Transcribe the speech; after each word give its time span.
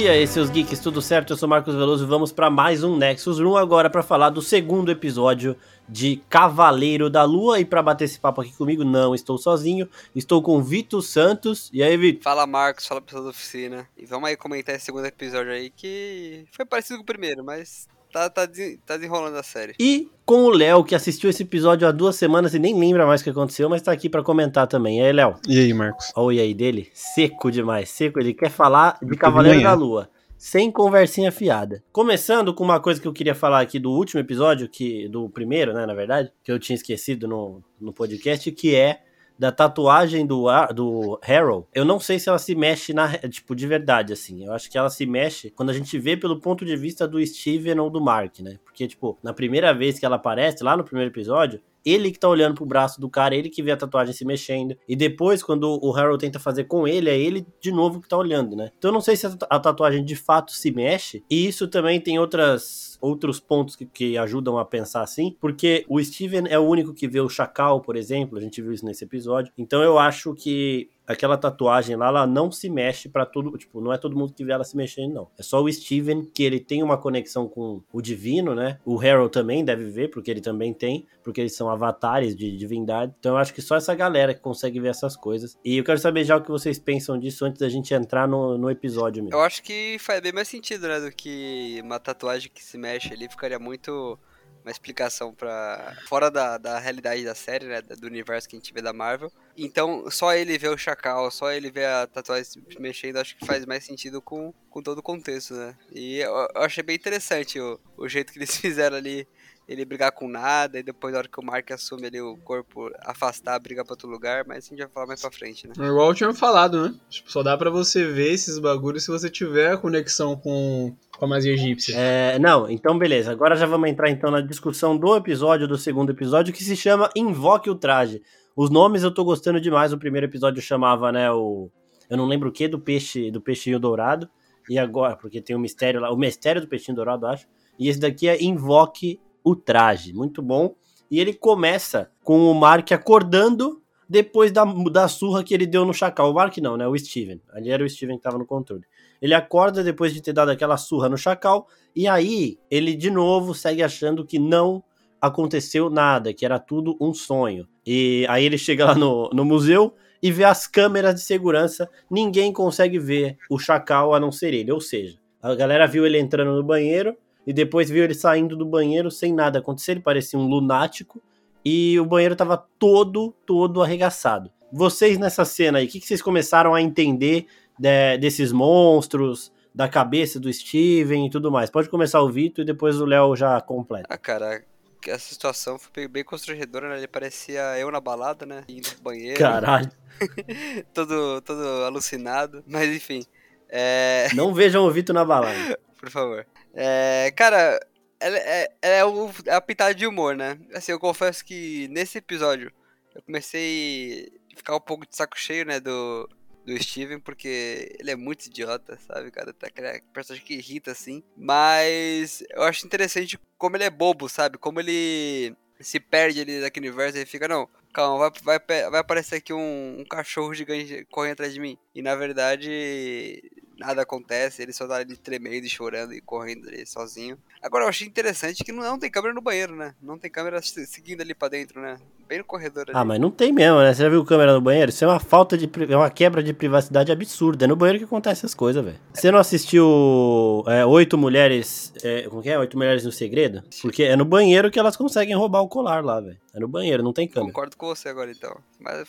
E 0.00 0.08
aí, 0.08 0.26
seus 0.26 0.48
geeks, 0.48 0.78
tudo 0.78 1.02
certo? 1.02 1.34
Eu 1.34 1.36
sou 1.36 1.46
Marcos 1.46 1.74
Veloso 1.74 2.04
e 2.04 2.08
vamos 2.08 2.32
para 2.32 2.48
mais 2.48 2.82
um 2.82 2.96
Nexus 2.96 3.38
Room 3.38 3.54
agora 3.54 3.90
para 3.90 4.02
falar 4.02 4.30
do 4.30 4.40
segundo 4.40 4.90
episódio 4.90 5.54
de 5.86 6.22
Cavaleiro 6.26 7.10
da 7.10 7.22
Lua. 7.22 7.60
E 7.60 7.66
para 7.66 7.82
bater 7.82 8.06
esse 8.06 8.18
papo 8.18 8.40
aqui 8.40 8.50
comigo, 8.56 8.82
não 8.82 9.14
estou 9.14 9.36
sozinho, 9.36 9.86
estou 10.16 10.42
com 10.42 10.62
Vitor 10.62 11.02
Santos. 11.02 11.68
E 11.70 11.82
aí, 11.82 11.98
Vitor? 11.98 12.22
Fala, 12.22 12.46
Marcos, 12.46 12.86
fala 12.86 13.02
pessoal 13.02 13.24
da 13.24 13.28
oficina. 13.28 13.86
E 13.94 14.06
vamos 14.06 14.30
aí 14.30 14.38
comentar 14.38 14.74
esse 14.74 14.86
segundo 14.86 15.04
episódio 15.04 15.52
aí 15.52 15.68
que 15.68 16.46
foi 16.50 16.64
parecido 16.64 16.96
com 16.96 17.02
o 17.02 17.06
primeiro, 17.06 17.44
mas 17.44 17.86
tá, 18.12 18.28
tá, 18.28 18.46
tá 18.86 18.96
desenrolando 18.96 19.36
a 19.36 19.42
série. 19.42 19.74
E 19.78 20.10
com 20.24 20.44
o 20.44 20.50
Léo, 20.50 20.84
que 20.84 20.94
assistiu 20.94 21.30
esse 21.30 21.42
episódio 21.42 21.86
há 21.86 21.92
duas 21.92 22.16
semanas 22.16 22.54
e 22.54 22.58
nem 22.58 22.78
lembra 22.78 23.06
mais 23.06 23.20
o 23.20 23.24
que 23.24 23.30
aconteceu, 23.30 23.68
mas 23.68 23.82
tá 23.82 23.92
aqui 23.92 24.08
para 24.08 24.22
comentar 24.22 24.66
também. 24.66 25.00
E 25.00 25.02
aí, 25.02 25.12
Léo? 25.12 25.36
E 25.48 25.58
aí, 25.58 25.72
Marcos? 25.72 26.12
Olha 26.14 26.26
o 26.26 26.32
e 26.32 26.40
aí 26.40 26.54
dele, 26.54 26.90
seco 26.92 27.50
demais, 27.50 27.88
seco. 27.88 28.20
Ele 28.20 28.34
quer 28.34 28.50
falar 28.50 28.98
de 29.02 29.16
Cavaleiro 29.16 29.62
da 29.62 29.74
Lua. 29.74 30.10
Sem 30.36 30.70
conversinha 30.70 31.30
fiada. 31.30 31.84
Começando 31.92 32.54
com 32.54 32.64
uma 32.64 32.80
coisa 32.80 32.98
que 32.98 33.06
eu 33.06 33.12
queria 33.12 33.34
falar 33.34 33.60
aqui 33.60 33.78
do 33.78 33.90
último 33.90 34.20
episódio, 34.20 34.70
que 34.70 35.06
do 35.08 35.28
primeiro, 35.28 35.74
né, 35.74 35.84
na 35.84 35.92
verdade, 35.92 36.32
que 36.42 36.50
eu 36.50 36.58
tinha 36.58 36.76
esquecido 36.76 37.28
no, 37.28 37.62
no 37.78 37.92
podcast, 37.92 38.50
que 38.50 38.74
é 38.74 39.02
da 39.40 39.50
tatuagem 39.50 40.26
do, 40.26 40.44
do 40.74 41.18
Harold, 41.26 41.66
eu 41.74 41.82
não 41.82 41.98
sei 41.98 42.18
se 42.18 42.28
ela 42.28 42.38
se 42.38 42.54
mexe 42.54 42.92
na, 42.92 43.08
tipo, 43.26 43.56
de 43.56 43.66
verdade, 43.66 44.12
assim. 44.12 44.44
Eu 44.44 44.52
acho 44.52 44.70
que 44.70 44.76
ela 44.76 44.90
se 44.90 45.06
mexe 45.06 45.48
quando 45.48 45.70
a 45.70 45.72
gente 45.72 45.98
vê 45.98 46.14
pelo 46.14 46.38
ponto 46.38 46.62
de 46.62 46.76
vista 46.76 47.08
do 47.08 47.24
Steven 47.26 47.80
ou 47.80 47.88
do 47.88 48.02
Mark, 48.02 48.40
né? 48.40 48.58
Porque, 48.62 48.86
tipo, 48.86 49.18
na 49.22 49.32
primeira 49.32 49.72
vez 49.72 49.98
que 49.98 50.04
ela 50.04 50.16
aparece, 50.16 50.62
lá 50.62 50.76
no 50.76 50.84
primeiro 50.84 51.10
episódio, 51.10 51.58
ele 51.82 52.10
que 52.10 52.18
tá 52.18 52.28
olhando 52.28 52.54
pro 52.54 52.66
braço 52.66 53.00
do 53.00 53.08
cara, 53.08 53.34
ele 53.34 53.48
que 53.48 53.62
vê 53.62 53.70
a 53.70 53.76
tatuagem 53.78 54.12
se 54.12 54.26
mexendo. 54.26 54.76
E 54.86 54.94
depois, 54.94 55.42
quando 55.42 55.78
o 55.82 55.96
Harold 55.96 56.20
tenta 56.20 56.38
fazer 56.38 56.64
com 56.64 56.86
ele, 56.86 57.08
é 57.08 57.18
ele 57.18 57.46
de 57.62 57.72
novo 57.72 58.00
que 58.00 58.08
tá 58.08 58.18
olhando, 58.18 58.54
né? 58.54 58.70
Então 58.76 58.90
eu 58.90 58.94
não 58.94 59.00
sei 59.00 59.16
se 59.16 59.26
a 59.26 59.58
tatuagem 59.58 60.04
de 60.04 60.16
fato 60.16 60.52
se 60.52 60.70
mexe. 60.70 61.24
E 61.30 61.46
isso 61.46 61.66
também 61.66 61.98
tem 61.98 62.18
outras 62.18 62.89
outros 63.00 63.40
pontos 63.40 63.76
que, 63.76 63.86
que 63.86 64.18
ajudam 64.18 64.58
a 64.58 64.64
pensar 64.64 65.02
assim, 65.02 65.36
porque 65.40 65.84
o 65.88 66.02
Steven 66.02 66.44
é 66.48 66.58
o 66.58 66.62
único 66.62 66.92
que 66.92 67.08
vê 67.08 67.20
o 67.20 67.28
Chacal, 67.28 67.80
por 67.80 67.96
exemplo, 67.96 68.38
a 68.38 68.40
gente 68.40 68.60
viu 68.60 68.72
isso 68.72 68.84
nesse 68.84 69.04
episódio. 69.04 69.52
Então 69.56 69.82
eu 69.82 69.98
acho 69.98 70.34
que 70.34 70.90
aquela 71.06 71.36
tatuagem 71.36 71.96
lá, 71.96 72.08
ela 72.08 72.26
não 72.26 72.50
se 72.50 72.68
mexe 72.68 73.08
para 73.08 73.26
todo, 73.26 73.56
tipo, 73.58 73.80
não 73.80 73.92
é 73.92 73.98
todo 73.98 74.16
mundo 74.16 74.32
que 74.32 74.44
vê 74.44 74.52
ela 74.52 74.64
se 74.64 74.76
mexendo, 74.76 75.14
não. 75.14 75.28
É 75.38 75.42
só 75.42 75.62
o 75.62 75.72
Steven 75.72 76.24
que 76.24 76.42
ele 76.42 76.60
tem 76.60 76.82
uma 76.82 76.96
conexão 76.96 77.48
com 77.48 77.82
o 77.92 78.00
divino, 78.00 78.54
né? 78.54 78.78
O 78.84 79.00
Harold 79.00 79.32
também 79.32 79.64
deve 79.64 79.86
ver, 79.86 80.08
porque 80.10 80.30
ele 80.30 80.40
também 80.40 80.72
tem, 80.72 81.06
porque 81.22 81.40
eles 81.40 81.56
são 81.56 81.68
avatares 81.68 82.36
de 82.36 82.56
divindade. 82.56 83.12
Então 83.18 83.32
eu 83.32 83.38
acho 83.38 83.52
que 83.52 83.62
só 83.62 83.76
essa 83.76 83.94
galera 83.94 84.34
que 84.34 84.40
consegue 84.40 84.80
ver 84.80 84.88
essas 84.88 85.16
coisas. 85.16 85.58
E 85.64 85.76
eu 85.76 85.84
quero 85.84 85.98
saber 85.98 86.24
já 86.24 86.36
o 86.36 86.42
que 86.42 86.50
vocês 86.50 86.78
pensam 86.78 87.18
disso 87.18 87.44
antes 87.44 87.60
da 87.60 87.68
gente 87.68 87.92
entrar 87.92 88.28
no, 88.28 88.56
no 88.56 88.70
episódio 88.70 89.22
mesmo. 89.22 89.36
Eu 89.36 89.42
acho 89.42 89.62
que 89.62 89.96
faz 89.98 90.20
bem 90.20 90.32
mais 90.32 90.48
sentido, 90.48 90.86
né, 90.86 91.00
do 91.00 91.10
que 91.10 91.80
uma 91.82 91.98
tatuagem 91.98 92.50
que 92.52 92.62
se 92.62 92.78
mexe 92.78 93.12
ali, 93.12 93.28
ficaria 93.28 93.58
muito 93.58 94.18
uma 94.64 94.70
explicação 94.70 95.34
para 95.34 95.96
fora 96.06 96.30
da, 96.30 96.58
da 96.58 96.78
realidade 96.78 97.24
da 97.24 97.34
série, 97.34 97.66
né, 97.66 97.80
do 97.82 98.06
universo 98.06 98.48
que 98.48 98.56
a 98.56 98.58
gente 98.58 98.72
vê 98.72 98.82
da 98.82 98.92
Marvel. 98.92 99.32
Então, 99.56 100.10
só 100.10 100.34
ele 100.34 100.56
ver 100.58 100.68
o 100.68 100.78
Chacal, 100.78 101.30
só 101.30 101.52
ele 101.52 101.70
ver 101.70 101.86
a 101.86 102.06
tatuagem 102.06 102.44
se 102.44 102.80
mexendo, 102.80 103.16
acho 103.16 103.36
que 103.36 103.46
faz 103.46 103.64
mais 103.66 103.84
sentido 103.84 104.22
com, 104.22 104.54
com 104.68 104.82
todo 104.82 104.98
o 104.98 105.02
contexto, 105.02 105.54
né? 105.54 105.76
E 105.92 106.18
eu, 106.18 106.32
eu 106.54 106.62
achei 106.62 106.82
bem 106.82 106.96
interessante 106.96 107.60
o, 107.60 107.78
o 107.96 108.08
jeito 108.08 108.32
que 108.32 108.38
eles 108.38 108.56
fizeram 108.58 108.96
ali 108.96 109.26
ele 109.70 109.84
brigar 109.84 110.10
com 110.10 110.26
nada, 110.26 110.80
e 110.80 110.82
depois, 110.82 111.12
na 111.12 111.20
hora 111.20 111.28
que 111.28 111.38
o 111.38 111.44
Mark 111.44 111.70
assume 111.70 112.08
ali 112.08 112.20
o 112.20 112.36
corpo, 112.38 112.90
afastar, 113.02 113.56
brigar 113.60 113.84
pra 113.84 113.92
outro 113.92 114.08
lugar, 114.08 114.44
mas 114.44 114.66
a 114.66 114.68
gente 114.68 114.80
vai 114.80 114.88
falar 114.88 115.06
mais 115.06 115.20
pra 115.20 115.30
frente, 115.30 115.68
né? 115.68 115.74
É 115.78 115.86
igual 115.86 116.08
eu 116.08 116.14
tinha 116.14 116.34
falado, 116.34 116.88
né? 116.88 116.94
Tipo, 117.08 117.30
só 117.30 117.40
dá 117.40 117.56
pra 117.56 117.70
você 117.70 118.04
ver 118.04 118.32
esses 118.32 118.58
bagulhos 118.58 119.04
se 119.04 119.12
você 119.12 119.30
tiver 119.30 119.70
a 119.70 119.76
conexão 119.76 120.36
com, 120.36 120.92
com 121.16 121.24
a 121.24 121.28
magia 121.28 121.52
egípcia. 121.52 121.94
É, 121.96 122.36
não, 122.40 122.68
então 122.68 122.98
beleza. 122.98 123.30
Agora 123.30 123.54
já 123.54 123.64
vamos 123.64 123.88
entrar 123.88 124.10
então 124.10 124.28
na 124.28 124.40
discussão 124.40 124.96
do 124.98 125.14
episódio, 125.14 125.68
do 125.68 125.78
segundo 125.78 126.10
episódio, 126.10 126.52
que 126.52 126.64
se 126.64 126.74
chama 126.74 127.08
Invoque 127.14 127.70
o 127.70 127.76
Traje. 127.76 128.20
Os 128.56 128.70
nomes 128.70 129.04
eu 129.04 129.14
tô 129.14 129.22
gostando 129.22 129.60
demais. 129.60 129.92
O 129.92 129.98
primeiro 129.98 130.26
episódio 130.26 130.60
chamava, 130.60 131.12
né, 131.12 131.30
o... 131.30 131.70
Eu 132.10 132.16
não 132.16 132.26
lembro 132.26 132.48
o 132.48 132.52
que, 132.52 132.66
do 132.66 132.80
peixe, 132.80 133.30
do 133.30 133.40
peixinho 133.40 133.78
dourado. 133.78 134.28
E 134.68 134.80
agora, 134.80 135.14
porque 135.14 135.40
tem 135.40 135.54
o 135.54 135.60
um 135.60 135.62
mistério 135.62 136.00
lá, 136.00 136.10
o 136.12 136.16
mistério 136.16 136.60
do 136.60 136.66
peixinho 136.66 136.96
dourado, 136.96 137.24
acho. 137.28 137.46
E 137.78 137.88
esse 137.88 138.00
daqui 138.00 138.28
é 138.28 138.42
Invoque 138.42 139.20
o 139.44 139.54
traje. 139.54 140.12
Muito 140.12 140.42
bom. 140.42 140.74
E 141.10 141.18
ele 141.18 141.32
começa 141.32 142.10
com 142.22 142.50
o 142.50 142.54
Mark 142.54 142.92
acordando 142.92 143.82
depois 144.08 144.50
da, 144.50 144.64
da 144.64 145.06
surra 145.06 145.44
que 145.44 145.54
ele 145.54 145.66
deu 145.66 145.84
no 145.84 145.94
Chacal. 145.94 146.30
O 146.30 146.34
Mark 146.34 146.56
não, 146.58 146.76
né? 146.76 146.86
O 146.86 146.98
Steven. 146.98 147.40
Ali 147.52 147.70
era 147.70 147.84
o 147.84 147.88
Steven 147.88 148.16
que 148.16 148.20
estava 148.20 148.38
no 148.38 148.46
controle. 148.46 148.82
Ele 149.20 149.34
acorda 149.34 149.84
depois 149.84 150.12
de 150.12 150.20
ter 150.20 150.32
dado 150.32 150.50
aquela 150.50 150.76
surra 150.76 151.08
no 151.08 151.16
Chacal. 151.16 151.66
E 151.94 152.08
aí 152.08 152.58
ele 152.70 152.94
de 152.94 153.10
novo 153.10 153.54
segue 153.54 153.82
achando 153.82 154.24
que 154.24 154.38
não 154.38 154.82
aconteceu 155.20 155.90
nada, 155.90 156.32
que 156.32 156.44
era 156.44 156.58
tudo 156.58 156.96
um 157.00 157.12
sonho. 157.12 157.68
E 157.86 158.26
aí 158.28 158.44
ele 158.44 158.58
chega 158.58 158.86
lá 158.86 158.94
no, 158.94 159.30
no 159.32 159.44
museu 159.44 159.94
e 160.22 160.32
vê 160.32 160.44
as 160.44 160.66
câmeras 160.66 161.14
de 161.14 161.20
segurança. 161.20 161.88
Ninguém 162.10 162.52
consegue 162.52 162.98
ver 162.98 163.36
o 163.48 163.58
Chacal 163.58 164.14
a 164.14 164.20
não 164.20 164.32
ser 164.32 164.54
ele. 164.54 164.72
Ou 164.72 164.80
seja, 164.80 165.18
a 165.42 165.54
galera 165.54 165.86
viu 165.86 166.06
ele 166.06 166.18
entrando 166.18 166.52
no 166.52 166.62
banheiro 166.62 167.16
e 167.46 167.52
depois 167.52 167.88
viu 167.88 168.04
ele 168.04 168.14
saindo 168.14 168.56
do 168.56 168.66
banheiro 168.66 169.10
sem 169.10 169.32
nada 169.32 169.58
acontecer, 169.58 169.92
ele 169.92 170.00
parecia 170.00 170.38
um 170.38 170.46
lunático 170.46 171.22
e 171.64 171.98
o 171.98 172.04
banheiro 172.04 172.34
estava 172.34 172.56
todo, 172.78 173.34
todo 173.46 173.82
arregaçado. 173.82 174.50
Vocês 174.72 175.18
nessa 175.18 175.44
cena 175.44 175.78
aí, 175.78 175.86
o 175.86 175.88
que, 175.88 176.00
que 176.00 176.06
vocês 176.06 176.22
começaram 176.22 176.74
a 176.74 176.80
entender 176.80 177.46
de, 177.78 178.18
desses 178.18 178.52
monstros, 178.52 179.52
da 179.74 179.88
cabeça 179.88 180.38
do 180.38 180.52
Steven 180.52 181.26
e 181.26 181.30
tudo 181.30 181.50
mais? 181.50 181.70
Pode 181.70 181.88
começar 181.88 182.22
o 182.22 182.30
Vitor 182.30 182.62
e 182.62 182.66
depois 182.66 183.00
o 183.00 183.04
Léo 183.04 183.34
já 183.34 183.60
completa. 183.60 184.06
Ah, 184.08 184.18
cara, 184.18 184.62
essa 185.06 185.32
situação 185.32 185.78
foi 185.78 186.06
bem 186.06 186.22
constrangedora, 186.22 186.88
né? 186.88 186.98
Ele 186.98 187.08
parecia 187.08 187.78
eu 187.78 187.90
na 187.90 188.00
balada, 188.00 188.46
né? 188.46 188.64
Indo 188.68 188.88
pro 188.90 189.02
banheiro. 189.02 189.38
Caralho. 189.38 189.90
todo, 190.94 191.40
todo 191.40 191.62
alucinado, 191.84 192.62
mas 192.66 192.88
enfim. 192.94 193.24
É... 193.68 194.28
Não 194.34 194.52
vejam 194.52 194.84
o 194.84 194.90
Vitor 194.90 195.14
na 195.14 195.24
balada. 195.24 195.78
Por 195.98 196.10
favor. 196.10 196.46
É, 196.74 197.32
cara, 197.36 197.80
é, 198.20 198.68
é, 198.82 198.98
é, 198.98 199.04
o, 199.04 199.30
é 199.46 199.54
a 199.54 199.60
pitada 199.60 199.94
de 199.94 200.06
humor, 200.06 200.36
né? 200.36 200.58
Assim, 200.74 200.92
eu 200.92 201.00
confesso 201.00 201.44
que 201.44 201.88
nesse 201.88 202.18
episódio 202.18 202.72
eu 203.14 203.22
comecei 203.22 204.30
a 204.52 204.56
ficar 204.56 204.76
um 204.76 204.80
pouco 204.80 205.06
de 205.06 205.16
saco 205.16 205.38
cheio, 205.38 205.64
né, 205.64 205.80
do, 205.80 206.28
do 206.64 206.82
Steven, 206.82 207.18
porque 207.18 207.96
ele 207.98 208.10
é 208.10 208.16
muito 208.16 208.46
idiota, 208.46 208.98
sabe, 209.06 209.30
cara? 209.30 209.52
Tá 209.52 209.66
aquele 209.66 210.00
personagem 210.12 210.46
que 210.46 210.54
irrita, 210.54 210.92
assim. 210.92 211.22
Mas 211.36 212.42
eu 212.50 212.62
acho 212.62 212.86
interessante 212.86 213.38
como 213.56 213.76
ele 213.76 213.84
é 213.84 213.90
bobo, 213.90 214.28
sabe? 214.28 214.58
Como 214.58 214.80
ele 214.80 215.56
se 215.80 215.98
perde 215.98 216.40
ali 216.40 216.60
naquele 216.60 216.88
universo 216.88 217.18
e 217.18 217.26
fica, 217.26 217.48
não, 217.48 217.68
calma, 217.92 218.30
vai, 218.42 218.58
vai, 218.58 218.90
vai 218.90 219.00
aparecer 219.00 219.36
aqui 219.36 219.52
um, 219.52 220.00
um 220.00 220.04
cachorro 220.04 220.54
gigante 220.54 221.06
correndo 221.10 221.32
atrás 221.32 221.54
de 221.54 221.60
mim. 221.60 221.78
E 221.94 222.02
na 222.02 222.14
verdade, 222.14 223.42
nada 223.80 224.02
acontece, 224.02 224.62
ele 224.62 224.72
só 224.72 224.86
tá 224.86 224.96
ali 224.96 225.16
tremendo 225.16 225.64
e 225.64 225.68
chorando 225.68 226.12
e 226.12 226.20
correndo 226.20 226.68
ali 226.68 226.86
sozinho. 226.86 227.38
Agora 227.62 227.84
eu 227.84 227.88
achei 227.88 228.06
interessante 228.06 228.62
que 228.62 228.70
não, 228.70 228.82
não 228.82 228.98
tem 228.98 229.10
câmera 229.10 229.34
no 229.34 229.40
banheiro, 229.40 229.74
né? 229.74 229.94
Não 230.00 230.18
tem 230.18 230.30
câmera 230.30 230.60
seguindo 230.62 231.22
ali 231.22 231.34
pra 231.34 231.48
dentro, 231.48 231.80
né? 231.80 231.98
Bem 232.28 232.38
no 232.38 232.44
corredor 232.44 232.84
ali. 232.86 232.92
Ah, 232.94 233.04
mas 233.04 233.18
não 233.18 233.30
tem 233.30 233.52
mesmo, 233.52 233.80
né? 233.80 233.92
Você 233.92 234.02
já 234.02 234.08
viu 234.08 234.24
câmera 234.24 234.52
no 234.52 234.60
banheiro? 234.60 234.90
Isso 234.90 235.02
é 235.02 235.08
uma 235.08 235.18
falta 235.18 235.56
de. 235.56 235.68
É 235.90 235.96
uma 235.96 236.10
quebra 236.10 236.42
de 236.42 236.52
privacidade 236.52 237.10
absurda. 237.10 237.64
É 237.64 237.68
no 237.68 237.74
banheiro 237.74 237.98
que 237.98 238.04
acontece 238.04 238.40
essas 238.40 238.54
coisas, 238.54 238.84
velho. 238.84 238.98
Você 239.12 239.30
não 239.30 239.38
assistiu 239.38 240.62
é, 240.68 240.84
Oito 240.84 241.18
Mulheres. 241.18 241.92
É, 242.04 242.28
como 242.28 242.42
que 242.42 242.50
é? 242.50 242.58
Oito 242.58 242.76
Mulheres 242.76 243.04
no 243.04 243.10
Segredo? 243.10 243.62
Porque 243.82 244.04
é 244.04 244.14
no 244.14 244.24
banheiro 244.24 244.70
que 244.70 244.78
elas 244.78 244.96
conseguem 244.96 245.34
roubar 245.34 245.62
o 245.62 245.68
colar 245.68 246.04
lá, 246.04 246.20
velho. 246.20 246.38
É 246.54 246.60
no 246.60 246.68
banheiro, 246.68 247.02
não 247.02 247.12
tem 247.12 247.26
câmera. 247.26 247.52
Concordo 247.52 247.76
com 247.76 247.86
você 247.86 248.08
agora 248.08 248.30
então. 248.30 248.56
Mas 248.78 249.08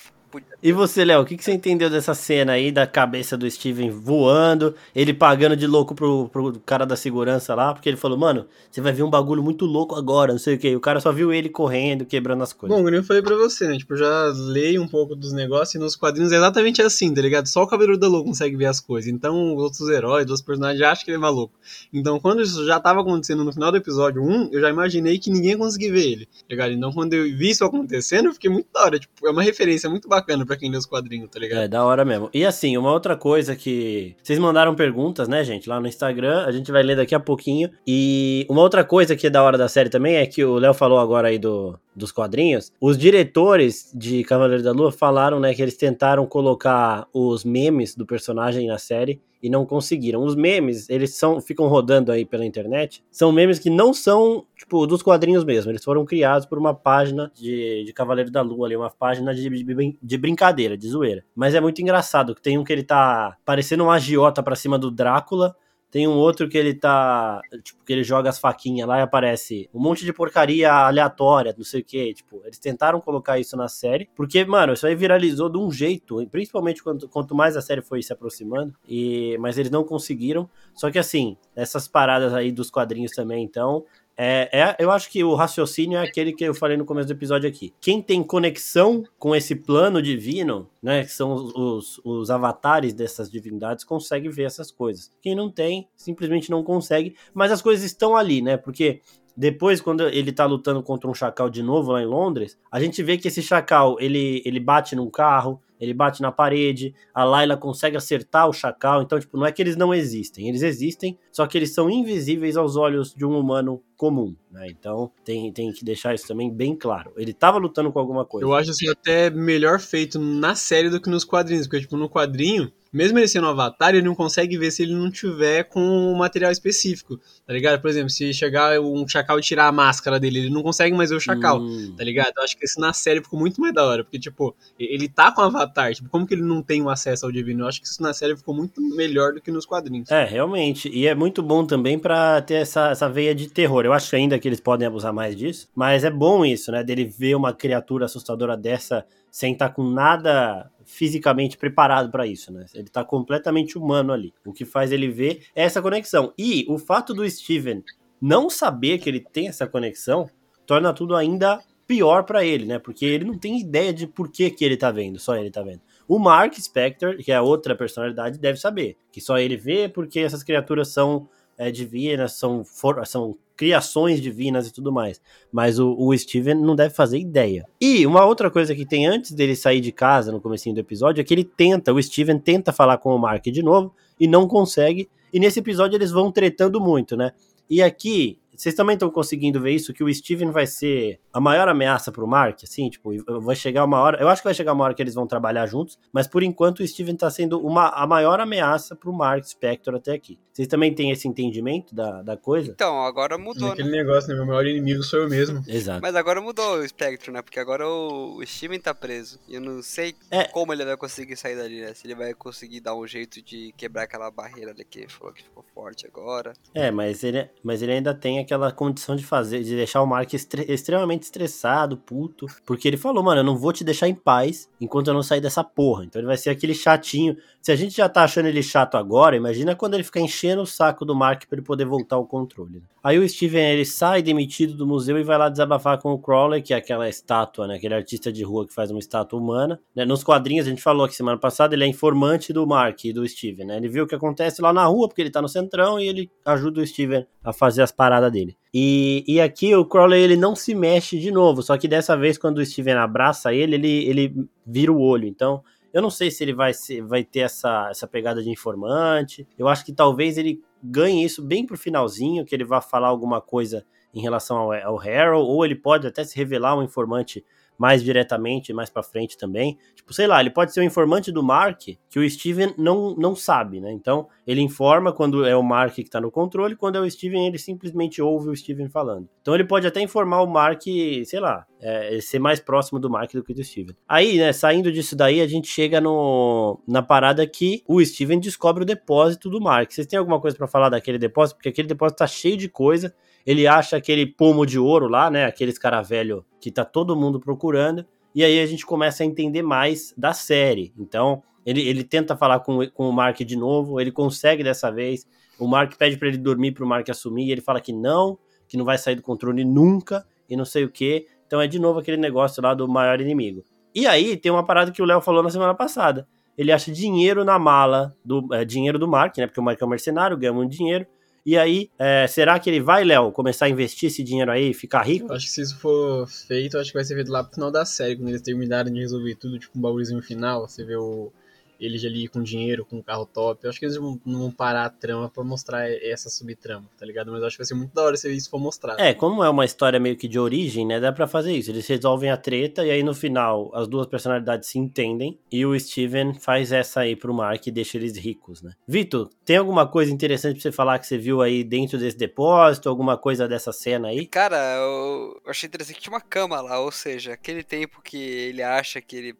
e 0.63 0.71
você, 0.71 1.03
Léo, 1.03 1.21
o 1.21 1.25
que, 1.25 1.35
que 1.35 1.43
você 1.43 1.51
entendeu 1.51 1.89
dessa 1.89 2.13
cena 2.13 2.53
aí 2.53 2.71
da 2.71 2.85
cabeça 2.85 3.35
do 3.35 3.49
Steven 3.49 3.89
voando, 3.89 4.75
ele 4.95 5.13
pagando 5.13 5.55
de 5.55 5.65
louco 5.65 5.95
pro, 5.95 6.29
pro 6.29 6.59
cara 6.65 6.85
da 6.85 6.95
segurança 6.95 7.55
lá, 7.55 7.73
porque 7.73 7.89
ele 7.89 7.97
falou, 7.97 8.17
mano, 8.17 8.45
você 8.69 8.79
vai 8.79 8.93
ver 8.93 9.03
um 9.03 9.09
bagulho 9.09 9.41
muito 9.41 9.65
louco 9.65 9.95
agora, 9.95 10.31
não 10.31 10.39
sei 10.39 10.55
o 10.55 10.59
que. 10.59 10.75
O 10.75 10.79
cara 10.79 10.99
só 10.99 11.11
viu 11.11 11.33
ele 11.33 11.49
correndo, 11.49 12.05
quebrando 12.05 12.43
as 12.43 12.53
coisas. 12.53 12.77
Bom, 12.77 12.87
eu 12.89 13.03
falei 13.03 13.21
pra 13.21 13.35
você, 13.35 13.67
né? 13.67 13.77
Tipo, 13.77 13.93
eu 13.93 13.97
já 13.97 14.25
leio 14.35 14.81
um 14.81 14.87
pouco 14.87 15.15
dos 15.15 15.33
negócios 15.33 15.75
e 15.75 15.79
nos 15.79 15.95
quadrinhos 15.95 16.31
é 16.31 16.35
exatamente 16.35 16.81
assim, 16.81 17.13
tá 17.13 17.21
ligado? 17.21 17.47
Só 17.47 17.63
o 17.63 17.67
Cavaleiro 17.67 17.99
da 17.99 18.07
Lua 18.07 18.23
consegue 18.23 18.55
ver 18.55 18.67
as 18.67 18.79
coisas. 18.79 19.11
Então, 19.11 19.55
os 19.55 19.63
outros 19.63 19.89
heróis, 19.89 20.25
os 20.25 20.31
outros 20.31 20.45
personagens 20.45 20.79
já 20.79 20.91
acham 20.91 21.05
que 21.05 21.11
ele 21.11 21.17
é 21.17 21.19
maluco. 21.19 21.53
Então, 21.91 22.19
quando 22.19 22.41
isso 22.41 22.65
já 22.65 22.79
tava 22.79 23.01
acontecendo 23.01 23.43
no 23.43 23.51
final 23.51 23.71
do 23.71 23.77
episódio 23.77 24.23
1, 24.23 24.49
eu 24.51 24.61
já 24.61 24.69
imaginei 24.69 25.17
que 25.17 25.31
ninguém 25.31 25.57
conseguia 25.57 25.91
ver 25.91 26.05
ele, 26.05 26.25
tá 26.25 26.45
ligado? 26.49 26.71
Então, 26.71 26.93
quando 26.93 27.13
eu 27.13 27.23
vi 27.23 27.49
isso 27.49 27.65
acontecendo, 27.65 28.27
eu 28.27 28.33
fiquei 28.33 28.49
muito 28.49 28.67
da 28.71 28.83
hora. 28.83 28.99
Tipo, 28.99 29.27
é 29.27 29.31
uma 29.31 29.41
referência 29.41 29.89
muito 29.89 30.07
bacana 30.07 30.20
pra 30.45 30.57
quem 30.57 30.71
lê 30.71 30.77
os 30.77 30.85
quadrinhos, 30.85 31.29
tá 31.29 31.39
ligado? 31.39 31.61
É, 31.61 31.67
da 31.67 31.83
hora 31.83 32.05
mesmo. 32.05 32.29
E 32.33 32.45
assim, 32.45 32.77
uma 32.77 32.91
outra 32.91 33.15
coisa 33.15 33.55
que. 33.55 34.15
Vocês 34.21 34.39
mandaram 34.39 34.75
perguntas, 34.75 35.27
né, 35.27 35.43
gente, 35.43 35.69
lá 35.69 35.79
no 35.79 35.87
Instagram. 35.87 36.45
A 36.45 36.51
gente 36.51 36.71
vai 36.71 36.83
ler 36.83 36.95
daqui 36.95 37.15
a 37.15 37.19
pouquinho. 37.19 37.69
E 37.85 38.45
uma 38.49 38.61
outra 38.61 38.83
coisa 38.83 39.15
que 39.15 39.27
é 39.27 39.29
da 39.29 39.43
hora 39.43 39.57
da 39.57 39.67
série 39.67 39.89
também 39.89 40.15
é 40.15 40.25
que 40.25 40.43
o 40.43 40.55
Léo 40.57 40.73
falou 40.73 40.99
agora 40.99 41.27
aí 41.27 41.39
do, 41.39 41.77
dos 41.95 42.11
quadrinhos, 42.11 42.71
os 42.79 42.97
diretores 42.97 43.91
de 43.93 44.23
Cavaleiro 44.23 44.63
da 44.63 44.71
Lua 44.71 44.91
falaram, 44.91 45.39
né, 45.39 45.53
que 45.53 45.61
eles 45.61 45.75
tentaram 45.75 46.25
colocar 46.25 47.07
os 47.13 47.43
memes 47.43 47.95
do 47.95 48.05
personagem 48.05 48.67
na 48.67 48.77
série 48.77 49.21
e 49.41 49.49
não 49.49 49.65
conseguiram. 49.65 50.23
Os 50.23 50.35
memes, 50.35 50.89
eles 50.89 51.15
são 51.15 51.41
ficam 51.41 51.67
rodando 51.67 52.11
aí 52.11 52.25
pela 52.25 52.45
internet, 52.45 53.03
são 53.11 53.31
memes 53.31 53.59
que 53.59 53.69
não 53.69 53.93
são, 53.93 54.45
tipo, 54.55 54.85
dos 54.85 55.01
quadrinhos 55.01 55.43
mesmo, 55.43 55.71
eles 55.71 55.83
foram 55.83 56.05
criados 56.05 56.45
por 56.45 56.57
uma 56.57 56.73
página 56.73 57.31
de, 57.35 57.83
de 57.83 57.93
Cavaleiro 57.93 58.31
da 58.31 58.41
Lua 58.41 58.67
ali, 58.67 58.75
uma 58.75 58.89
página 58.89 59.33
de, 59.33 59.49
de, 59.49 59.97
de 60.01 60.17
brincadeira, 60.17 60.77
de 60.77 60.87
zoeira. 60.87 61.23
Mas 61.35 61.55
é 61.55 61.61
muito 61.61 61.81
engraçado, 61.81 62.35
que 62.35 62.41
tem 62.41 62.57
um 62.57 62.63
que 62.63 62.71
ele 62.71 62.83
tá 62.83 63.35
parecendo 63.43 63.83
um 63.83 63.91
agiota 63.91 64.43
pra 64.43 64.55
cima 64.55 64.77
do 64.77 64.91
Drácula, 64.91 65.55
tem 65.91 66.07
um 66.07 66.15
outro 66.15 66.47
que 66.47 66.57
ele 66.57 66.73
tá. 66.73 67.41
Tipo, 67.61 67.83
que 67.83 67.91
ele 67.91 68.03
joga 68.03 68.29
as 68.29 68.39
faquinhas 68.39 68.87
lá 68.87 68.99
e 68.99 69.01
aparece 69.01 69.69
um 69.73 69.79
monte 69.79 70.05
de 70.05 70.13
porcaria 70.13 70.71
aleatória, 70.71 71.53
não 71.55 71.65
sei 71.65 71.81
o 71.81 71.83
que. 71.83 72.13
Tipo, 72.13 72.41
eles 72.45 72.57
tentaram 72.57 73.01
colocar 73.01 73.37
isso 73.37 73.57
na 73.57 73.67
série. 73.67 74.09
Porque, 74.15 74.45
mano, 74.45 74.71
isso 74.71 74.87
aí 74.87 74.95
viralizou 74.95 75.49
de 75.49 75.57
um 75.57 75.69
jeito. 75.69 76.25
Principalmente 76.31 76.81
quanto, 76.81 77.09
quanto 77.09 77.35
mais 77.35 77.57
a 77.57 77.61
série 77.61 77.81
foi 77.81 78.01
se 78.01 78.13
aproximando. 78.13 78.73
E, 78.87 79.37
mas 79.39 79.57
eles 79.57 79.69
não 79.69 79.83
conseguiram. 79.83 80.49
Só 80.73 80.89
que 80.89 80.97
assim, 80.97 81.35
essas 81.53 81.89
paradas 81.89 82.33
aí 82.33 82.53
dos 82.53 82.71
quadrinhos 82.71 83.11
também, 83.11 83.43
então. 83.43 83.83
É, 84.23 84.49
é, 84.53 84.75
eu 84.77 84.91
acho 84.91 85.09
que 85.09 85.23
o 85.23 85.33
raciocínio 85.33 85.97
é 85.97 86.03
aquele 86.03 86.31
que 86.31 86.43
eu 86.43 86.53
falei 86.53 86.77
no 86.77 86.85
começo 86.85 87.07
do 87.07 87.13
episódio 87.13 87.49
aqui. 87.49 87.73
Quem 87.81 88.03
tem 88.03 88.21
conexão 88.21 89.03
com 89.17 89.35
esse 89.35 89.55
plano 89.55 89.99
divino, 89.99 90.69
né, 90.79 91.03
que 91.03 91.11
são 91.11 91.33
os, 91.33 91.55
os, 91.55 92.01
os 92.05 92.29
avatares 92.29 92.93
dessas 92.93 93.31
divindades, 93.31 93.83
consegue 93.83 94.29
ver 94.29 94.43
essas 94.43 94.71
coisas. 94.71 95.09
Quem 95.23 95.33
não 95.33 95.49
tem, 95.49 95.87
simplesmente 95.95 96.51
não 96.51 96.63
consegue, 96.63 97.15
mas 97.33 97.51
as 97.51 97.63
coisas 97.63 97.83
estão 97.83 98.15
ali, 98.15 98.43
né? 98.43 98.57
Porque 98.57 99.01
depois, 99.35 99.81
quando 99.81 100.07
ele 100.07 100.31
tá 100.31 100.45
lutando 100.45 100.83
contra 100.83 101.09
um 101.09 101.15
chacal 101.15 101.49
de 101.49 101.63
novo 101.63 101.91
lá 101.91 102.03
em 102.03 102.05
Londres, 102.05 102.55
a 102.71 102.79
gente 102.79 103.01
vê 103.01 103.17
que 103.17 103.27
esse 103.27 103.41
chacal, 103.41 103.97
ele, 103.99 104.43
ele 104.45 104.59
bate 104.59 104.95
num 104.95 105.09
carro, 105.09 105.59
ele 105.81 105.93
bate 105.93 106.21
na 106.21 106.31
parede, 106.31 106.93
a 107.13 107.23
Layla 107.23 107.57
consegue 107.57 107.97
acertar 107.97 108.47
o 108.47 108.53
chacal, 108.53 109.01
então, 109.01 109.19
tipo, 109.19 109.35
não 109.35 109.45
é 109.45 109.51
que 109.51 109.61
eles 109.61 109.75
não 109.75 109.93
existem, 109.93 110.47
eles 110.47 110.61
existem, 110.61 111.17
só 111.31 111.47
que 111.47 111.57
eles 111.57 111.73
são 111.73 111.89
invisíveis 111.89 112.55
aos 112.55 112.75
olhos 112.75 113.13
de 113.15 113.25
um 113.25 113.37
humano 113.37 113.81
comum, 113.97 114.35
né? 114.51 114.67
Então, 114.69 115.11
tem, 115.25 115.51
tem 115.51 115.73
que 115.73 115.83
deixar 115.83 116.13
isso 116.13 116.27
também 116.27 116.53
bem 116.53 116.75
claro. 116.75 117.11
Ele 117.17 117.33
tava 117.33 117.57
lutando 117.57 117.91
com 117.91 117.99
alguma 117.99 118.23
coisa. 118.23 118.45
Eu 118.45 118.53
acho, 118.53 118.69
assim, 118.69 118.87
até 118.87 119.31
melhor 119.31 119.79
feito 119.79 120.19
na 120.19 120.53
série 120.53 120.89
do 120.89 121.01
que 121.01 121.09
nos 121.09 121.23
quadrinhos, 121.23 121.67
porque, 121.67 121.81
tipo, 121.81 121.97
no 121.97 122.09
quadrinho, 122.09 122.71
mesmo 122.91 123.17
ele 123.17 123.27
sendo 123.27 123.47
um 123.47 123.49
avatar, 123.51 123.95
ele 123.95 124.05
não 124.05 124.13
consegue 124.13 124.57
ver 124.57 124.71
se 124.71 124.83
ele 124.83 124.93
não 124.93 125.09
tiver 125.09 125.63
com 125.63 125.79
um 125.79 126.15
material 126.15 126.51
específico, 126.51 127.17
tá 127.45 127.53
ligado? 127.53 127.81
Por 127.81 127.89
exemplo, 127.89 128.09
se 128.09 128.33
chegar 128.33 128.79
um 128.79 129.07
chacal 129.07 129.39
e 129.39 129.41
tirar 129.41 129.67
a 129.67 129.71
máscara 129.71 130.19
dele, 130.19 130.39
ele 130.39 130.49
não 130.49 130.61
consegue 130.61 130.95
mais 130.95 131.09
ver 131.09 131.15
o 131.15 131.19
chacal, 131.19 131.61
hum. 131.61 131.93
tá 131.97 132.03
ligado? 132.03 132.33
Eu 132.37 132.43
acho 132.43 132.57
que 132.57 132.65
isso 132.65 132.79
na 132.79 132.93
série 132.93 133.21
ficou 133.21 133.39
muito 133.39 133.61
mais 133.61 133.73
da 133.73 133.85
hora, 133.85 134.03
porque, 134.03 134.19
tipo, 134.19 134.55
ele 134.77 135.07
tá 135.07 135.31
com 135.31 135.41
o 135.41 135.45
avatar, 135.45 135.93
tipo, 135.93 136.09
como 136.09 136.27
que 136.27 136.33
ele 136.33 136.43
não 136.43 136.61
tem 136.61 136.81
o 136.81 136.89
acesso 136.89 137.25
ao 137.25 137.31
divino? 137.31 137.63
Eu 137.63 137.67
acho 137.67 137.81
que 137.81 137.87
isso 137.87 138.01
na 138.01 138.13
série 138.13 138.35
ficou 138.35 138.53
muito 138.53 138.81
melhor 138.95 139.33
do 139.33 139.41
que 139.41 139.51
nos 139.51 139.65
quadrinhos. 139.65 140.11
É, 140.11 140.25
realmente, 140.25 140.89
e 140.89 141.07
é 141.07 141.15
muito 141.15 141.41
bom 141.41 141.65
também 141.65 141.97
para 141.97 142.41
ter 142.41 142.55
essa, 142.55 142.89
essa 142.89 143.09
veia 143.09 143.33
de 143.33 143.47
terror. 143.49 143.85
Eu 143.85 143.93
acho 143.93 144.15
ainda 144.15 144.37
que 144.37 144.47
eles 144.47 144.59
podem 144.59 144.87
abusar 144.87 145.13
mais 145.13 145.35
disso, 145.35 145.69
mas 145.73 146.03
é 146.03 146.09
bom 146.09 146.43
isso, 146.43 146.71
né, 146.71 146.83
dele 146.83 147.05
ver 147.05 147.35
uma 147.35 147.53
criatura 147.53 148.05
assustadora 148.05 148.57
dessa 148.57 149.05
sem 149.31 149.53
estar 149.53 149.69
tá 149.69 149.73
com 149.73 149.83
nada 149.83 150.69
fisicamente 150.83 151.57
preparado 151.57 152.11
para 152.11 152.27
isso, 152.27 152.51
né? 152.51 152.65
Ele 152.75 152.89
tá 152.89 153.03
completamente 153.03 153.77
humano 153.77 154.11
ali. 154.11 154.33
O 154.45 154.51
que 154.51 154.65
faz 154.65 154.91
ele 154.91 155.09
ver 155.09 155.45
é 155.55 155.63
essa 155.63 155.81
conexão. 155.81 156.33
E 156.37 156.65
o 156.67 156.77
fato 156.77 157.13
do 157.13 157.27
Steven 157.27 157.81
não 158.21 158.49
saber 158.49 158.99
que 158.99 159.09
ele 159.09 159.21
tem 159.21 159.47
essa 159.47 159.65
conexão 159.65 160.29
torna 160.65 160.93
tudo 160.93 161.15
ainda 161.15 161.59
pior 161.87 162.23
para 162.23 162.45
ele, 162.45 162.65
né? 162.65 162.77
Porque 162.77 163.05
ele 163.05 163.25
não 163.25 163.37
tem 163.37 163.59
ideia 163.59 163.93
de 163.93 164.05
por 164.05 164.29
que, 164.29 164.49
que 164.49 164.63
ele 164.63 164.77
tá 164.77 164.91
vendo, 164.91 165.17
só 165.17 165.35
ele 165.35 165.49
tá 165.49 165.61
vendo. 165.61 165.81
O 166.07 166.19
Mark 166.19 166.53
Spector, 166.57 167.17
que 167.17 167.31
é 167.31 167.35
a 167.35 167.41
outra 167.41 167.75
personalidade, 167.75 168.37
deve 168.37 168.59
saber 168.59 168.97
que 169.11 169.19
só 169.19 169.37
ele 169.37 169.57
vê 169.57 169.89
porque 169.89 170.19
essas 170.19 170.43
criaturas 170.43 170.89
são 170.89 171.27
é, 171.57 171.71
divinas, 171.71 172.33
são, 172.33 172.63
for, 172.63 173.05
são 173.05 173.37
criações 173.61 174.19
divinas 174.19 174.67
e 174.67 174.73
tudo 174.73 174.91
mais. 174.91 175.21
Mas 175.51 175.77
o, 175.77 175.95
o, 175.95 176.17
Steven 176.17 176.55
não 176.55 176.75
deve 176.75 176.95
fazer 176.95 177.19
ideia. 177.19 177.63
E 177.79 178.07
uma 178.07 178.25
outra 178.25 178.49
coisa 178.49 178.73
que 178.73 178.87
tem 178.87 179.05
antes 179.05 179.33
dele 179.33 179.55
sair 179.55 179.79
de 179.79 179.91
casa 179.91 180.31
no 180.31 180.41
começo 180.41 180.73
do 180.73 180.79
episódio 180.79 181.21
é 181.21 181.23
que 181.23 181.31
ele 181.31 181.43
tenta, 181.43 181.93
o 181.93 182.01
Steven 182.01 182.39
tenta 182.39 182.73
falar 182.73 182.97
com 182.97 183.15
o 183.15 183.19
Mark 183.19 183.45
de 183.45 183.61
novo 183.61 183.93
e 184.19 184.27
não 184.27 184.47
consegue. 184.47 185.07
E 185.31 185.39
nesse 185.39 185.59
episódio 185.59 185.95
eles 185.95 186.09
vão 186.09 186.31
tretando 186.31 186.81
muito, 186.81 187.15
né? 187.15 187.33
E 187.69 187.83
aqui 187.83 188.39
vocês 188.61 188.75
também 188.75 188.93
estão 188.93 189.09
conseguindo 189.09 189.59
ver 189.59 189.71
isso? 189.71 189.91
Que 189.91 190.03
o 190.03 190.13
Steven 190.13 190.51
vai 190.51 190.67
ser 190.67 191.19
a 191.33 191.41
maior 191.41 191.67
ameaça 191.67 192.11
pro 192.11 192.27
Mark? 192.27 192.59
Assim, 192.63 192.91
tipo, 192.91 193.11
vai 193.41 193.55
chegar 193.55 193.83
uma 193.83 193.99
hora. 193.99 194.21
Eu 194.21 194.29
acho 194.29 194.43
que 194.43 194.47
vai 194.47 194.53
chegar 194.53 194.73
uma 194.73 194.83
hora 194.83 194.93
que 194.93 195.01
eles 195.01 195.15
vão 195.15 195.25
trabalhar 195.25 195.65
juntos, 195.65 195.97
mas 196.13 196.27
por 196.27 196.43
enquanto 196.43 196.81
o 196.81 196.87
Steven 196.87 197.15
tá 197.15 197.27
sendo 197.31 197.59
uma, 197.59 197.87
a 197.87 198.05
maior 198.05 198.39
ameaça 198.39 198.95
pro 198.95 199.11
Mark 199.11 199.43
Spector 199.45 199.95
até 199.95 200.13
aqui. 200.13 200.37
Vocês 200.53 200.67
também 200.67 200.93
têm 200.93 201.11
esse 201.11 201.27
entendimento 201.27 201.95
da, 201.95 202.21
da 202.21 202.35
coisa? 202.35 202.71
Então, 202.71 203.03
agora 203.05 203.37
mudou. 203.37 203.71
Aquele 203.71 203.89
né? 203.89 203.97
negócio, 203.97 204.29
né? 204.29 204.35
Meu 204.35 204.45
maior 204.45 204.65
inimigo 204.65 205.01
sou 205.01 205.21
eu 205.21 205.29
mesmo. 205.29 205.63
Exato. 205.65 206.01
Mas 206.01 206.13
agora 206.13 206.41
mudou 206.41 206.75
o 206.75 206.87
Spectrum, 206.87 207.33
né? 207.33 207.41
Porque 207.41 207.59
agora 207.59 207.87
o, 207.87 208.39
Steven 208.45 208.79
tá 208.79 208.93
preso. 208.93 209.39
E 209.47 209.55
eu 209.55 209.61
não 209.61 209.81
sei 209.81 210.13
é. 210.29 210.43
como 210.43 210.73
ele 210.73 210.83
vai 210.83 210.97
conseguir 210.97 211.37
sair 211.37 211.55
dali, 211.55 211.81
né? 211.81 211.93
Se 211.93 212.05
ele 212.05 212.15
vai 212.15 212.33
conseguir 212.33 212.81
dar 212.81 212.93
um 212.95 213.07
jeito 213.07 213.41
de 213.41 213.73
quebrar 213.77 214.03
aquela 214.03 214.29
barreira 214.29 214.71
ali 214.71 214.83
que 214.83 215.07
falou 215.07 215.33
que 215.33 215.43
ficou 215.43 215.63
forte 215.73 216.05
agora. 216.05 216.53
É, 216.75 216.91
mas 216.91 217.23
ele, 217.23 217.49
mas 217.63 217.81
ele 217.81 217.93
ainda 217.93 218.13
tem 218.13 218.39
aquela 218.51 218.71
condição 218.71 219.15
de 219.15 219.25
fazer, 219.25 219.63
de 219.63 219.75
deixar 219.75 220.01
o 220.01 220.05
Mark 220.05 220.33
estre 220.33 220.65
extremamente 220.67 221.23
estressado, 221.23 221.95
puto. 221.95 222.47
Porque 222.65 222.87
ele 222.87 222.97
falou, 222.97 223.23
mano, 223.23 223.39
eu 223.39 223.45
não 223.45 223.57
vou 223.57 223.71
te 223.71 223.83
deixar 223.83 224.07
em 224.07 224.15
paz 224.15 224.69
enquanto 224.79 225.07
eu 225.07 225.13
não 225.13 225.23
sair 225.23 225.39
dessa 225.39 225.63
porra. 225.63 226.03
Então 226.03 226.19
ele 226.19 226.27
vai 226.27 226.37
ser 226.37 226.49
aquele 226.49 226.73
chatinho. 226.73 227.37
Se 227.61 227.71
a 227.71 227.75
gente 227.75 227.95
já 227.95 228.09
tá 228.09 228.23
achando 228.23 228.47
ele 228.47 228.61
chato 228.61 228.95
agora, 228.95 229.35
imagina 229.35 229.75
quando 229.75 229.93
ele 229.93 230.03
ficar 230.03 230.19
enchendo 230.19 230.61
o 230.61 230.67
saco 230.67 231.05
do 231.05 231.15
Mark 231.15 231.45
para 231.47 231.57
ele 231.57 231.65
poder 231.65 231.85
voltar 231.85 232.17
ao 232.17 232.25
controle. 232.25 232.75
Né? 232.75 232.81
Aí 233.03 233.17
o 233.17 233.27
Steven 233.27 233.71
ele 233.71 233.85
sai 233.85 234.21
demitido 234.21 234.75
do 234.75 234.85
museu 234.85 235.17
e 235.17 235.23
vai 235.23 235.37
lá 235.37 235.49
desabafar 235.49 235.99
com 235.99 236.11
o 236.11 236.19
Crowley, 236.19 236.61
que 236.61 236.71
é 236.71 236.77
aquela 236.77 237.09
estátua, 237.09 237.67
né? 237.67 237.75
Aquele 237.75 237.95
artista 237.95 238.31
de 238.31 238.43
rua 238.43 238.67
que 238.67 238.73
faz 238.73 238.91
uma 238.91 238.99
estátua 238.99 239.39
humana. 239.39 239.79
Né? 239.95 240.05
Nos 240.05 240.23
quadrinhos, 240.23 240.67
a 240.67 240.69
gente 240.69 240.83
falou 240.83 241.07
que 241.07 241.15
semana 241.15 241.37
passada 241.37 241.73
ele 241.73 241.83
é 241.83 241.87
informante 241.87 242.53
do 242.53 242.65
Mark 242.67 243.03
e 243.05 243.11
do 243.11 243.27
Steven, 243.27 243.65
né? 243.65 243.77
Ele 243.77 243.89
viu 243.89 244.03
o 244.03 244.07
que 244.07 244.13
acontece 244.13 244.61
lá 244.61 244.71
na 244.71 244.85
rua, 244.85 245.07
porque 245.07 245.21
ele 245.21 245.31
tá 245.31 245.41
no 245.41 245.49
centrão 245.49 245.99
e 245.99 246.07
ele 246.07 246.29
ajuda 246.45 246.81
o 246.81 246.85
Steven 246.85 247.25
a 247.43 247.51
fazer 247.51 247.81
as 247.81 247.91
paradas 247.91 248.31
dele. 248.31 248.40
E, 248.73 249.23
e 249.27 249.41
aqui 249.41 249.75
o 249.75 249.85
Crowley 249.85 250.21
ele 250.21 250.37
não 250.37 250.55
se 250.55 250.73
mexe 250.73 251.19
de 251.19 251.31
novo, 251.31 251.61
só 251.61 251.77
que 251.77 251.87
dessa 251.87 252.15
vez 252.15 252.37
quando 252.37 252.59
o 252.59 252.65
Steven 252.65 252.95
abraça 252.95 253.53
ele, 253.53 253.75
ele, 253.75 254.05
ele 254.07 254.49
vira 254.65 254.91
o 254.91 255.01
olho. 255.01 255.27
Então 255.27 255.63
eu 255.93 256.01
não 256.01 256.09
sei 256.09 256.31
se 256.31 256.43
ele 256.43 256.53
vai, 256.53 256.73
ser, 256.73 257.01
vai 257.01 257.23
ter 257.23 257.41
essa, 257.41 257.89
essa 257.89 258.07
pegada 258.07 258.41
de 258.41 258.49
informante. 258.49 259.45
Eu 259.57 259.67
acho 259.67 259.85
que 259.85 259.91
talvez 259.91 260.37
ele 260.37 260.61
ganhe 260.81 261.23
isso 261.23 261.41
bem 261.41 261.65
pro 261.65 261.77
finalzinho, 261.77 262.45
que 262.45 262.55
ele 262.55 262.63
vá 262.63 262.79
falar 262.79 263.09
alguma 263.09 263.41
coisa 263.41 263.85
em 264.13 264.21
relação 264.21 264.57
ao, 264.57 264.71
ao 264.71 264.99
Harold, 264.99 265.49
ou 265.49 265.65
ele 265.65 265.75
pode 265.75 266.07
até 266.07 266.23
se 266.23 266.35
revelar 266.35 266.77
um 266.77 266.83
informante 266.83 267.43
mais 267.81 268.03
diretamente, 268.03 268.71
mais 268.71 268.91
para 268.91 269.01
frente 269.01 269.35
também. 269.35 269.75
Tipo, 269.95 270.13
sei 270.13 270.27
lá, 270.27 270.39
ele 270.39 270.51
pode 270.51 270.71
ser 270.71 270.81
o 270.81 270.83
informante 270.83 271.31
do 271.31 271.41
Mark 271.41 271.79
que 272.11 272.19
o 272.19 272.29
Steven 272.29 272.75
não, 272.77 273.15
não 273.15 273.35
sabe, 273.35 273.81
né? 273.81 273.91
Então, 273.91 274.27
ele 274.45 274.61
informa 274.61 275.11
quando 275.11 275.43
é 275.43 275.55
o 275.55 275.63
Mark 275.63 275.95
que 275.95 276.07
tá 276.07 276.21
no 276.21 276.29
controle, 276.29 276.75
quando 276.75 276.97
é 276.97 277.01
o 277.01 277.09
Steven, 277.09 277.47
ele 277.47 277.57
simplesmente 277.57 278.21
ouve 278.21 278.49
o 278.49 278.55
Steven 278.55 278.87
falando. 278.87 279.27
Então, 279.41 279.55
ele 279.55 279.63
pode 279.63 279.87
até 279.87 279.99
informar 279.99 280.43
o 280.43 280.47
Mark, 280.47 280.83
sei 281.25 281.39
lá, 281.39 281.65
é, 281.81 282.19
ser 282.21 282.39
mais 282.39 282.59
próximo 282.59 282.99
do 282.99 283.09
Mark 283.09 283.33
do 283.33 283.43
que 283.43 283.53
do 283.53 283.63
Steven. 283.63 283.95
Aí, 284.07 284.37
né, 284.37 284.53
saindo 284.53 284.91
disso 284.91 285.15
daí, 285.15 285.41
a 285.41 285.47
gente 285.47 285.67
chega 285.67 285.99
no, 285.99 286.79
na 286.87 287.01
parada 287.01 287.45
que 287.47 287.83
o 287.87 288.03
Steven 288.03 288.39
descobre 288.39 288.83
o 288.83 288.85
depósito 288.85 289.49
do 289.49 289.59
Mark. 289.59 289.91
Vocês 289.91 290.07
têm 290.07 290.19
alguma 290.19 290.39
coisa 290.39 290.55
para 290.55 290.67
falar 290.67 290.89
daquele 290.89 291.17
depósito? 291.17 291.57
Porque 291.57 291.69
aquele 291.69 291.87
depósito 291.87 292.19
tá 292.19 292.27
cheio 292.27 292.55
de 292.55 292.69
coisa 292.69 293.13
ele 293.45 293.67
acha 293.67 293.97
aquele 293.97 294.25
pomo 294.25 294.65
de 294.65 294.77
ouro 294.79 295.07
lá, 295.07 295.29
né? 295.29 295.45
Aqueles 295.45 295.77
cara 295.77 296.01
velho 296.01 296.45
que 296.59 296.71
tá 296.71 296.85
todo 296.85 297.15
mundo 297.15 297.39
procurando. 297.39 298.05
E 298.33 298.43
aí 298.43 298.59
a 298.59 298.65
gente 298.65 298.85
começa 298.85 299.23
a 299.23 299.25
entender 299.25 299.61
mais 299.61 300.13
da 300.17 300.33
série. 300.33 300.93
Então, 300.97 301.43
ele, 301.65 301.81
ele 301.81 302.03
tenta 302.03 302.35
falar 302.35 302.59
com, 302.59 302.87
com 302.89 303.09
o 303.09 303.13
Mark 303.13 303.37
de 303.39 303.55
novo, 303.55 303.99
ele 303.99 304.11
consegue 304.11 304.63
dessa 304.63 304.91
vez. 304.91 305.27
O 305.59 305.67
Mark 305.67 305.95
pede 305.97 306.17
para 306.17 306.27
ele 306.29 306.37
dormir 306.37 306.71
para 306.71 306.85
o 306.85 306.87
Mark 306.87 307.07
assumir, 307.09 307.47
e 307.47 307.51
ele 307.51 307.61
fala 307.61 307.81
que 307.81 307.91
não, 307.91 308.37
que 308.67 308.77
não 308.77 308.85
vai 308.85 308.97
sair 308.97 309.15
do 309.15 309.21
controle 309.21 309.65
nunca, 309.65 310.25
e 310.49 310.55
não 310.55 310.65
sei 310.65 310.83
o 310.85 310.89
que. 310.89 311.27
Então 311.51 311.59
é 311.59 311.67
de 311.67 311.77
novo 311.79 311.99
aquele 311.99 312.15
negócio 312.15 312.63
lá 312.63 312.73
do 312.73 312.87
maior 312.87 313.19
inimigo. 313.19 313.61
E 313.93 314.07
aí 314.07 314.37
tem 314.37 314.49
uma 314.49 314.65
parada 314.65 314.89
que 314.89 315.01
o 315.01 315.05
Léo 315.05 315.19
falou 315.19 315.43
na 315.43 315.49
semana 315.49 315.73
passada. 315.75 316.25
Ele 316.57 316.71
acha 316.71 316.89
dinheiro 316.93 317.43
na 317.43 317.59
mala, 317.59 318.15
do 318.23 318.47
é, 318.55 318.63
dinheiro 318.63 318.97
do 318.97 319.05
Mark, 319.05 319.37
né? 319.37 319.47
Porque 319.47 319.59
o 319.59 319.63
Mark 319.63 319.81
é 319.81 319.85
um 319.85 319.89
mercenário, 319.89 320.37
ganha 320.37 320.53
muito 320.53 320.71
dinheiro. 320.71 321.05
E 321.45 321.57
aí, 321.57 321.89
é, 321.99 322.25
será 322.25 322.57
que 322.57 322.69
ele 322.69 322.79
vai, 322.79 323.03
Léo, 323.03 323.33
começar 323.33 323.65
a 323.65 323.69
investir 323.69 324.07
esse 324.07 324.23
dinheiro 324.23 324.49
aí 324.49 324.69
e 324.69 324.73
ficar 324.73 325.01
rico? 325.01 325.27
Eu 325.27 325.35
acho 325.35 325.47
que 325.47 325.51
se 325.51 325.61
isso 325.61 325.77
for 325.77 326.25
feito, 326.25 326.77
acho 326.77 326.91
que 326.91 326.97
vai 326.97 327.03
ser 327.03 327.15
feito 327.15 327.29
lá 327.29 327.43
pro 327.43 327.53
final 327.53 327.69
da 327.69 327.83
série, 327.83 328.15
quando 328.15 328.29
eles 328.29 328.41
terminarem 328.41 328.93
de 328.93 329.01
resolver 329.01 329.35
tudo, 329.35 329.59
tipo 329.59 329.77
um 329.77 329.81
bagulhozinho 329.81 330.21
final, 330.21 330.65
você 330.65 330.85
vê 330.85 330.95
o 330.95 331.33
ele 331.81 332.05
ali 332.05 332.27
com 332.27 332.43
dinheiro, 332.43 332.85
com 332.85 332.97
um 332.97 333.01
carro 333.01 333.25
top. 333.25 333.63
Eu 333.63 333.69
acho 333.71 333.79
que 333.79 333.85
eles 333.85 333.97
não 333.97 334.19
vão 334.23 334.51
parar 334.51 334.85
a 334.85 334.89
trama 334.89 335.27
pra 335.29 335.43
mostrar 335.43 335.89
essa 335.89 336.29
subtrama, 336.29 336.87
tá 336.97 337.05
ligado? 337.05 337.31
Mas 337.31 337.41
eu 337.41 337.47
acho 337.47 337.55
que 337.55 337.63
vai 337.63 337.67
ser 337.67 337.73
muito 337.73 337.93
da 337.93 338.03
hora 338.03 338.15
se 338.15 338.31
isso 338.31 338.49
for 338.51 338.59
mostrado. 338.59 339.01
É, 339.01 339.15
como 339.15 339.43
é 339.43 339.49
uma 339.49 339.65
história 339.65 339.99
meio 339.99 340.15
que 340.15 340.27
de 340.27 340.37
origem, 340.37 340.85
né? 340.85 340.99
Dá 340.99 341.11
pra 341.11 341.25
fazer 341.25 341.53
isso. 341.53 341.71
Eles 341.71 341.87
resolvem 341.87 342.29
a 342.29 342.37
treta 342.37 342.85
e 342.85 342.91
aí 342.91 343.01
no 343.01 343.15
final 343.15 343.71
as 343.73 343.87
duas 343.87 344.05
personalidades 344.05 344.69
se 344.69 344.77
entendem 344.77 345.39
e 345.51 345.65
o 345.65 345.77
Steven 345.77 346.35
faz 346.35 346.71
essa 346.71 347.01
aí 347.01 347.15
pro 347.15 347.33
Mark 347.33 347.65
e 347.65 347.71
deixa 347.71 347.97
eles 347.97 348.15
ricos, 348.15 348.61
né? 348.61 348.73
Vitor, 348.87 349.29
tem 349.43 349.57
alguma 349.57 349.87
coisa 349.87 350.13
interessante 350.13 350.53
pra 350.53 350.61
você 350.61 350.71
falar 350.71 350.99
que 350.99 351.07
você 351.07 351.17
viu 351.17 351.41
aí 351.41 351.63
dentro 351.63 351.97
desse 351.97 352.17
depósito? 352.17 352.89
Alguma 352.89 353.17
coisa 353.17 353.47
dessa 353.47 353.73
cena 353.73 354.09
aí? 354.09 354.27
Cara, 354.27 354.75
eu 354.75 355.41
achei 355.47 355.67
interessante 355.67 355.95
que 355.95 356.01
tinha 356.01 356.13
uma 356.13 356.21
cama 356.21 356.61
lá, 356.61 356.79
ou 356.79 356.91
seja, 356.91 357.33
aquele 357.33 357.63
tempo 357.63 358.01
que 358.03 358.17
ele 358.17 358.61
acha 358.61 359.01
que 359.01 359.15
ele 359.15 359.35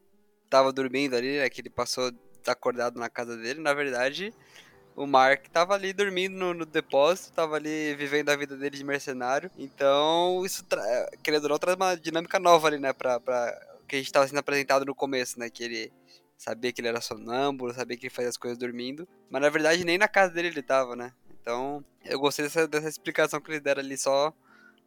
tava 0.49 0.73
dormindo 0.73 1.15
ali, 1.15 1.37
né? 1.37 1.49
Que 1.49 1.61
ele 1.61 1.69
passou 1.69 2.11
acordado 2.49 2.99
na 2.99 3.09
casa 3.09 3.37
dele, 3.37 3.59
na 3.59 3.73
verdade, 3.73 4.33
o 4.95 5.05
Mark 5.05 5.47
tava 5.49 5.73
ali 5.73 5.93
dormindo 5.93 6.35
no, 6.35 6.53
no, 6.53 6.65
depósito, 6.65 7.33
tava 7.33 7.55
ali 7.55 7.95
vivendo 7.95 8.29
a 8.29 8.35
vida 8.35 8.57
dele 8.57 8.77
de 8.77 8.83
mercenário. 8.83 9.49
Então, 9.57 10.43
isso, 10.45 10.65
querendo 11.23 11.43
ou 11.43 11.49
não, 11.49 11.57
traz 11.57 11.75
uma 11.75 11.95
dinâmica 11.95 12.39
nova 12.39 12.67
ali, 12.67 12.79
né, 12.79 12.93
pra, 12.93 13.19
pra 13.19 13.57
que 13.87 13.95
a 13.95 13.99
gente 13.99 14.11
tava 14.11 14.27
sendo 14.27 14.39
apresentado 14.39 14.85
no 14.85 14.95
começo, 14.95 15.39
né, 15.39 15.49
que 15.49 15.63
ele 15.63 15.91
sabia 16.37 16.71
que 16.71 16.81
ele 16.81 16.87
era 16.87 17.01
sonâmbulo, 17.01 17.73
sabia 17.73 17.97
que 17.97 18.07
ele 18.07 18.13
fazia 18.13 18.29
as 18.29 18.37
coisas 18.37 18.57
dormindo, 18.57 19.07
mas 19.29 19.41
na 19.41 19.49
verdade 19.49 19.83
nem 19.83 19.97
na 19.97 20.07
casa 20.07 20.33
dele 20.33 20.47
ele 20.47 20.63
tava, 20.63 20.95
né. 20.95 21.13
Então, 21.41 21.83
eu 22.05 22.19
gostei 22.19 22.45
dessa, 22.45 22.67
dessa 22.67 22.89
explicação 22.89 23.41
que 23.41 23.51
eles 23.51 23.61
deram 23.61 23.81
ali 23.81 23.97
só 23.97 24.33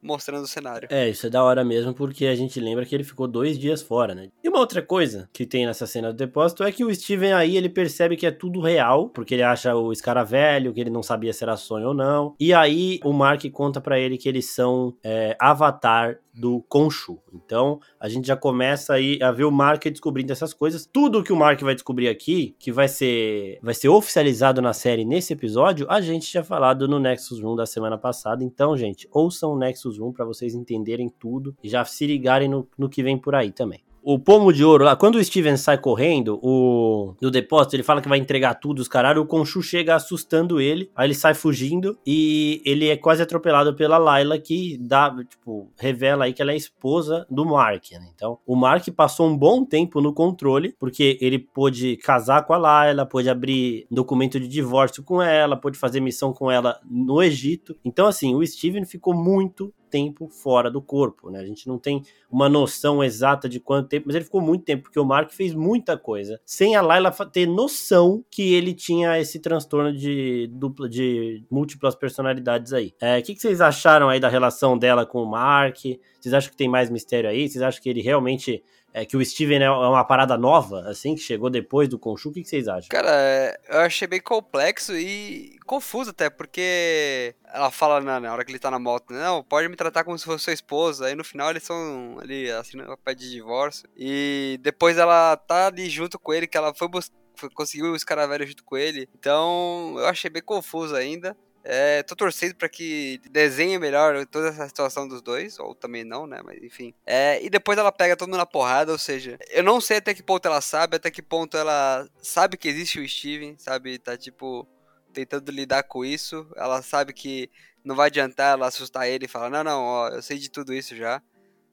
mostrando 0.04 0.44
o 0.44 0.48
cenário. 0.48 0.86
É, 0.90 1.08
isso 1.08 1.26
é 1.26 1.30
da 1.30 1.42
hora 1.42 1.64
mesmo, 1.64 1.94
porque 1.94 2.26
a 2.26 2.34
gente 2.34 2.60
lembra 2.60 2.84
que 2.84 2.94
ele 2.94 3.02
ficou 3.02 3.26
dois 3.26 3.58
dias 3.58 3.82
fora, 3.82 4.14
né? 4.14 4.28
E 4.42 4.48
uma 4.48 4.58
outra 4.58 4.82
coisa 4.82 5.28
que 5.32 5.46
tem 5.46 5.66
nessa 5.66 5.86
cena 5.86 6.12
do 6.12 6.16
depósito 6.16 6.62
é 6.62 6.70
que 6.70 6.84
o 6.84 6.94
Steven 6.94 7.32
aí, 7.32 7.56
ele 7.56 7.68
percebe 7.68 8.16
que 8.16 8.26
é 8.26 8.30
tudo 8.30 8.60
real, 8.60 9.08
porque 9.08 9.34
ele 9.34 9.42
acha 9.42 9.74
o 9.74 9.92
velho, 10.26 10.72
que 10.74 10.80
ele 10.80 10.90
não 10.90 11.02
sabia 11.02 11.32
se 11.32 11.42
era 11.42 11.56
sonho 11.56 11.88
ou 11.88 11.94
não. 11.94 12.34
E 12.38 12.52
aí 12.52 13.00
o 13.02 13.12
Mark 13.12 13.42
conta 13.50 13.80
para 13.80 13.98
ele 13.98 14.18
que 14.18 14.28
eles 14.28 14.46
são 14.46 14.94
é, 15.02 15.36
avatar 15.40 16.18
do 16.34 16.64
Khonshu. 16.72 17.18
Então, 17.32 17.78
a 17.98 18.08
gente 18.08 18.26
já 18.26 18.36
começa 18.36 18.94
aí 18.94 19.18
a 19.22 19.30
ver 19.30 19.44
o 19.44 19.50
Mark 19.50 19.84
descobrindo 19.84 20.32
essas 20.32 20.52
coisas. 20.52 20.84
Tudo 20.84 21.22
que 21.22 21.32
o 21.32 21.36
Mark 21.36 21.60
vai 21.62 21.74
descobrir 21.74 22.08
aqui, 22.08 22.56
que 22.58 22.72
vai 22.72 22.88
ser 22.88 23.58
vai 23.62 23.74
ser 23.74 23.88
oficializado 23.88 24.60
na 24.60 24.72
série 24.72 25.04
nesse 25.04 25.32
episódio, 25.32 25.86
a 25.88 26.00
gente 26.00 26.28
tinha 26.28 26.42
falado 26.42 26.88
no 26.88 26.98
Nexus 26.98 27.40
Room 27.40 27.54
da 27.54 27.66
semana 27.66 27.96
passada. 27.96 28.42
Então, 28.42 28.76
gente, 28.76 29.08
ouçam 29.12 29.52
o 29.52 29.58
Nexus 29.58 29.98
Room 29.98 30.12
para 30.12 30.24
vocês 30.24 30.54
entenderem 30.54 31.08
tudo 31.08 31.56
e 31.62 31.68
já 31.68 31.84
se 31.84 32.06
ligarem 32.06 32.48
no, 32.48 32.68
no 32.76 32.88
que 32.88 33.02
vem 33.02 33.16
por 33.16 33.34
aí 33.34 33.52
também 33.52 33.84
o 34.04 34.18
pomo 34.18 34.52
de 34.52 34.62
ouro 34.62 34.84
lá, 34.84 34.94
quando 34.94 35.16
o 35.16 35.24
Steven 35.24 35.56
sai 35.56 35.78
correndo, 35.78 36.38
o 36.42 37.14
do 37.20 37.30
depósito, 37.30 37.74
ele 37.74 37.82
fala 37.82 38.02
que 38.02 38.08
vai 38.08 38.18
entregar 38.18 38.54
tudo, 38.54 38.80
os 38.80 38.88
caralho, 38.88 39.22
o 39.22 39.26
Conchu 39.26 39.62
chega 39.62 39.94
assustando 39.94 40.60
ele, 40.60 40.90
aí 40.94 41.06
ele 41.06 41.14
sai 41.14 41.34
fugindo 41.34 41.98
e 42.06 42.60
ele 42.64 42.88
é 42.88 42.96
quase 42.96 43.22
atropelado 43.22 43.74
pela 43.74 43.96
Layla, 43.96 44.38
que 44.38 44.76
dá, 44.78 45.14
tipo, 45.28 45.70
revela 45.78 46.26
aí 46.26 46.32
que 46.32 46.42
ela 46.42 46.52
é 46.52 46.56
esposa 46.56 47.26
do 47.30 47.44
Mark, 47.46 47.92
né? 47.92 48.08
Então, 48.14 48.38
o 48.46 48.54
Mark 48.54 48.86
passou 48.90 49.26
um 49.26 49.36
bom 49.36 49.64
tempo 49.64 50.00
no 50.00 50.12
controle, 50.12 50.74
porque 50.78 51.18
ele 51.20 51.38
pôde 51.38 51.96
casar 51.96 52.44
com 52.44 52.52
a 52.52 52.58
Layla, 52.58 53.06
pôde 53.06 53.30
abrir 53.30 53.86
documento 53.90 54.38
de 54.38 54.46
divórcio 54.46 55.02
com 55.02 55.22
ela, 55.22 55.56
pôde 55.56 55.78
fazer 55.78 56.00
missão 56.00 56.32
com 56.32 56.50
ela 56.50 56.78
no 56.88 57.22
Egito. 57.22 57.74
Então, 57.84 58.06
assim, 58.06 58.34
o 58.34 58.46
Steven 58.46 58.84
ficou 58.84 59.14
muito 59.14 59.72
tempo 59.94 60.26
fora 60.28 60.68
do 60.68 60.82
corpo, 60.82 61.30
né? 61.30 61.38
A 61.38 61.46
gente 61.46 61.68
não 61.68 61.78
tem 61.78 62.02
uma 62.28 62.48
noção 62.48 63.04
exata 63.04 63.48
de 63.48 63.60
quanto 63.60 63.88
tempo, 63.88 64.06
mas 64.08 64.16
ele 64.16 64.24
ficou 64.24 64.40
muito 64.40 64.64
tempo, 64.64 64.82
porque 64.82 64.98
o 64.98 65.04
Mark 65.04 65.30
fez 65.30 65.54
muita 65.54 65.96
coisa, 65.96 66.40
sem 66.44 66.74
a 66.74 66.82
Layla 66.82 67.12
ter 67.32 67.46
noção 67.46 68.24
que 68.28 68.54
ele 68.54 68.74
tinha 68.74 69.20
esse 69.20 69.38
transtorno 69.38 69.96
de 69.96 70.48
dupla, 70.52 70.88
de 70.88 71.44
múltiplas 71.48 71.94
personalidades 71.94 72.72
aí. 72.72 72.92
É, 73.00 73.20
o 73.20 73.22
que, 73.22 73.36
que 73.36 73.40
vocês 73.40 73.60
acharam 73.60 74.08
aí 74.08 74.18
da 74.18 74.28
relação 74.28 74.76
dela 74.76 75.06
com 75.06 75.22
o 75.22 75.30
Mark? 75.30 75.76
Vocês 76.18 76.34
acham 76.34 76.50
que 76.50 76.56
tem 76.56 76.68
mais 76.68 76.90
mistério 76.90 77.30
aí? 77.30 77.48
Vocês 77.48 77.62
acham 77.62 77.80
que 77.80 77.88
ele 77.88 78.02
realmente 78.02 78.64
é, 78.94 79.04
que 79.04 79.16
o 79.16 79.24
Steven 79.24 79.60
é 79.60 79.68
uma 79.68 80.04
parada 80.04 80.38
nova, 80.38 80.88
assim, 80.88 81.16
que 81.16 81.20
chegou 81.20 81.50
depois 81.50 81.88
do 81.88 81.98
Conchu, 81.98 82.28
o 82.28 82.32
que, 82.32 82.44
vocês 82.44 82.68
acham? 82.68 82.88
Cara, 82.88 83.10
é, 83.10 83.58
eu 83.68 83.80
achei 83.80 84.06
bem 84.06 84.20
complexo 84.20 84.96
e 84.96 85.58
confuso 85.66 86.10
até, 86.10 86.30
porque 86.30 87.34
ela 87.52 87.72
fala 87.72 88.00
na, 88.00 88.20
na, 88.20 88.32
hora 88.32 88.44
que 88.44 88.52
ele 88.52 88.58
tá 88.60 88.70
na 88.70 88.78
moto, 88.78 89.12
não, 89.12 89.42
pode 89.42 89.68
me 89.68 89.74
tratar 89.74 90.04
como 90.04 90.16
se 90.16 90.24
fosse 90.24 90.44
sua 90.44 90.52
esposa, 90.52 91.06
aí 91.06 91.16
no 91.16 91.24
final 91.24 91.50
eles 91.50 91.64
são 91.64 92.18
ali, 92.22 92.48
assim, 92.52 92.76
no 92.76 92.96
pé 92.96 93.16
de 93.16 93.28
divórcio, 93.28 93.88
e 93.96 94.60
depois 94.62 94.96
ela 94.96 95.36
tá 95.36 95.66
ali 95.66 95.90
junto 95.90 96.16
com 96.16 96.32
ele, 96.32 96.46
que 96.46 96.56
ela 96.56 96.72
foi 96.72 96.86
buscar 96.86 97.24
conseguiu 97.54 97.86
o 97.86 97.96
escaravelho 97.96 98.46
junto 98.46 98.64
com 98.64 98.76
ele. 98.76 99.08
Então, 99.18 99.96
eu 99.98 100.06
achei 100.06 100.30
bem 100.30 100.42
confuso 100.42 100.94
ainda. 100.94 101.36
É, 101.66 102.02
tô 102.02 102.14
torcendo 102.14 102.54
para 102.54 102.68
que 102.68 103.20
desenhe 103.30 103.78
melhor 103.78 104.26
toda 104.26 104.48
essa 104.48 104.68
situação 104.68 105.08
dos 105.08 105.22
dois, 105.22 105.58
ou 105.58 105.74
também 105.74 106.04
não, 106.04 106.26
né? 106.26 106.40
Mas 106.44 106.62
enfim. 106.62 106.92
É, 107.06 107.42
e 107.42 107.48
depois 107.48 107.78
ela 107.78 107.90
pega 107.90 108.16
todo 108.16 108.28
mundo 108.28 108.36
na 108.36 108.44
porrada, 108.46 108.92
ou 108.92 108.98
seja, 108.98 109.38
eu 109.48 109.62
não 109.62 109.80
sei 109.80 109.96
até 109.96 110.12
que 110.12 110.22
ponto 110.22 110.46
ela 110.46 110.60
sabe, 110.60 110.96
até 110.96 111.10
que 111.10 111.22
ponto 111.22 111.56
ela 111.56 112.06
sabe 112.20 112.58
que 112.58 112.68
existe 112.68 113.00
o 113.00 113.08
Steven, 113.08 113.56
sabe? 113.58 113.98
Tá 113.98 114.14
tipo 114.16 114.68
tentando 115.14 115.50
lidar 115.50 115.84
com 115.84 116.04
isso. 116.04 116.46
Ela 116.54 116.82
sabe 116.82 117.14
que 117.14 117.50
não 117.82 117.96
vai 117.96 118.08
adiantar 118.08 118.52
ela 118.52 118.66
assustar 118.66 119.08
ele 119.08 119.24
e 119.24 119.28
falar: 119.28 119.48
Não, 119.48 119.64
não, 119.64 119.82
ó, 119.82 120.08
eu 120.08 120.22
sei 120.22 120.38
de 120.38 120.50
tudo 120.50 120.74
isso 120.74 120.94
já. 120.94 121.22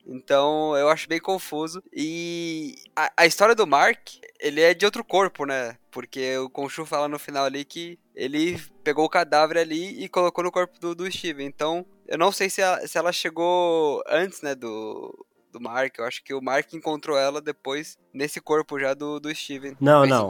Então 0.06 0.76
eu 0.76 0.90
acho 0.90 1.08
bem 1.08 1.20
confuso. 1.20 1.84
E 1.94 2.76
a, 2.96 3.12
a, 3.18 3.26
história 3.26 3.56
do 3.56 3.68
Mark, 3.68 4.00
ele 4.40 4.62
é 4.62 4.74
de 4.74 4.86
outro 4.86 5.04
corpo, 5.04 5.46
né? 5.46 5.78
Porque 5.92 6.38
o 6.38 6.50
Khonshu 6.50 6.86
fala 6.86 7.08
no 7.08 7.20
final 7.20 7.46
ali 7.46 7.64
que 7.64 8.00
ele 8.16 8.60
pegou 8.84 9.06
o 9.06 9.10
cadáver 9.10 9.58
ali 9.58 10.04
e 10.04 10.10
colocou 10.10 10.44
no 10.44 10.52
corpo 10.52 10.80
do, 10.80 10.96
do 10.96 11.12
Steven. 11.12 11.46
Então 11.46 11.86
eu 12.08 12.18
não 12.18 12.32
sei 12.32 12.50
se, 12.50 12.62
a, 12.62 12.86
se 12.88 12.98
ela 12.98 13.12
chegou 13.12 14.04
antes, 14.08 14.42
né, 14.42 14.54
do, 14.54 15.26
do 15.52 15.62
Mark. 15.62 15.98
Eu 15.98 16.06
acho 16.06 16.24
que 16.24 16.34
o 16.34 16.42
Mark 16.42 16.74
encontrou 16.74 17.18
ela 17.18 17.42
depois 17.42 17.98
nesse 18.14 18.42
corpo 18.42 18.80
já 18.80 18.94
do, 18.94 19.20
do 19.20 19.34
Steven. 19.34 19.76
Não, 19.80 20.06
não. 20.06 20.28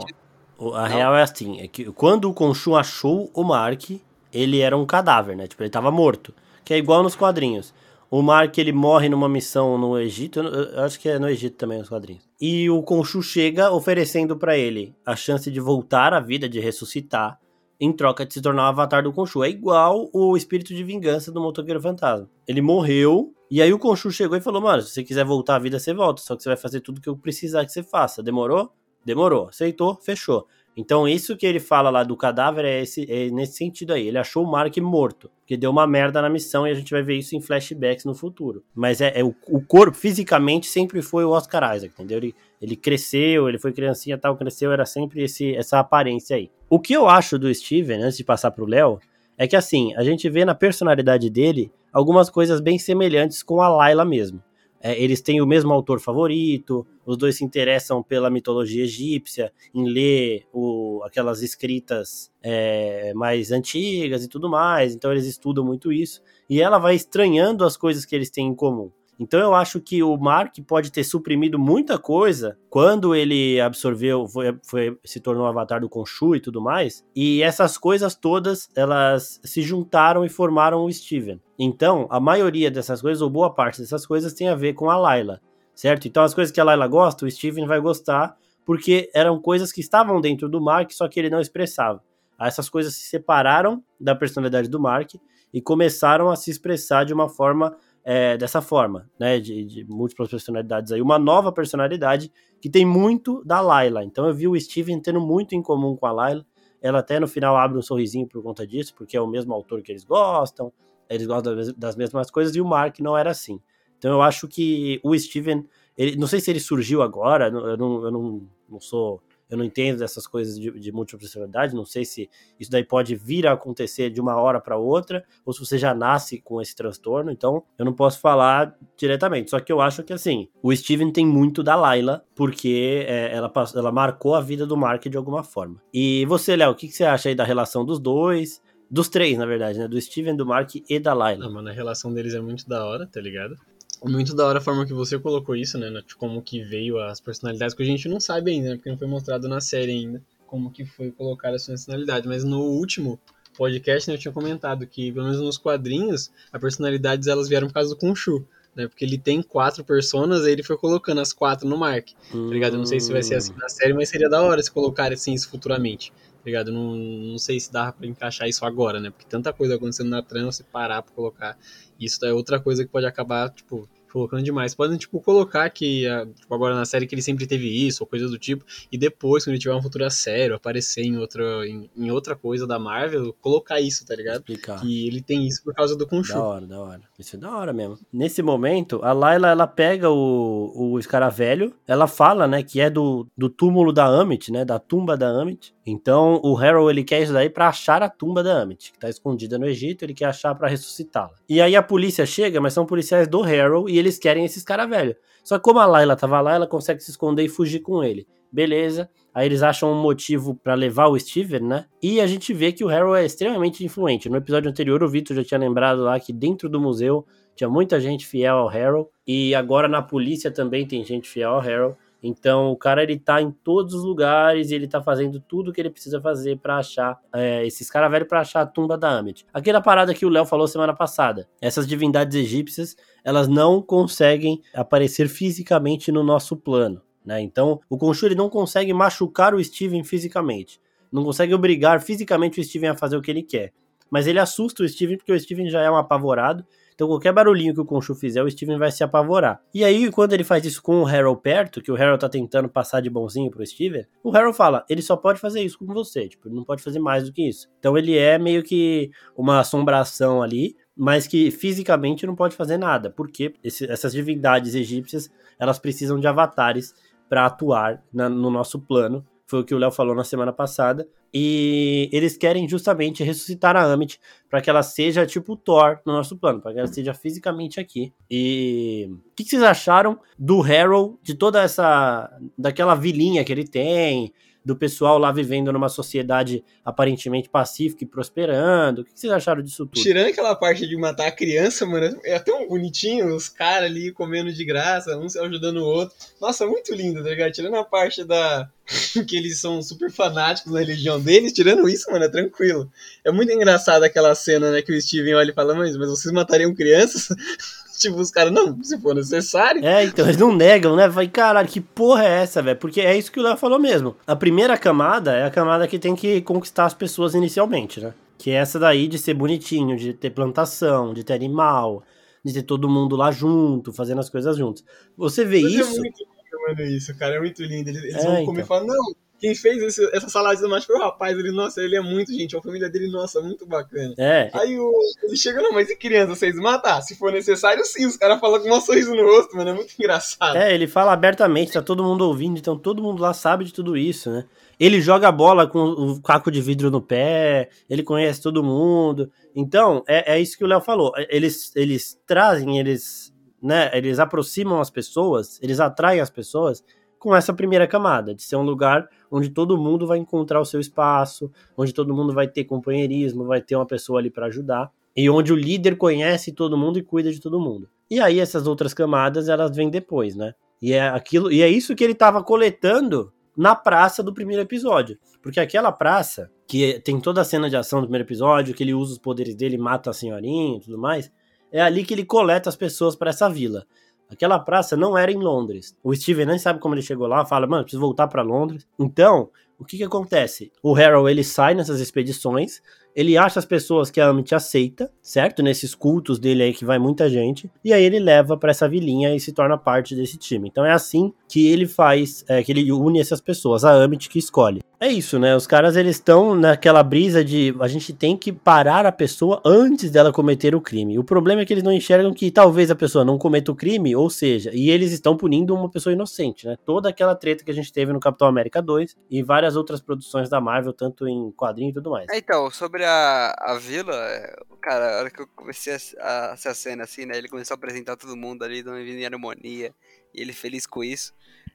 A 0.74 0.88
não? 0.88 0.96
real 0.96 1.16
é 1.16 1.22
assim, 1.22 1.60
é 1.60 1.66
que 1.66 1.90
quando 1.92 2.30
o 2.30 2.34
Khonshu 2.34 2.76
achou 2.76 3.30
o 3.34 3.42
Mark, 3.42 3.90
ele 4.32 4.60
era 4.60 4.76
um 4.76 4.86
cadáver, 4.86 5.36
né? 5.36 5.46
Tipo, 5.46 5.62
ele 5.62 5.70
tava 5.70 5.90
morto. 5.90 6.32
Que 6.64 6.74
é 6.74 6.78
igual 6.78 7.02
nos 7.02 7.16
quadrinhos. 7.16 7.74
O 8.12 8.20
Mark 8.20 8.58
ele 8.58 8.72
morre 8.72 9.08
numa 9.08 9.26
missão 9.26 9.78
no 9.78 9.98
Egito, 9.98 10.38
eu 10.38 10.84
acho 10.84 11.00
que 11.00 11.08
é 11.08 11.18
no 11.18 11.30
Egito 11.30 11.56
também 11.56 11.80
os 11.80 11.88
quadrinhos. 11.88 12.22
E 12.38 12.68
o 12.68 12.82
Khonshu 12.82 13.22
chega 13.22 13.72
oferecendo 13.72 14.36
para 14.36 14.54
ele 14.54 14.94
a 15.06 15.16
chance 15.16 15.50
de 15.50 15.58
voltar 15.58 16.12
à 16.12 16.20
vida, 16.20 16.46
de 16.46 16.60
ressuscitar, 16.60 17.40
em 17.80 17.90
troca 17.90 18.26
de 18.26 18.34
se 18.34 18.42
tornar 18.42 18.64
o 18.64 18.66
avatar 18.66 19.02
do 19.02 19.10
Khonshu. 19.14 19.42
É 19.42 19.48
igual 19.48 20.10
o 20.12 20.36
espírito 20.36 20.74
de 20.74 20.84
vingança 20.84 21.32
do 21.32 21.40
motoqueiro 21.40 21.80
fantasma. 21.80 22.28
Ele 22.46 22.60
morreu, 22.60 23.32
e 23.50 23.62
aí 23.62 23.72
o 23.72 23.78
Khonshu 23.78 24.10
chegou 24.10 24.36
e 24.36 24.42
falou: 24.42 24.60
Mano, 24.60 24.82
se 24.82 24.90
você 24.90 25.02
quiser 25.02 25.24
voltar 25.24 25.56
à 25.56 25.58
vida, 25.58 25.78
você 25.78 25.94
volta. 25.94 26.20
Só 26.20 26.36
que 26.36 26.42
você 26.42 26.50
vai 26.50 26.58
fazer 26.58 26.82
tudo 26.82 27.00
que 27.00 27.08
eu 27.08 27.16
precisar 27.16 27.64
que 27.64 27.72
você 27.72 27.82
faça. 27.82 28.22
Demorou? 28.22 28.70
Demorou. 29.06 29.48
Aceitou? 29.48 29.98
Fechou. 30.02 30.46
Então, 30.76 31.06
isso 31.06 31.36
que 31.36 31.44
ele 31.44 31.60
fala 31.60 31.90
lá 31.90 32.02
do 32.02 32.16
cadáver 32.16 32.64
é, 32.64 32.80
esse, 32.80 33.06
é 33.10 33.30
nesse 33.30 33.54
sentido 33.58 33.92
aí. 33.92 34.08
Ele 34.08 34.18
achou 34.18 34.44
o 34.44 34.50
Mark 34.50 34.76
morto, 34.78 35.30
que 35.46 35.56
deu 35.56 35.70
uma 35.70 35.86
merda 35.86 36.22
na 36.22 36.30
missão 36.30 36.66
e 36.66 36.70
a 36.70 36.74
gente 36.74 36.90
vai 36.90 37.02
ver 37.02 37.16
isso 37.16 37.36
em 37.36 37.40
flashbacks 37.40 38.04
no 38.04 38.14
futuro. 38.14 38.64
Mas 38.74 39.00
é, 39.00 39.12
é 39.14 39.22
o, 39.22 39.34
o, 39.48 39.60
corpo, 39.60 39.96
fisicamente, 39.96 40.66
sempre 40.66 41.02
foi 41.02 41.24
o 41.24 41.30
Oscar 41.30 41.76
Isaac, 41.76 41.92
entendeu? 41.92 42.18
Ele, 42.18 42.34
ele 42.60 42.76
cresceu, 42.76 43.48
ele 43.48 43.58
foi 43.58 43.72
criancinha 43.72 44.16
tal, 44.16 44.36
cresceu, 44.36 44.72
era 44.72 44.86
sempre 44.86 45.22
esse, 45.22 45.54
essa 45.54 45.78
aparência 45.78 46.36
aí. 46.36 46.50
O 46.70 46.80
que 46.80 46.94
eu 46.94 47.06
acho 47.06 47.38
do 47.38 47.52
Steven, 47.54 48.02
antes 48.02 48.16
de 48.16 48.24
passar 48.24 48.50
pro 48.50 48.64
Léo, 48.64 48.98
é 49.36 49.46
que 49.46 49.56
assim, 49.56 49.94
a 49.96 50.02
gente 50.02 50.28
vê 50.30 50.44
na 50.44 50.54
personalidade 50.54 51.28
dele 51.28 51.70
algumas 51.92 52.30
coisas 52.30 52.60
bem 52.60 52.78
semelhantes 52.78 53.42
com 53.42 53.60
a 53.60 53.68
Layla 53.68 54.04
mesmo. 54.04 54.42
É, 54.82 55.00
eles 55.00 55.20
têm 55.20 55.40
o 55.40 55.46
mesmo 55.46 55.72
autor 55.72 56.00
favorito, 56.00 56.84
os 57.06 57.16
dois 57.16 57.36
se 57.36 57.44
interessam 57.44 58.02
pela 58.02 58.28
mitologia 58.28 58.82
egípcia, 58.82 59.52
em 59.72 59.84
ler 59.88 60.44
o, 60.52 61.00
aquelas 61.04 61.40
escritas 61.40 62.32
é, 62.42 63.14
mais 63.14 63.52
antigas 63.52 64.24
e 64.24 64.28
tudo 64.28 64.50
mais, 64.50 64.92
então 64.92 65.12
eles 65.12 65.24
estudam 65.24 65.64
muito 65.64 65.92
isso, 65.92 66.20
e 66.50 66.60
ela 66.60 66.78
vai 66.78 66.96
estranhando 66.96 67.64
as 67.64 67.76
coisas 67.76 68.04
que 68.04 68.16
eles 68.16 68.28
têm 68.28 68.48
em 68.48 68.54
comum. 68.54 68.90
Então 69.22 69.38
eu 69.38 69.54
acho 69.54 69.80
que 69.80 70.02
o 70.02 70.16
Mark 70.16 70.56
pode 70.66 70.90
ter 70.90 71.04
suprimido 71.04 71.56
muita 71.56 71.96
coisa 71.96 72.58
quando 72.68 73.14
ele 73.14 73.60
absorveu, 73.60 74.26
foi, 74.26 74.58
foi, 74.66 74.98
se 75.04 75.20
tornou 75.20 75.46
avatar 75.46 75.80
do 75.80 75.88
Khonshu 75.88 76.34
e 76.34 76.40
tudo 76.40 76.60
mais. 76.60 77.04
E 77.14 77.40
essas 77.40 77.78
coisas 77.78 78.16
todas, 78.16 78.68
elas 78.74 79.40
se 79.44 79.62
juntaram 79.62 80.24
e 80.24 80.28
formaram 80.28 80.84
o 80.84 80.92
Steven. 80.92 81.40
Então, 81.56 82.08
a 82.10 82.18
maioria 82.18 82.68
dessas 82.68 83.00
coisas, 83.00 83.22
ou 83.22 83.30
boa 83.30 83.54
parte 83.54 83.80
dessas 83.80 84.04
coisas, 84.04 84.32
tem 84.32 84.48
a 84.48 84.56
ver 84.56 84.72
com 84.72 84.90
a 84.90 84.96
Layla, 84.96 85.40
certo? 85.72 86.08
Então 86.08 86.24
as 86.24 86.34
coisas 86.34 86.52
que 86.52 86.60
a 86.60 86.64
Layla 86.64 86.88
gosta, 86.88 87.24
o 87.24 87.30
Steven 87.30 87.64
vai 87.64 87.78
gostar, 87.78 88.36
porque 88.66 89.08
eram 89.14 89.40
coisas 89.40 89.70
que 89.70 89.80
estavam 89.80 90.20
dentro 90.20 90.48
do 90.48 90.60
Mark, 90.60 90.90
só 90.90 91.06
que 91.06 91.20
ele 91.20 91.30
não 91.30 91.40
expressava. 91.40 92.02
Essas 92.40 92.68
coisas 92.68 92.96
se 92.96 93.04
separaram 93.04 93.84
da 94.00 94.16
personalidade 94.16 94.68
do 94.68 94.80
Mark 94.80 95.12
e 95.54 95.60
começaram 95.60 96.28
a 96.28 96.34
se 96.34 96.50
expressar 96.50 97.04
de 97.04 97.14
uma 97.14 97.28
forma 97.28 97.76
é, 98.04 98.36
dessa 98.36 98.60
forma, 98.60 99.08
né? 99.18 99.38
De, 99.38 99.64
de, 99.64 99.84
múltiplas 99.84 100.28
personalidades 100.28 100.92
aí. 100.92 101.00
Uma 101.00 101.18
nova 101.18 101.52
personalidade 101.52 102.32
que 102.60 102.68
tem 102.68 102.84
muito 102.84 103.42
da 103.44 103.60
Layla. 103.60 104.04
Então 104.04 104.26
eu 104.26 104.34
vi 104.34 104.48
o 104.48 104.58
Steven 104.58 105.00
tendo 105.00 105.20
muito 105.20 105.54
em 105.54 105.62
comum 105.62 105.96
com 105.96 106.06
a 106.06 106.12
Layla. 106.12 106.44
Ela 106.80 106.98
até 106.98 107.20
no 107.20 107.28
final 107.28 107.56
abre 107.56 107.78
um 107.78 107.82
sorrisinho 107.82 108.26
por 108.26 108.42
conta 108.42 108.66
disso, 108.66 108.94
porque 108.96 109.16
é 109.16 109.20
o 109.20 109.26
mesmo 109.26 109.54
autor 109.54 109.82
que 109.82 109.92
eles 109.92 110.04
gostam, 110.04 110.72
eles 111.08 111.26
gostam 111.26 111.54
das 111.76 111.94
mesmas 111.94 112.28
coisas, 112.28 112.56
e 112.56 112.60
o 112.60 112.66
Mark 112.66 112.98
não 112.98 113.16
era 113.16 113.30
assim. 113.30 113.60
Então 113.98 114.10
eu 114.10 114.20
acho 114.20 114.48
que 114.48 115.00
o 115.04 115.16
Steven, 115.16 115.64
ele, 115.96 116.16
não 116.16 116.26
sei 116.26 116.40
se 116.40 116.50
ele 116.50 116.58
surgiu 116.58 117.00
agora, 117.00 117.46
eu 117.46 117.76
não, 117.76 118.04
eu 118.04 118.10
não, 118.10 118.48
não 118.68 118.80
sou 118.80 119.22
eu 119.52 119.58
não 119.58 119.64
entendo 119.64 119.98
dessas 119.98 120.26
coisas 120.26 120.58
de, 120.58 120.70
de 120.70 120.92
múltipla 120.92 121.20
personalidade, 121.20 121.74
não 121.74 121.84
sei 121.84 122.04
se 122.04 122.28
isso 122.58 122.70
daí 122.70 122.84
pode 122.84 123.14
vir 123.14 123.46
a 123.46 123.52
acontecer 123.52 124.10
de 124.10 124.20
uma 124.20 124.36
hora 124.36 124.60
para 124.60 124.76
outra, 124.76 125.24
ou 125.44 125.52
se 125.52 125.60
você 125.60 125.76
já 125.76 125.94
nasce 125.94 126.40
com 126.40 126.60
esse 126.60 126.74
transtorno, 126.74 127.30
então 127.30 127.62
eu 127.78 127.84
não 127.84 127.92
posso 127.92 128.18
falar 128.20 128.76
diretamente. 128.96 129.50
Só 129.50 129.60
que 129.60 129.70
eu 129.70 129.80
acho 129.80 130.02
que 130.02 130.12
assim, 130.12 130.48
o 130.62 130.74
Steven 130.74 131.12
tem 131.12 131.26
muito 131.26 131.62
da 131.62 131.76
Layla, 131.76 132.24
porque 132.34 133.04
é, 133.06 133.34
ela, 133.34 133.52
ela 133.74 133.92
marcou 133.92 134.34
a 134.34 134.40
vida 134.40 134.66
do 134.66 134.76
Mark 134.76 135.04
de 135.06 135.16
alguma 135.16 135.42
forma. 135.42 135.80
E 135.92 136.24
você, 136.26 136.56
Léo, 136.56 136.72
o 136.72 136.74
que, 136.74 136.88
que 136.88 136.94
você 136.94 137.04
acha 137.04 137.28
aí 137.28 137.34
da 137.34 137.44
relação 137.44 137.84
dos 137.84 137.98
dois? 137.98 138.62
Dos 138.90 139.08
três, 139.08 139.38
na 139.38 139.46
verdade, 139.46 139.78
né? 139.78 139.88
Do 139.88 139.98
Steven, 139.98 140.36
do 140.36 140.44
Mark 140.44 140.74
e 140.88 140.98
da 140.98 141.14
Layla. 141.14 141.46
Não, 141.46 141.52
mano, 141.52 141.68
a 141.68 141.72
relação 141.72 142.12
deles 142.12 142.34
é 142.34 142.40
muito 142.40 142.68
da 142.68 142.84
hora, 142.84 143.06
tá 143.06 143.20
ligado? 143.20 143.56
Muito 144.04 144.34
da 144.34 144.46
hora 144.46 144.58
a 144.58 144.62
forma 144.62 144.84
que 144.84 144.92
você 144.92 145.18
colocou 145.18 145.54
isso, 145.54 145.78
né? 145.78 146.02
Como 146.18 146.42
que 146.42 146.62
veio 146.62 146.98
as 146.98 147.20
personalidades, 147.20 147.74
que 147.74 147.82
a 147.82 147.86
gente 147.86 148.08
não 148.08 148.18
sabe 148.18 148.50
ainda, 148.50 148.70
né? 148.70 148.76
Porque 148.76 148.90
não 148.90 148.98
foi 148.98 149.06
mostrado 149.06 149.48
na 149.48 149.60
série 149.60 149.92
ainda 149.92 150.22
como 150.52 150.70
que 150.70 150.84
foi 150.84 151.10
colocar 151.10 151.48
a 151.54 151.58
sua 151.58 151.72
personalidade. 151.72 152.28
Mas 152.28 152.44
no 152.44 152.60
último 152.60 153.18
podcast, 153.56 154.06
né, 154.06 154.14
eu 154.14 154.18
tinha 154.18 154.32
comentado 154.32 154.86
que, 154.86 155.10
pelo 155.10 155.24
menos 155.24 155.40
nos 155.40 155.56
quadrinhos, 155.56 156.30
as 156.52 156.60
personalidades 156.60 157.26
elas 157.26 157.48
vieram 157.48 157.68
por 157.68 157.72
causa 157.72 157.88
do 157.88 157.98
Khonshu. 157.98 158.44
Né, 158.74 158.86
porque 158.86 159.04
ele 159.04 159.18
tem 159.18 159.42
quatro 159.42 159.82
personas, 159.82 160.44
aí 160.44 160.52
ele 160.52 160.62
foi 160.62 160.76
colocando 160.76 161.20
as 161.22 161.32
quatro 161.32 161.66
no 161.66 161.76
Mark. 161.76 162.08
Tá 162.30 162.36
ligado? 162.36 162.74
Eu 162.74 162.78
não 162.78 162.86
sei 162.86 163.00
se 163.00 163.10
vai 163.10 163.22
ser 163.22 163.36
assim 163.36 163.54
na 163.56 163.68
série, 163.68 163.94
mas 163.94 164.10
seria 164.10 164.28
da 164.28 164.42
hora 164.42 164.62
se 164.62 164.70
colocar 164.70 165.10
assim 165.10 165.32
isso 165.32 165.48
futuramente. 165.48 166.12
Tá 166.42 166.46
ligado? 166.46 166.72
Não, 166.72 166.96
não 166.96 167.38
sei 167.38 167.60
se 167.60 167.72
dá 167.72 167.92
pra 167.92 168.04
encaixar 168.04 168.48
isso 168.48 168.64
agora, 168.64 168.98
né? 168.98 169.10
Porque 169.10 169.26
tanta 169.28 169.52
coisa 169.52 169.76
acontecendo 169.76 170.10
na 170.10 170.22
trama, 170.22 170.50
se 170.50 170.64
parar 170.64 171.00
pra 171.00 171.14
colocar 171.14 171.56
isso 171.98 172.24
é 172.26 172.32
outra 172.32 172.58
coisa 172.58 172.84
que 172.84 172.90
pode 172.90 173.06
acabar, 173.06 173.48
tipo, 173.50 173.88
colocando 174.12 174.42
demais. 174.42 174.74
Podem, 174.74 174.98
tipo, 174.98 175.20
colocar 175.20 175.70
que, 175.70 176.06
ah, 176.06 176.26
tipo, 176.26 176.52
agora 176.52 176.74
na 176.74 176.84
série 176.84 177.06
que 177.06 177.14
ele 177.14 177.22
sempre 177.22 177.46
teve 177.46 177.68
isso, 177.68 178.02
ou 178.02 178.06
coisa 178.08 178.28
do 178.28 178.38
tipo, 178.38 178.64
e 178.90 178.98
depois, 178.98 179.44
quando 179.44 179.54
ele 179.54 179.62
tiver 179.62 179.74
um 179.74 179.82
futuro 179.82 180.08
sério, 180.10 180.56
aparecer 180.56 181.02
em 181.02 181.16
outra, 181.16 181.66
em, 181.66 181.88
em, 181.96 182.10
outra 182.10 182.34
coisa 182.34 182.66
da 182.66 182.78
Marvel, 182.78 183.32
colocar 183.40 183.80
isso, 183.80 184.04
tá 184.04 184.14
ligado? 184.14 184.40
Explicar. 184.40 184.80
Que 184.80 185.06
ele 185.06 185.22
tem 185.22 185.46
isso 185.46 185.62
por 185.62 185.72
causa 185.74 185.96
do 185.96 186.06
Khonshu. 186.06 186.34
Da 186.34 186.42
hora, 186.42 186.66
da 186.66 186.80
hora. 186.80 187.00
Isso 187.22 187.36
é 187.36 187.38
da 187.38 187.56
hora 187.56 187.72
mesmo. 187.72 187.98
Nesse 188.12 188.42
momento, 188.42 189.00
a 189.02 189.12
Layla, 189.12 189.50
ela 189.50 189.66
pega 189.66 190.10
o, 190.10 190.72
o 190.74 190.98
escaravelho, 190.98 191.72
ela 191.86 192.08
fala, 192.08 192.48
né, 192.48 192.64
que 192.64 192.80
é 192.80 192.90
do, 192.90 193.28
do 193.38 193.48
túmulo 193.48 193.92
da 193.92 194.04
Amit, 194.04 194.50
né, 194.50 194.64
da 194.64 194.78
tumba 194.78 195.16
da 195.16 195.28
Amit. 195.28 195.72
Então, 195.86 196.40
o 196.42 196.58
Harold, 196.58 196.90
ele 196.90 197.04
quer 197.04 197.22
isso 197.22 197.32
daí 197.32 197.48
pra 197.48 197.68
achar 197.68 198.02
a 198.02 198.08
tumba 198.08 198.42
da 198.42 198.60
Amit, 198.60 198.92
que 198.92 198.98
tá 198.98 199.08
escondida 199.08 199.56
no 199.56 199.66
Egito, 199.66 200.04
ele 200.04 200.14
quer 200.14 200.24
achar 200.24 200.52
para 200.56 200.66
ressuscitá-la. 200.66 201.34
E 201.48 201.60
aí 201.60 201.76
a 201.76 201.82
polícia 201.82 202.26
chega, 202.26 202.60
mas 202.60 202.72
são 202.72 202.84
policiais 202.84 203.28
do 203.28 203.42
Harold, 203.44 203.92
e 203.92 203.98
eles 203.98 204.18
querem 204.18 204.44
esses 204.44 204.64
caras 204.64 204.90
velhos. 204.90 205.14
Só 205.44 205.58
que 205.58 205.64
como 205.64 205.78
a 205.78 205.86
Layla 205.86 206.16
tava 206.16 206.40
lá, 206.40 206.54
ela 206.54 206.66
consegue 206.66 207.00
se 207.00 207.12
esconder 207.12 207.44
e 207.44 207.48
fugir 207.48 207.80
com 207.80 208.02
ele. 208.02 208.26
Beleza. 208.50 209.08
Aí 209.34 209.46
eles 209.46 209.62
acham 209.62 209.92
um 209.92 210.00
motivo 210.00 210.54
para 210.54 210.74
levar 210.74 211.08
o 211.08 211.18
Steven, 211.18 211.60
né? 211.60 211.86
E 212.02 212.20
a 212.20 212.26
gente 212.26 212.52
vê 212.52 212.72
que 212.72 212.84
o 212.84 212.88
Harold 212.88 213.20
é 213.20 213.24
extremamente 213.24 213.84
influente. 213.84 214.28
No 214.28 214.36
episódio 214.36 214.70
anterior, 214.70 215.02
o 215.02 215.08
Vitor 215.08 215.36
já 215.36 215.44
tinha 215.44 215.58
lembrado 215.58 216.02
lá 216.02 216.18
que 216.20 216.32
dentro 216.32 216.68
do 216.68 216.80
museu 216.80 217.26
tinha 217.54 217.68
muita 217.68 218.00
gente 218.00 218.26
fiel 218.26 218.56
ao 218.56 218.68
Harold. 218.68 219.08
E 219.26 219.54
agora 219.54 219.88
na 219.88 220.02
polícia 220.02 220.50
também 220.50 220.86
tem 220.86 221.04
gente 221.04 221.28
fiel 221.28 221.50
ao 221.50 221.60
Harold. 221.60 221.96
Então 222.22 222.70
o 222.70 222.76
cara 222.76 223.02
ele 223.02 223.18
tá 223.18 223.42
em 223.42 223.50
todos 223.50 223.94
os 223.94 224.04
lugares 224.04 224.70
e 224.70 224.74
ele 224.74 224.86
tá 224.86 225.02
fazendo 225.02 225.40
tudo 225.40 225.72
que 225.72 225.80
ele 225.80 225.90
precisa 225.90 226.20
fazer 226.20 226.58
para 226.58 226.78
achar 226.78 227.18
é, 227.34 227.66
esses 227.66 227.90
caras 227.90 228.10
velhos 228.10 228.28
para 228.28 228.40
achar 228.40 228.60
a 228.60 228.66
tumba 228.66 228.96
da 228.96 229.18
Amit. 229.18 229.44
Aquela 229.52 229.80
parada 229.80 230.14
que 230.14 230.24
o 230.24 230.28
Léo 230.28 230.46
falou 230.46 230.68
semana 230.68 230.94
passada. 230.94 231.48
Essas 231.60 231.86
divindades 231.86 232.36
egípcias, 232.36 232.96
elas 233.24 233.48
não 233.48 233.82
conseguem 233.82 234.60
aparecer 234.72 235.28
fisicamente 235.28 236.12
no 236.12 236.22
nosso 236.22 236.56
plano, 236.56 237.02
né? 237.24 237.40
Então 237.40 237.80
o 237.88 237.96
Khonshu 237.96 238.26
ele 238.26 238.34
não 238.34 238.48
consegue 238.48 238.92
machucar 238.92 239.54
o 239.54 239.62
Steven 239.62 240.04
fisicamente. 240.04 240.80
Não 241.10 241.24
consegue 241.24 241.54
obrigar 241.54 242.00
fisicamente 242.00 242.60
o 242.60 242.64
Steven 242.64 242.90
a 242.90 242.96
fazer 242.96 243.16
o 243.16 243.22
que 243.22 243.30
ele 243.30 243.42
quer. 243.42 243.72
Mas 244.10 244.26
ele 244.26 244.38
assusta 244.38 244.82
o 244.82 244.88
Steven 244.88 245.16
porque 245.16 245.32
o 245.32 245.38
Steven 245.38 245.68
já 245.68 245.82
é 245.82 245.90
um 245.90 245.96
apavorado 245.96 246.64
então 246.94 247.08
qualquer 247.08 247.32
barulhinho 247.32 247.74
que 247.74 247.80
o 247.80 247.84
Khonshu 247.84 248.14
fizer, 248.14 248.42
o 248.42 248.50
Steven 248.50 248.78
vai 248.78 248.90
se 248.90 249.02
apavorar. 249.02 249.60
E 249.74 249.84
aí, 249.84 250.10
quando 250.10 250.32
ele 250.32 250.44
faz 250.44 250.64
isso 250.64 250.82
com 250.82 251.02
o 251.02 251.06
Harold 251.06 251.40
perto, 251.42 251.80
que 251.80 251.90
o 251.90 251.96
Harold 251.96 252.20
tá 252.20 252.28
tentando 252.28 252.68
passar 252.68 253.00
de 253.00 253.10
bonzinho 253.10 253.50
pro 253.50 253.66
Steven, 253.66 254.06
o 254.22 254.34
Harold 254.34 254.56
fala, 254.56 254.84
ele 254.88 255.02
só 255.02 255.16
pode 255.16 255.40
fazer 255.40 255.62
isso 255.62 255.78
com 255.78 255.86
você, 255.86 256.28
tipo, 256.28 256.48
ele 256.48 256.54
não 256.54 256.64
pode 256.64 256.82
fazer 256.82 256.98
mais 256.98 257.24
do 257.24 257.32
que 257.32 257.48
isso. 257.48 257.68
Então 257.78 257.96
ele 257.96 258.16
é 258.16 258.38
meio 258.38 258.62
que 258.62 259.10
uma 259.36 259.60
assombração 259.60 260.42
ali, 260.42 260.76
mas 260.96 261.26
que 261.26 261.50
fisicamente 261.50 262.26
não 262.26 262.36
pode 262.36 262.54
fazer 262.54 262.76
nada, 262.76 263.10
porque 263.10 263.54
esse, 263.64 263.90
essas 263.90 264.12
divindades 264.12 264.74
egípcias, 264.74 265.30
elas 265.58 265.78
precisam 265.78 266.20
de 266.20 266.26
avatares 266.26 266.94
para 267.32 267.46
atuar 267.46 268.04
na, 268.12 268.28
no 268.28 268.50
nosso 268.50 268.78
plano. 268.78 269.26
Foi 269.46 269.60
o 269.60 269.64
que 269.64 269.74
o 269.74 269.78
Léo 269.78 269.90
falou 269.90 270.14
na 270.14 270.22
semana 270.22 270.52
passada. 270.52 271.08
E 271.32 272.10
eles 272.12 272.36
querem 272.36 272.68
justamente 272.68 273.24
ressuscitar 273.24 273.74
a 273.74 273.90
Amit 273.90 274.20
para 274.50 274.60
que 274.60 274.68
ela 274.68 274.82
seja 274.82 275.24
tipo 275.24 275.56
Thor 275.56 275.98
no 276.04 276.12
nosso 276.12 276.36
plano, 276.36 276.60
para 276.60 276.74
que 276.74 276.78
ela 276.80 276.88
seja 276.88 277.14
fisicamente 277.14 277.80
aqui. 277.80 278.12
E 278.30 279.08
o 279.10 279.34
que, 279.34 279.44
que 279.44 279.48
vocês 279.48 279.62
acharam 279.62 280.20
do 280.38 280.62
Harold, 280.62 281.16
de 281.22 281.34
toda 281.34 281.62
essa. 281.62 282.30
daquela 282.58 282.94
vilinha 282.94 283.42
que 283.44 283.50
ele 283.50 283.66
tem, 283.66 284.30
do 284.64 284.76
pessoal 284.76 285.18
lá 285.18 285.32
vivendo 285.32 285.72
numa 285.72 285.88
sociedade 285.88 286.64
aparentemente 286.84 287.48
pacífica 287.48 288.04
e 288.04 288.06
prosperando. 288.06 289.02
O 289.02 289.04
que 289.04 289.10
vocês 289.14 289.32
acharam 289.32 289.62
disso 289.62 289.86
tudo? 289.86 290.02
Tirando 290.02 290.28
aquela 290.28 290.54
parte 290.54 290.86
de 290.86 290.96
matar 290.96 291.26
a 291.26 291.32
criança, 291.32 291.84
mano, 291.84 292.20
é 292.24 292.38
tão 292.38 292.68
bonitinho, 292.68 293.34
os 293.34 293.48
caras 293.48 293.90
ali 293.90 294.12
comendo 294.12 294.52
de 294.52 294.64
graça, 294.64 295.16
um 295.18 295.28
se 295.28 295.38
ajudando 295.38 295.78
o 295.78 295.84
outro. 295.84 296.14
Nossa, 296.40 296.66
muito 296.66 296.94
lindo, 296.94 297.22
tá 297.22 297.30
ligado? 297.30 297.52
Tirando 297.52 297.76
a 297.76 297.84
parte 297.84 298.24
da. 298.24 298.68
que 299.26 299.36
eles 299.36 299.58
são 299.58 299.80
super 299.82 300.10
fanáticos 300.10 300.72
na 300.72 300.80
religião 300.80 301.20
deles, 301.20 301.52
tirando 301.52 301.88
isso, 301.88 302.10
mano, 302.10 302.24
é 302.24 302.28
tranquilo. 302.28 302.90
É 303.24 303.30
muito 303.30 303.52
engraçado 303.52 304.02
aquela 304.02 304.34
cena, 304.34 304.70
né, 304.70 304.82
que 304.82 304.92
o 304.92 305.00
Steven 305.00 305.34
olha 305.34 305.50
e 305.50 305.54
fala, 305.54 305.74
mas, 305.74 305.96
mas 305.96 306.08
vocês 306.08 306.32
matariam 306.32 306.74
crianças? 306.74 307.28
tipo, 308.02 308.20
os 308.20 308.30
caras, 308.30 308.52
não, 308.52 308.82
se 308.82 308.98
for 309.00 309.14
necessário. 309.14 309.84
É, 309.84 310.04
então, 310.04 310.24
eles 310.26 310.36
não 310.36 310.54
negam, 310.54 310.94
né? 310.94 311.08
Vai, 311.08 311.28
caralho, 311.28 311.68
que 311.68 311.80
porra 311.80 312.24
é 312.24 312.42
essa, 312.42 312.62
velho? 312.62 312.78
Porque 312.78 313.00
é 313.00 313.16
isso 313.16 313.32
que 313.32 313.40
o 313.40 313.42
Léo 313.42 313.56
falou 313.56 313.78
mesmo. 313.78 314.16
A 314.26 314.36
primeira 314.36 314.76
camada 314.76 315.32
é 315.34 315.44
a 315.44 315.50
camada 315.50 315.88
que 315.88 315.98
tem 315.98 316.14
que 316.14 316.40
conquistar 316.42 316.84
as 316.84 316.94
pessoas 316.94 317.34
inicialmente, 317.34 318.00
né? 318.00 318.12
Que 318.36 318.50
é 318.50 318.54
essa 318.54 318.78
daí 318.78 319.08
de 319.08 319.18
ser 319.18 319.34
bonitinho, 319.34 319.96
de 319.96 320.12
ter 320.12 320.30
plantação, 320.30 321.14
de 321.14 321.24
ter 321.24 321.34
animal, 321.34 322.02
de 322.44 322.52
ter 322.52 322.62
todo 322.62 322.88
mundo 322.88 323.16
lá 323.16 323.30
junto, 323.30 323.92
fazendo 323.92 324.20
as 324.20 324.28
coisas 324.28 324.56
juntos. 324.56 324.84
Você 325.16 325.44
vê 325.44 325.62
Mas 325.62 325.72
é 325.72 325.76
isso. 325.76 325.96
É 325.96 326.00
muito 326.00 326.18
lindo, 326.18 326.62
mano, 326.66 326.82
isso, 326.90 327.16
cara, 327.16 327.34
é 327.36 327.40
muito 327.40 327.62
lindo. 327.62 327.90
Eles, 327.90 328.02
eles 328.02 328.16
é, 328.16 328.22
vão 328.22 328.44
comer 328.44 328.62
então. 328.62 328.64
e 328.64 328.64
falam, 328.64 328.86
não, 328.86 329.14
quem 329.42 329.56
fez 329.56 329.82
esse, 329.82 330.08
essa 330.14 330.28
salada 330.28 330.54
de 330.54 330.62
tomate 330.62 330.86
foi 330.86 330.94
o 330.94 331.00
rapaz. 331.00 331.36
Ele, 331.36 331.50
nossa, 331.50 331.82
ele 331.82 331.96
é 331.96 332.00
muito 332.00 332.32
gente. 332.32 332.56
A 332.56 332.62
família 332.62 332.88
dele, 332.88 333.08
nossa, 333.08 333.40
muito 333.40 333.66
bacana. 333.66 334.14
É. 334.16 334.48
Aí 334.54 334.78
o, 334.78 334.92
ele 335.20 335.36
chega, 335.36 335.60
não, 335.60 335.72
mas 335.72 335.90
e 335.90 335.96
criança, 335.96 336.36
vocês 336.36 336.54
matar? 336.54 337.02
Se 337.02 337.16
for 337.16 337.32
necessário, 337.32 337.84
sim. 337.84 338.06
Os 338.06 338.16
caras 338.16 338.38
falam 338.38 338.62
com 338.62 338.70
um 338.70 338.80
sorriso 338.80 339.12
no 339.12 339.24
rosto, 339.24 339.56
mano. 339.56 339.70
É 339.70 339.74
muito 339.74 339.94
engraçado. 339.98 340.56
É, 340.56 340.72
ele 340.72 340.86
fala 340.86 341.12
abertamente, 341.12 341.72
tá 341.72 341.82
todo 341.82 342.04
mundo 342.04 342.22
ouvindo, 342.22 342.56
então 342.56 342.78
todo 342.78 343.02
mundo 343.02 343.20
lá 343.20 343.34
sabe 343.34 343.64
de 343.64 343.72
tudo 343.72 343.96
isso, 343.96 344.30
né? 344.30 344.44
Ele 344.78 345.00
joga 345.00 345.26
a 345.26 345.32
bola 345.32 345.66
com 345.66 345.80
o 345.80 346.22
caco 346.22 346.48
de 346.48 346.62
vidro 346.62 346.88
no 346.88 347.02
pé, 347.02 347.68
ele 347.90 348.04
conhece 348.04 348.40
todo 348.40 348.62
mundo. 348.62 349.28
Então, 349.56 350.04
é, 350.06 350.34
é 350.34 350.40
isso 350.40 350.56
que 350.56 350.62
o 350.62 350.68
Léo 350.68 350.80
falou. 350.80 351.12
Eles, 351.28 351.74
eles 351.74 352.16
trazem, 352.24 352.78
eles, 352.78 353.34
né, 353.60 353.90
eles 353.92 354.20
aproximam 354.20 354.80
as 354.80 354.88
pessoas, 354.88 355.58
eles 355.60 355.80
atraem 355.80 356.20
as 356.20 356.30
pessoas 356.30 356.84
com 357.22 357.36
essa 357.36 357.54
primeira 357.54 357.86
camada, 357.86 358.34
de 358.34 358.42
ser 358.42 358.56
um 358.56 358.62
lugar 358.62 359.08
onde 359.30 359.48
todo 359.48 359.78
mundo 359.78 360.08
vai 360.08 360.18
encontrar 360.18 360.60
o 360.60 360.64
seu 360.64 360.80
espaço, 360.80 361.52
onde 361.76 361.94
todo 361.94 362.12
mundo 362.12 362.34
vai 362.34 362.48
ter 362.48 362.64
companheirismo, 362.64 363.44
vai 363.44 363.60
ter 363.60 363.76
uma 363.76 363.86
pessoa 363.86 364.18
ali 364.18 364.28
para 364.28 364.46
ajudar, 364.46 364.90
e 365.16 365.30
onde 365.30 365.52
o 365.52 365.56
líder 365.56 365.96
conhece 365.96 366.50
todo 366.50 366.76
mundo 366.76 366.98
e 366.98 367.02
cuida 367.02 367.30
de 367.30 367.40
todo 367.40 367.60
mundo. 367.60 367.88
E 368.10 368.18
aí 368.18 368.40
essas 368.40 368.66
outras 368.66 368.92
camadas, 368.92 369.48
elas 369.48 369.76
vêm 369.76 369.88
depois, 369.88 370.34
né? 370.34 370.52
E 370.82 370.92
é 370.92 371.10
aquilo, 371.10 371.52
e 371.52 371.62
é 371.62 371.68
isso 371.68 371.94
que 371.94 372.02
ele 372.02 372.12
estava 372.12 372.42
coletando 372.42 373.32
na 373.56 373.76
praça 373.76 374.20
do 374.20 374.34
primeiro 374.34 374.60
episódio. 374.60 375.16
Porque 375.40 375.60
aquela 375.60 375.92
praça, 375.92 376.50
que 376.66 376.98
tem 377.04 377.20
toda 377.20 377.40
a 377.40 377.44
cena 377.44 377.70
de 377.70 377.76
ação 377.76 378.00
do 378.00 378.06
primeiro 378.06 378.26
episódio, 378.26 378.74
que 378.74 378.82
ele 378.82 378.94
usa 378.94 379.12
os 379.12 379.18
poderes 379.18 379.54
dele, 379.54 379.78
mata 379.78 380.10
a 380.10 380.12
senhorinha 380.12 380.78
e 380.78 380.80
tudo 380.80 380.98
mais, 380.98 381.30
é 381.70 381.80
ali 381.80 382.02
que 382.04 382.12
ele 382.12 382.24
coleta 382.24 382.68
as 382.68 382.74
pessoas 382.74 383.14
para 383.14 383.30
essa 383.30 383.48
vila. 383.48 383.86
Aquela 384.32 384.58
praça 384.58 384.96
não 384.96 385.16
era 385.16 385.30
em 385.30 385.38
Londres. 385.38 385.96
O 386.02 386.14
Steven 386.14 386.46
nem 386.46 386.58
sabe 386.58 386.80
como 386.80 386.94
ele 386.94 387.02
chegou 387.02 387.26
lá, 387.26 387.44
fala, 387.44 387.66
mano, 387.66 387.82
preciso 387.82 388.00
voltar 388.00 388.28
para 388.28 388.42
Londres. 388.42 388.86
Então, 388.98 389.50
o 389.78 389.84
que 389.84 389.96
que 389.96 390.04
acontece? 390.04 390.70
O 390.82 390.94
Harold, 390.94 391.30
ele 391.30 391.42
sai 391.42 391.74
nessas 391.74 392.00
expedições, 392.00 392.80
ele 393.14 393.36
acha 393.36 393.58
as 393.58 393.64
pessoas 393.64 394.10
que 394.10 394.20
a 394.20 394.28
Amit 394.28 394.54
aceita, 394.54 395.10
certo? 395.20 395.62
Nesses 395.62 395.94
cultos 395.94 396.38
dele 396.38 396.62
aí 396.62 396.72
que 396.72 396.84
vai 396.84 396.98
muita 396.98 397.28
gente. 397.28 397.70
E 397.84 397.92
aí 397.92 398.02
ele 398.02 398.18
leva 398.18 398.56
para 398.56 398.70
essa 398.70 398.88
vilinha 398.88 399.34
e 399.34 399.40
se 399.40 399.52
torna 399.52 399.76
parte 399.76 400.14
desse 400.14 400.38
time. 400.38 400.68
Então 400.68 400.84
é 400.84 400.92
assim 400.92 401.32
que 401.48 401.66
ele 401.66 401.86
faz, 401.86 402.44
é, 402.48 402.62
que 402.62 402.72
ele 402.72 402.90
une 402.92 403.20
essas 403.20 403.40
pessoas, 403.40 403.84
a 403.84 403.92
Amit 404.02 404.28
que 404.28 404.38
escolhe. 404.38 404.80
É 405.02 405.08
isso, 405.08 405.36
né? 405.36 405.56
Os 405.56 405.66
caras 405.66 405.96
eles 405.96 406.14
estão 406.14 406.54
naquela 406.54 407.02
brisa 407.02 407.44
de 407.44 407.74
a 407.80 407.88
gente 407.88 408.12
tem 408.12 408.36
que 408.36 408.52
parar 408.52 409.04
a 409.04 409.10
pessoa 409.10 409.60
antes 409.64 410.12
dela 410.12 410.32
cometer 410.32 410.76
o 410.76 410.80
crime. 410.80 411.18
O 411.18 411.24
problema 411.24 411.60
é 411.60 411.64
que 411.64 411.74
eles 411.74 411.82
não 411.82 411.90
enxergam 411.90 412.32
que 412.32 412.52
talvez 412.52 412.88
a 412.88 412.94
pessoa 412.94 413.24
não 413.24 413.36
cometa 413.36 413.72
o 413.72 413.74
crime, 413.74 414.14
ou 414.14 414.30
seja, 414.30 414.70
e 414.72 414.90
eles 414.90 415.10
estão 415.10 415.36
punindo 415.36 415.74
uma 415.74 415.90
pessoa 415.90 416.12
inocente, 416.12 416.68
né? 416.68 416.76
Toda 416.86 417.08
aquela 417.08 417.34
treta 417.34 417.64
que 417.64 417.70
a 417.72 417.74
gente 417.74 417.92
teve 417.92 418.12
no 418.12 418.20
Capitão 418.20 418.46
América 418.46 418.80
2 418.80 419.16
e 419.28 419.42
várias 419.42 419.74
outras 419.74 420.00
produções 420.00 420.48
da 420.48 420.60
Marvel, 420.60 420.92
tanto 420.92 421.26
em 421.26 421.50
quadrinho 421.50 421.90
e 421.90 421.94
tudo 421.94 422.08
mais. 422.08 422.28
É, 422.30 422.38
então, 422.38 422.70
sobre 422.70 423.04
a, 423.04 423.56
a 423.58 423.74
vila, 423.78 424.14
é, 424.14 424.54
cara, 424.80 425.16
a 425.16 425.18
hora 425.18 425.30
que 425.32 425.42
eu 425.42 425.48
comecei 425.56 425.96
a, 426.20 426.52
a, 426.52 426.56
cena 426.56 427.02
assim, 427.02 427.26
né? 427.26 427.36
Ele 427.36 427.48
começou 427.48 427.74
a 427.74 427.76
apresentar 427.76 428.14
todo 428.14 428.36
mundo 428.36 428.62
ali, 428.62 428.84
dando 428.84 428.98
harmonia, 429.26 429.92
e 430.32 430.40
ele 430.40 430.52
feliz 430.52 430.86
com 430.86 431.02
isso. 431.02 431.34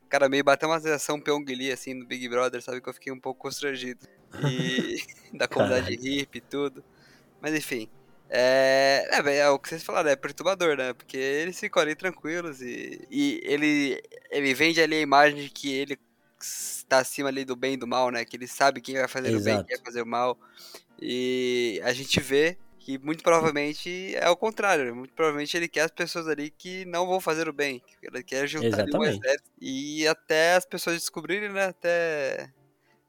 Cara, 0.10 0.30
meio 0.30 0.44
bateu 0.44 0.70
uma 0.70 0.80
sensação 0.80 1.20
Pyong 1.20 1.46
Lee, 1.46 1.72
assim, 1.72 1.94
no 1.94 2.06
Big 2.06 2.28
Brother, 2.30 2.62
sabe? 2.62 2.82
Que 2.82 2.90
eu 2.90 2.94
fiquei 2.94 3.12
um 3.12 3.20
pouco 3.20 3.42
constrangido. 3.42 4.08
E 4.44 4.98
da 5.38 5.48
comunidade 5.50 5.96
hippie 5.96 6.38
e 6.38 6.42
tudo. 6.42 6.84
Mas 7.42 7.54
enfim. 7.54 7.90
É, 8.30 9.08
é, 9.10 9.38
é, 9.38 9.50
o 9.50 9.58
que 9.58 9.70
vocês 9.70 9.84
falaram, 9.84 10.10
é 10.10 10.16
perturbador, 10.16 10.76
né? 10.76 10.94
Porque 10.94 11.18
eles 11.18 11.60
ficam 11.60 11.82
ali 11.82 11.96
tranquilos 11.96 12.62
e, 12.62 13.08
e 13.10 13.42
ele, 13.44 14.02
ele 14.30 14.54
vende 14.54 14.82
ali 14.82 14.96
a 14.96 15.02
imagem 15.02 15.44
de 15.44 15.50
que 15.50 15.74
ele 15.74 15.98
está 16.40 17.00
acima 17.00 17.30
ali 17.30 17.46
do 17.46 17.56
bem 17.56 17.74
e 17.74 17.78
do 17.78 17.88
mal, 17.88 18.12
né? 18.12 18.26
Que 18.26 18.36
ele 18.36 18.48
sabe 18.48 18.82
quem 18.82 18.96
vai 18.96 19.08
fazer 19.08 19.30
Exato. 19.30 19.42
o 19.42 19.46
bem 19.46 19.60
e 19.60 19.64
quem 19.64 19.78
vai 19.78 19.86
fazer 19.86 20.02
o 20.02 20.06
mal. 20.06 20.38
E 21.02 21.82
a 21.84 21.94
gente 21.94 22.20
vê 22.20 22.58
que 22.88 22.98
muito 23.00 23.22
provavelmente 23.22 24.16
é 24.16 24.30
o 24.30 24.38
contrário. 24.38 24.86
Né? 24.86 24.92
Muito 24.94 25.14
provavelmente 25.14 25.58
ele 25.58 25.68
quer 25.68 25.82
as 25.82 25.92
pessoas 25.92 26.26
ali 26.26 26.50
que 26.50 26.86
não 26.86 27.06
vão 27.06 27.20
fazer 27.20 27.50
o 27.50 27.54
bem. 27.54 27.84
Ele 28.02 28.24
quer 28.24 28.48
juntar 28.48 28.86
um 28.86 29.04
exército. 29.04 29.52
E 29.60 30.08
até 30.08 30.56
as 30.56 30.66
pessoas 30.66 30.96
descobrirem, 30.96 31.50
né? 31.50 31.66
Até. 31.66 32.50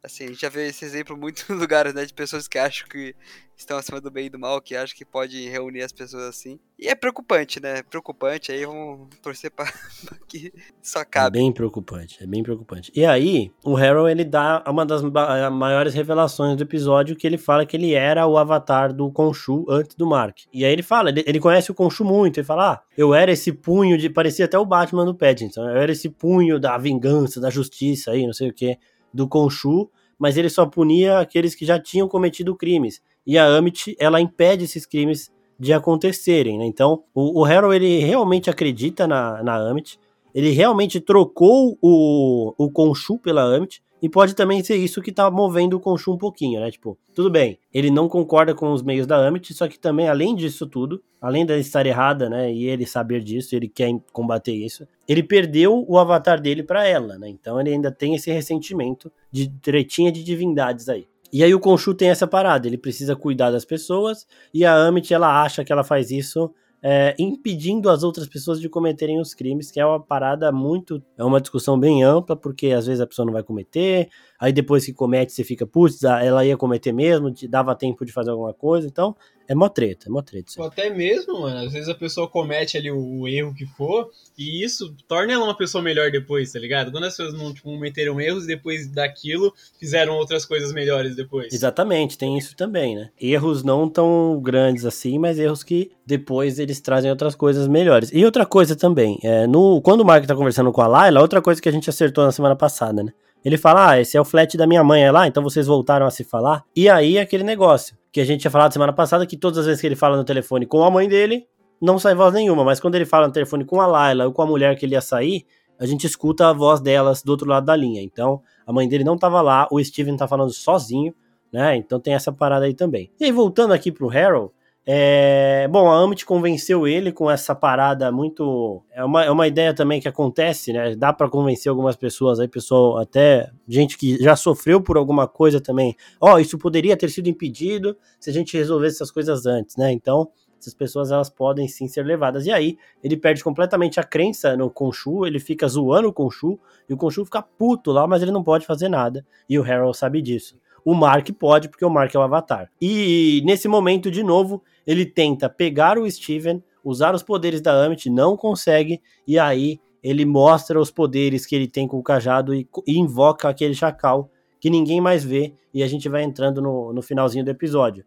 Assim, 0.02 0.24
a 0.24 0.26
gente 0.28 0.40
já 0.40 0.48
vê 0.48 0.68
esse 0.68 0.84
exemplo 0.84 1.16
em 1.16 1.20
muitos 1.20 1.44
lugares, 1.50 1.92
né? 1.92 2.04
De 2.04 2.14
pessoas 2.14 2.46
que 2.46 2.56
acham 2.56 2.86
que 2.88 3.14
estão 3.56 3.76
acima 3.76 4.00
do 4.00 4.10
bem 4.10 4.26
e 4.26 4.30
do 4.30 4.38
mal, 4.38 4.60
que 4.60 4.76
acham 4.76 4.96
que 4.96 5.04
pode 5.04 5.48
reunir 5.48 5.82
as 5.82 5.90
pessoas 5.90 6.22
assim. 6.22 6.60
E 6.78 6.86
é 6.86 6.94
preocupante, 6.94 7.60
né? 7.60 7.82
Preocupante, 7.82 8.52
aí 8.52 8.64
vamos 8.64 9.08
torcer 9.20 9.50
pra, 9.50 9.64
pra 10.06 10.16
que 10.28 10.52
só 10.80 11.00
acabe. 11.00 11.38
É 11.38 11.42
bem 11.42 11.52
preocupante, 11.52 12.22
é 12.22 12.26
bem 12.26 12.44
preocupante. 12.44 12.92
E 12.94 13.04
aí, 13.04 13.50
o 13.64 13.76
Harold, 13.76 14.08
ele 14.08 14.24
dá 14.24 14.62
uma 14.68 14.86
das 14.86 15.02
maiores 15.02 15.92
revelações 15.94 16.56
do 16.56 16.62
episódio, 16.62 17.16
que 17.16 17.26
ele 17.26 17.36
fala 17.36 17.66
que 17.66 17.76
ele 17.76 17.92
era 17.94 18.24
o 18.24 18.38
avatar 18.38 18.92
do 18.92 19.10
Khonshu 19.10 19.66
antes 19.68 19.96
do 19.96 20.06
Mark. 20.06 20.38
E 20.52 20.64
aí 20.64 20.72
ele 20.72 20.84
fala, 20.84 21.10
ele, 21.10 21.24
ele 21.26 21.40
conhece 21.40 21.72
o 21.72 21.74
Khonshu 21.74 22.04
muito, 22.04 22.38
ele 22.38 22.46
fala, 22.46 22.74
ah, 22.74 22.82
eu 22.96 23.12
era 23.12 23.32
esse 23.32 23.52
punho 23.52 23.98
de... 23.98 24.08
Parecia 24.08 24.44
até 24.44 24.56
o 24.56 24.64
Batman 24.64 25.04
do 25.04 25.14
Pattinson, 25.14 25.68
eu 25.68 25.76
era 25.76 25.90
esse 25.90 26.08
punho 26.08 26.60
da 26.60 26.78
vingança, 26.78 27.40
da 27.40 27.50
justiça 27.50 28.12
aí, 28.12 28.24
não 28.24 28.32
sei 28.32 28.50
o 28.50 28.54
que, 28.54 28.78
do 29.18 29.26
Khonshu, 29.26 29.90
mas 30.18 30.36
ele 30.36 30.48
só 30.48 30.64
punia 30.64 31.18
aqueles 31.18 31.54
que 31.54 31.66
já 31.66 31.78
tinham 31.78 32.08
cometido 32.08 32.56
crimes. 32.56 33.02
E 33.26 33.36
a 33.36 33.44
Amit 33.44 33.96
ela 33.98 34.20
impede 34.20 34.64
esses 34.64 34.86
crimes 34.86 35.30
de 35.58 35.72
acontecerem, 35.72 36.56
né? 36.56 36.64
Então, 36.64 37.02
o, 37.12 37.40
o 37.40 37.44
Harold 37.44 37.74
ele 37.74 37.98
realmente 37.98 38.48
acredita 38.48 39.06
na, 39.06 39.42
na 39.42 39.56
Amit, 39.56 39.98
ele 40.32 40.50
realmente 40.50 41.00
trocou 41.00 41.76
o, 41.82 42.54
o 42.56 43.18
pela 43.18 43.42
Amit, 43.42 43.82
e 44.00 44.08
pode 44.08 44.34
também 44.34 44.62
ser 44.62 44.76
isso 44.76 45.02
que 45.02 45.12
tá 45.12 45.30
movendo 45.30 45.74
o 45.74 45.80
Khonshu 45.80 46.12
um 46.12 46.18
pouquinho, 46.18 46.60
né? 46.60 46.70
Tipo, 46.70 46.98
tudo 47.14 47.30
bem, 47.30 47.58
ele 47.72 47.90
não 47.90 48.08
concorda 48.08 48.54
com 48.54 48.72
os 48.72 48.82
meios 48.82 49.06
da 49.06 49.26
Amit, 49.26 49.52
só 49.52 49.66
que 49.66 49.78
também, 49.78 50.08
além 50.08 50.34
disso 50.34 50.66
tudo, 50.66 51.02
além 51.20 51.44
de 51.44 51.58
estar 51.58 51.84
errada, 51.84 52.28
né? 52.28 52.52
E 52.52 52.66
ele 52.66 52.86
saber 52.86 53.22
disso, 53.22 53.56
ele 53.56 53.68
quer 53.68 53.90
combater 54.12 54.52
isso, 54.52 54.86
ele 55.06 55.22
perdeu 55.22 55.84
o 55.88 55.98
avatar 55.98 56.40
dele 56.40 56.62
para 56.62 56.86
ela, 56.86 57.18
né? 57.18 57.28
Então 57.28 57.60
ele 57.60 57.70
ainda 57.70 57.90
tem 57.90 58.14
esse 58.14 58.30
ressentimento 58.30 59.10
de 59.30 59.48
tretinha 59.48 60.12
de 60.12 60.22
divindades 60.22 60.88
aí. 60.88 61.06
E 61.32 61.44
aí 61.44 61.54
o 61.54 61.60
Khonshu 61.60 61.94
tem 61.94 62.08
essa 62.08 62.26
parada, 62.26 62.66
ele 62.66 62.78
precisa 62.78 63.14
cuidar 63.14 63.50
das 63.50 63.64
pessoas 63.64 64.26
e 64.52 64.64
a 64.64 64.74
Amit 64.74 65.12
ela 65.12 65.42
acha 65.42 65.62
que 65.62 65.72
ela 65.72 65.84
faz 65.84 66.10
isso 66.10 66.50
é, 66.82 67.14
impedindo 67.18 67.90
as 67.90 68.02
outras 68.02 68.26
pessoas 68.26 68.60
de 68.60 68.68
cometerem 68.68 69.20
os 69.20 69.34
crimes, 69.34 69.70
que 69.70 69.80
é 69.80 69.86
uma 69.86 70.00
parada 70.00 70.50
muito. 70.52 71.02
É 71.16 71.24
uma 71.24 71.40
discussão 71.40 71.78
bem 71.78 72.02
ampla, 72.02 72.36
porque 72.36 72.68
às 72.68 72.86
vezes 72.86 73.00
a 73.00 73.06
pessoa 73.06 73.26
não 73.26 73.32
vai 73.32 73.42
cometer, 73.42 74.08
aí 74.38 74.52
depois 74.52 74.84
que 74.84 74.92
comete 74.92 75.32
você 75.32 75.44
fica, 75.44 75.66
putz, 75.66 76.02
ela 76.04 76.44
ia 76.44 76.56
cometer 76.56 76.92
mesmo, 76.92 77.32
dava 77.48 77.74
tempo 77.74 78.04
de 78.04 78.12
fazer 78.12 78.30
alguma 78.30 78.54
coisa, 78.54 78.86
então 78.86 79.16
é 79.48 79.54
mó 79.54 79.68
treta, 79.68 80.08
é 80.08 80.10
mó 80.10 80.20
treta. 80.20 80.52
Até 80.62 80.90
mesmo, 80.90 81.40
mano, 81.40 81.66
às 81.66 81.72
vezes 81.72 81.88
a 81.88 81.94
pessoa 81.94 82.28
comete 82.28 82.76
ali 82.76 82.90
o, 82.90 83.20
o, 83.20 83.26
erro 83.26 83.54
que 83.54 83.64
for, 83.64 84.10
e 84.36 84.62
isso 84.62 84.94
torna 85.08 85.32
ela 85.32 85.44
uma 85.44 85.56
pessoa 85.56 85.82
melhor 85.82 86.10
depois, 86.10 86.52
tá 86.52 86.58
ligado? 86.58 86.92
Quando 86.92 87.04
as 87.04 87.16
pessoas 87.16 87.32
não 87.32 87.54
tipo, 87.54 87.70
cometeram 87.70 88.20
erros 88.20 88.44
e 88.44 88.48
depois 88.48 88.86
daquilo 88.86 89.54
fizeram 89.80 90.16
outras 90.16 90.44
coisas 90.44 90.70
melhores 90.70 91.16
depois. 91.16 91.50
Exatamente, 91.52 92.18
tem 92.18 92.36
isso 92.36 92.54
também, 92.54 92.94
né? 92.94 93.08
Erros 93.18 93.62
não 93.62 93.88
tão 93.88 94.38
grandes 94.42 94.84
assim, 94.84 95.18
mas 95.18 95.38
erros 95.38 95.64
que 95.64 95.92
depois 96.04 96.58
eles 96.58 96.78
trazem 96.80 97.10
outras 97.10 97.34
coisas 97.34 97.66
melhores. 97.66 98.10
E 98.12 98.24
outra 98.26 98.44
coisa 98.44 98.76
também, 98.76 99.18
é, 99.22 99.46
no, 99.46 99.80
quando 99.80 100.02
o 100.02 100.04
Mark 100.04 100.26
tá 100.26 100.36
conversando 100.36 100.70
com 100.72 100.82
a 100.82 100.86
Layla, 100.86 101.22
outra 101.22 101.40
coisa 101.40 101.60
que 101.60 101.68
a 101.70 101.72
gente 101.72 101.88
acertou 101.88 102.22
na 102.22 102.32
semana 102.32 102.54
passada, 102.54 103.02
né? 103.02 103.12
Ele 103.48 103.56
fala, 103.56 103.92
ah, 103.92 103.98
esse 103.98 104.14
é 104.14 104.20
o 104.20 104.26
flat 104.26 104.58
da 104.58 104.66
minha 104.66 104.84
mãe, 104.84 105.04
é 105.04 105.10
lá, 105.10 105.26
então 105.26 105.42
vocês 105.42 105.66
voltaram 105.66 106.04
a 106.04 106.10
se 106.10 106.22
falar. 106.22 106.62
E 106.76 106.86
aí, 106.86 107.18
aquele 107.18 107.42
negócio 107.42 107.96
que 108.12 108.20
a 108.20 108.24
gente 108.24 108.42
tinha 108.42 108.50
falado 108.50 108.74
semana 108.74 108.92
passada, 108.92 109.24
que 109.24 109.38
todas 109.38 109.60
as 109.60 109.64
vezes 109.64 109.80
que 109.80 109.86
ele 109.86 109.96
fala 109.96 110.18
no 110.18 110.24
telefone 110.24 110.66
com 110.66 110.84
a 110.84 110.90
mãe 110.90 111.08
dele, 111.08 111.46
não 111.80 111.98
sai 111.98 112.14
voz 112.14 112.34
nenhuma, 112.34 112.62
mas 112.62 112.78
quando 112.78 112.96
ele 112.96 113.06
fala 113.06 113.26
no 113.26 113.32
telefone 113.32 113.64
com 113.64 113.80
a 113.80 113.86
Layla 113.86 114.26
ou 114.26 114.34
com 114.34 114.42
a 114.42 114.46
mulher 114.46 114.76
que 114.76 114.84
ele 114.84 114.94
ia 114.94 115.00
sair, 115.00 115.46
a 115.80 115.86
gente 115.86 116.06
escuta 116.06 116.46
a 116.46 116.52
voz 116.52 116.78
delas 116.78 117.22
do 117.22 117.30
outro 117.30 117.48
lado 117.48 117.64
da 117.64 117.74
linha. 117.74 118.02
Então, 118.02 118.42
a 118.66 118.72
mãe 118.72 118.86
dele 118.86 119.02
não 119.02 119.16
tava 119.16 119.40
lá, 119.40 119.66
o 119.70 119.82
Steven 119.82 120.14
tá 120.14 120.28
falando 120.28 120.52
sozinho, 120.52 121.14
né? 121.50 121.74
Então 121.74 121.98
tem 121.98 122.12
essa 122.12 122.30
parada 122.30 122.66
aí 122.66 122.74
também. 122.74 123.10
E 123.18 123.24
aí, 123.24 123.32
voltando 123.32 123.72
aqui 123.72 123.90
pro 123.90 124.10
Harold, 124.10 124.52
é... 124.90 125.68
Bom, 125.68 125.90
a 125.90 126.02
Amit 126.02 126.24
convenceu 126.24 126.88
ele 126.88 127.12
com 127.12 127.30
essa 127.30 127.54
parada 127.54 128.10
muito. 128.10 128.82
É 128.90 129.04
uma, 129.04 129.22
é 129.22 129.30
uma 129.30 129.46
ideia 129.46 129.74
também 129.74 130.00
que 130.00 130.08
acontece, 130.08 130.72
né? 130.72 130.96
Dá 130.96 131.12
para 131.12 131.28
convencer 131.28 131.68
algumas 131.68 131.94
pessoas 131.94 132.40
aí, 132.40 132.48
pessoal, 132.48 132.96
até 132.96 133.50
gente 133.68 133.98
que 133.98 134.16
já 134.16 134.34
sofreu 134.34 134.80
por 134.80 134.96
alguma 134.96 135.28
coisa 135.28 135.60
também. 135.60 135.94
Ó, 136.18 136.32
oh, 136.32 136.38
isso 136.38 136.56
poderia 136.56 136.96
ter 136.96 137.10
sido 137.10 137.28
impedido 137.28 137.98
se 138.18 138.30
a 138.30 138.32
gente 138.32 138.56
resolvesse 138.56 138.96
essas 138.96 139.10
coisas 139.10 139.44
antes, 139.44 139.76
né? 139.76 139.92
Então, 139.92 140.30
essas 140.58 140.72
pessoas 140.72 141.10
elas 141.10 141.28
podem 141.28 141.68
sim 141.68 141.86
ser 141.86 142.06
levadas. 142.06 142.46
E 142.46 142.50
aí, 142.50 142.78
ele 143.04 143.18
perde 143.18 143.44
completamente 143.44 144.00
a 144.00 144.04
crença 144.04 144.56
no 144.56 144.70
Khonshu, 144.70 145.26
ele 145.26 145.38
fica 145.38 145.68
zoando 145.68 146.08
o 146.08 146.14
Khonshu, 146.14 146.58
e 146.88 146.94
o 146.94 146.96
Khonshu 146.96 147.26
fica 147.26 147.42
puto 147.42 147.92
lá, 147.92 148.06
mas 148.06 148.22
ele 148.22 148.32
não 148.32 148.42
pode 148.42 148.64
fazer 148.64 148.88
nada. 148.88 149.22
E 149.46 149.58
o 149.58 149.62
Harold 149.62 149.94
sabe 149.94 150.22
disso. 150.22 150.58
O 150.84 150.94
Mark 150.94 151.28
pode, 151.38 151.68
porque 151.68 151.84
o 151.84 151.90
Mark 151.90 152.14
é 152.14 152.18
o 152.18 152.22
Avatar. 152.22 152.70
E 152.80 153.42
nesse 153.44 153.68
momento, 153.68 154.10
de 154.10 154.22
novo, 154.22 154.62
ele 154.86 155.04
tenta 155.04 155.48
pegar 155.48 155.98
o 155.98 156.10
Steven, 156.10 156.62
usar 156.82 157.14
os 157.14 157.22
poderes 157.22 157.60
da 157.60 157.84
Amit, 157.84 158.08
não 158.08 158.36
consegue, 158.36 159.00
e 159.26 159.38
aí 159.38 159.80
ele 160.02 160.24
mostra 160.24 160.80
os 160.80 160.90
poderes 160.90 161.44
que 161.44 161.54
ele 161.54 161.66
tem 161.66 161.86
com 161.86 161.98
o 161.98 162.02
cajado 162.02 162.54
e, 162.54 162.68
e 162.86 162.98
invoca 162.98 163.48
aquele 163.48 163.74
chacal 163.74 164.30
que 164.60 164.70
ninguém 164.70 165.00
mais 165.00 165.24
vê, 165.24 165.54
e 165.72 165.82
a 165.82 165.86
gente 165.86 166.08
vai 166.08 166.22
entrando 166.22 166.60
no, 166.60 166.92
no 166.92 167.02
finalzinho 167.02 167.44
do 167.44 167.50
episódio. 167.50 168.04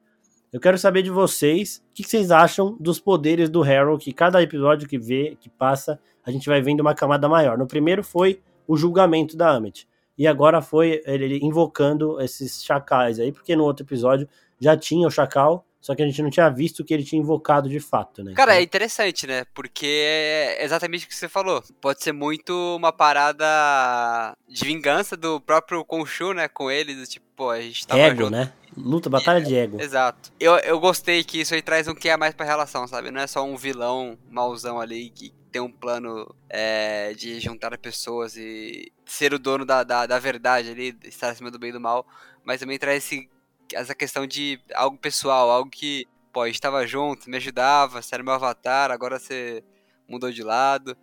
Eu 0.51 0.59
quero 0.59 0.77
saber 0.77 1.01
de 1.01 1.09
vocês 1.09 1.81
o 1.91 1.93
que 1.93 2.03
vocês 2.03 2.29
acham 2.29 2.75
dos 2.77 2.99
poderes 2.99 3.49
do 3.49 3.63
Harold, 3.63 4.03
que 4.03 4.11
cada 4.11 4.41
episódio 4.41 4.87
que 4.87 4.97
vê, 4.97 5.37
que 5.39 5.49
passa, 5.49 5.97
a 6.25 6.31
gente 6.31 6.49
vai 6.49 6.61
vendo 6.61 6.81
uma 6.81 6.93
camada 6.93 7.29
maior. 7.29 7.57
No 7.57 7.65
primeiro 7.65 8.03
foi 8.03 8.41
o 8.67 8.75
julgamento 8.75 9.37
da 9.37 9.51
Amit. 9.51 9.87
E 10.17 10.27
agora 10.27 10.61
foi 10.61 11.01
ele 11.05 11.39
invocando 11.41 12.19
esses 12.21 12.63
chacais 12.63 13.19
aí, 13.19 13.31
porque 13.31 13.55
no 13.55 13.63
outro 13.63 13.85
episódio 13.85 14.27
já 14.59 14.77
tinha 14.77 15.07
o 15.07 15.11
chacal, 15.11 15.65
só 15.81 15.95
que 15.95 16.03
a 16.03 16.05
gente 16.05 16.21
não 16.21 16.29
tinha 16.29 16.47
visto 16.47 16.85
que 16.85 16.93
ele 16.93 17.03
tinha 17.03 17.19
invocado 17.19 17.67
de 17.67 17.79
fato, 17.79 18.23
né? 18.23 18.33
Cara, 18.33 18.51
então... 18.51 18.61
é 18.61 18.63
interessante, 18.63 19.25
né? 19.25 19.45
Porque 19.51 19.87
é 19.87 20.63
exatamente 20.63 21.05
o 21.05 21.07
que 21.07 21.15
você 21.15 21.27
falou. 21.27 21.63
Pode 21.81 22.03
ser 22.03 22.11
muito 22.11 22.53
uma 22.75 22.93
parada 22.93 24.37
de 24.47 24.63
vingança 24.63 25.17
do 25.17 25.41
próprio 25.41 25.83
Khonshu, 25.83 26.33
né? 26.33 26.47
Com 26.47 26.69
ele, 26.69 26.93
do 26.93 27.07
tipo, 27.07 27.25
pô, 27.35 27.49
a 27.49 27.59
gente 27.59 27.87
tava 27.87 27.99
ego, 27.99 28.25
junto. 28.25 28.31
né? 28.31 28.53
Luta, 28.77 29.09
batalha 29.09 29.39
é, 29.39 29.41
de 29.41 29.55
ego. 29.55 29.81
Exato. 29.81 30.31
Eu, 30.39 30.55
eu 30.57 30.79
gostei 30.79 31.23
que 31.23 31.41
isso 31.41 31.55
aí 31.55 31.63
traz 31.63 31.87
um 31.87 31.95
que 31.95 32.07
é 32.07 32.15
mais 32.15 32.35
pra 32.35 32.45
relação, 32.45 32.87
sabe? 32.87 33.09
Não 33.09 33.19
é 33.19 33.25
só 33.25 33.43
um 33.43 33.57
vilão 33.57 34.17
mauzão 34.29 34.79
ali 34.79 35.09
que 35.09 35.33
tem 35.51 35.61
um 35.61 35.71
plano 35.71 36.33
é, 36.47 37.13
de 37.15 37.39
juntar 37.39 37.75
pessoas 37.79 38.37
e 38.37 38.91
ser 39.05 39.33
o 39.33 39.39
dono 39.39 39.65
da, 39.65 39.83
da, 39.83 40.05
da 40.05 40.19
verdade 40.19 40.69
ali, 40.69 40.95
estar 41.03 41.29
acima 41.29 41.51
do 41.51 41.59
bem 41.59 41.71
e 41.71 41.73
do 41.73 41.81
mal, 41.81 42.05
mas 42.45 42.61
também 42.61 42.79
traz 42.79 43.03
esse 43.03 43.29
essa 43.73 43.95
questão 43.95 44.25
de 44.25 44.59
algo 44.73 44.97
pessoal, 44.97 45.49
algo 45.49 45.69
que, 45.69 46.05
pô, 46.33 46.45
estava 46.45 46.85
junto, 46.85 47.29
me 47.29 47.37
ajudava, 47.37 48.01
você 48.01 48.15
era 48.15 48.23
meu 48.23 48.33
avatar, 48.33 48.91
agora 48.91 49.19
você 49.19 49.63
mudou 50.07 50.31
de 50.31 50.43
lado. 50.43 50.95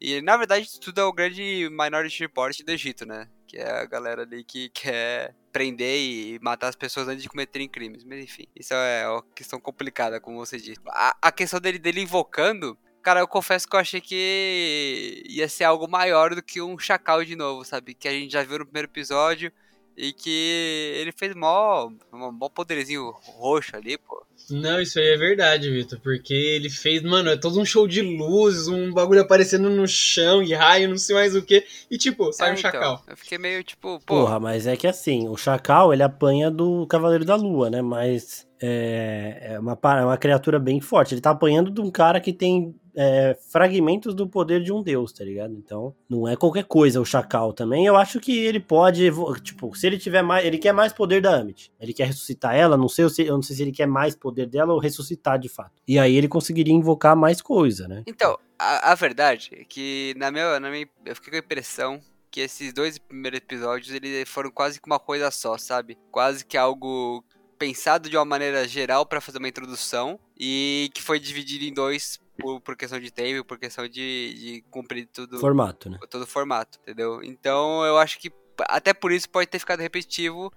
E 0.00 0.20
na 0.20 0.36
verdade 0.36 0.68
tudo 0.80 1.00
é 1.00 1.04
o 1.04 1.12
grande 1.12 1.68
Minority 1.70 2.20
Report 2.20 2.58
do 2.62 2.70
Egito, 2.70 3.06
né? 3.06 3.28
Que 3.46 3.56
é 3.56 3.80
a 3.80 3.86
galera 3.86 4.22
ali 4.22 4.44
que 4.44 4.68
quer 4.74 5.34
prender 5.52 5.98
e 5.98 6.38
matar 6.42 6.68
as 6.68 6.76
pessoas 6.76 7.08
antes 7.08 7.22
de 7.22 7.28
cometerem 7.28 7.68
crimes. 7.68 8.04
Mas 8.04 8.22
enfim, 8.22 8.46
isso 8.54 8.74
é 8.74 9.08
uma 9.08 9.22
questão 9.34 9.58
complicada, 9.58 10.20
como 10.20 10.36
você 10.36 10.58
disse. 10.58 10.80
A, 10.88 11.16
a 11.22 11.32
questão 11.32 11.58
dele, 11.58 11.78
dele 11.78 12.02
invocando, 12.02 12.76
cara, 13.02 13.20
eu 13.20 13.28
confesso 13.28 13.66
que 13.66 13.74
eu 13.74 13.80
achei 13.80 14.00
que 14.00 15.22
ia 15.26 15.48
ser 15.48 15.64
algo 15.64 15.88
maior 15.88 16.34
do 16.34 16.42
que 16.42 16.60
um 16.60 16.78
chacal 16.78 17.24
de 17.24 17.34
novo, 17.34 17.64
sabe? 17.64 17.94
Que 17.94 18.08
a 18.08 18.12
gente 18.12 18.32
já 18.32 18.42
viu 18.42 18.58
no 18.58 18.66
primeiro 18.66 18.88
episódio 18.88 19.50
e 19.96 20.12
que 20.12 20.92
ele 21.00 21.10
fez 21.12 21.34
mó, 21.34 21.90
mó 22.12 22.48
poderzinho 22.48 23.10
roxo 23.38 23.74
ali, 23.74 23.96
pô. 23.96 24.24
Não, 24.50 24.80
isso 24.80 24.98
aí 24.98 25.08
é 25.08 25.16
verdade, 25.16 25.70
Vitor, 25.70 25.98
porque 26.00 26.34
ele 26.34 26.68
fez, 26.70 27.02
mano, 27.02 27.30
é 27.30 27.36
todo 27.36 27.58
um 27.58 27.64
show 27.64 27.88
de 27.88 28.02
luzes, 28.02 28.68
um 28.68 28.92
bagulho 28.92 29.22
aparecendo 29.22 29.70
no 29.70 29.88
chão 29.88 30.42
e 30.42 30.52
raio, 30.54 30.88
não 30.88 30.98
sei 30.98 31.16
mais 31.16 31.34
o 31.34 31.42
que, 31.42 31.64
e 31.90 31.96
tipo, 31.96 32.32
sai 32.32 32.50
é, 32.50 32.52
um 32.52 32.58
então, 32.58 32.70
chacal. 32.70 33.02
Eu 33.08 33.16
fiquei 33.16 33.38
meio 33.38 33.64
tipo, 33.64 33.98
pô. 34.00 34.20
Porra, 34.20 34.38
mas 34.38 34.66
é 34.66 34.76
que 34.76 34.86
assim, 34.86 35.28
o 35.28 35.36
chacal 35.36 35.92
ele 35.92 36.02
apanha 36.02 36.50
do 36.50 36.86
Cavaleiro 36.86 37.24
da 37.24 37.34
Lua, 37.34 37.70
né? 37.70 37.82
Mas 37.82 38.46
é, 38.60 39.54
é 39.54 39.58
uma, 39.58 39.78
é 39.82 40.04
uma 40.04 40.16
criatura 40.16 40.58
bem 40.58 40.80
forte. 40.80 41.14
Ele 41.14 41.20
tá 41.20 41.30
apanhando 41.30 41.70
de 41.70 41.80
um 41.80 41.90
cara 41.90 42.20
que 42.20 42.32
tem 42.32 42.74
é, 42.96 43.36
fragmentos 43.50 44.14
do 44.14 44.26
poder 44.26 44.62
de 44.62 44.72
um 44.72 44.82
deus, 44.82 45.12
tá 45.12 45.22
ligado? 45.22 45.54
Então, 45.54 45.94
não 46.08 46.26
é 46.26 46.34
qualquer 46.34 46.64
coisa 46.64 47.00
o 47.00 47.04
Chacal 47.04 47.52
também. 47.52 47.84
Eu 47.84 47.96
acho 47.96 48.18
que 48.18 48.36
ele 48.36 48.58
pode, 48.58 49.10
tipo, 49.42 49.74
se 49.74 49.86
ele 49.86 49.98
tiver 49.98 50.22
mais, 50.22 50.46
ele 50.46 50.56
quer 50.56 50.72
mais 50.72 50.92
poder 50.92 51.20
da 51.20 51.36
Amit. 51.36 51.70
Ele 51.78 51.92
quer 51.92 52.06
ressuscitar 52.06 52.54
ela, 52.54 52.76
não 52.76 52.88
sei, 52.88 53.04
eu 53.18 53.34
não 53.34 53.42
sei 53.42 53.56
se 53.56 53.62
ele 53.62 53.72
quer 53.72 53.86
mais 53.86 54.14
poder 54.14 54.46
dela 54.46 54.72
ou 54.72 54.78
ressuscitar 54.78 55.38
de 55.38 55.48
fato. 55.48 55.82
E 55.86 55.98
aí 55.98 56.16
ele 56.16 56.28
conseguiria 56.28 56.72
invocar 56.72 57.14
mais 57.14 57.42
coisa, 57.42 57.86
né? 57.86 58.02
Então, 58.06 58.38
a, 58.58 58.92
a 58.92 58.94
verdade 58.94 59.50
é 59.52 59.64
que 59.64 60.14
na 60.16 60.30
minha, 60.30 60.58
na 60.58 60.70
minha, 60.70 60.88
eu 61.04 61.14
fiquei 61.14 61.32
com 61.32 61.36
a 61.36 61.40
impressão 61.40 62.00
que 62.30 62.40
esses 62.40 62.72
dois 62.72 62.98
primeiros 62.98 63.38
episódios 63.38 63.94
eles 63.94 64.28
foram 64.28 64.50
quase 64.50 64.80
que 64.80 64.86
uma 64.86 64.98
coisa 64.98 65.30
só, 65.30 65.56
sabe? 65.58 65.98
Quase 66.10 66.44
que 66.44 66.56
algo 66.56 67.24
pensado 67.58 68.08
de 68.08 68.16
uma 68.16 68.24
maneira 68.24 68.66
geral 68.68 69.06
para 69.06 69.20
fazer 69.20 69.38
uma 69.38 69.48
introdução 69.48 70.18
e 70.38 70.90
que 70.92 71.02
foi 71.02 71.18
dividido 71.18 71.64
em 71.64 71.72
dois 71.72 72.20
por, 72.38 72.60
por 72.60 72.76
questão 72.76 72.98
de 73.00 73.10
tempo, 73.10 73.44
por 73.44 73.58
questão 73.58 73.88
de, 73.88 74.34
de 74.34 74.64
cumprir 74.70 75.08
tudo. 75.12 75.38
Formato, 75.38 75.90
né? 75.90 75.98
Todo 76.10 76.26
formato, 76.26 76.78
entendeu? 76.82 77.22
Então 77.22 77.84
eu 77.84 77.98
acho 77.98 78.18
que 78.18 78.30
até 78.68 78.94
por 78.94 79.12
isso 79.12 79.28
pode 79.28 79.48
ter 79.48 79.58
ficado 79.58 79.80
repetitivo 79.80 80.52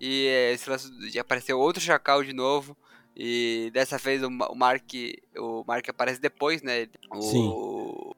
e 0.00 0.26
esse 0.52 0.68
lance 0.68 0.90
de 1.10 1.18
aparecer 1.18 1.52
outro 1.52 1.82
Chacal 1.82 2.22
de 2.22 2.32
novo. 2.32 2.76
E 3.14 3.70
dessa 3.74 3.98
vez 3.98 4.22
o, 4.22 4.28
o 4.28 4.54
Mark 4.56 4.90
o 5.36 5.64
Mark 5.66 5.86
aparece 5.88 6.20
depois, 6.20 6.62
né? 6.62 6.88
O, 7.10 7.20
Sim. 7.20 7.50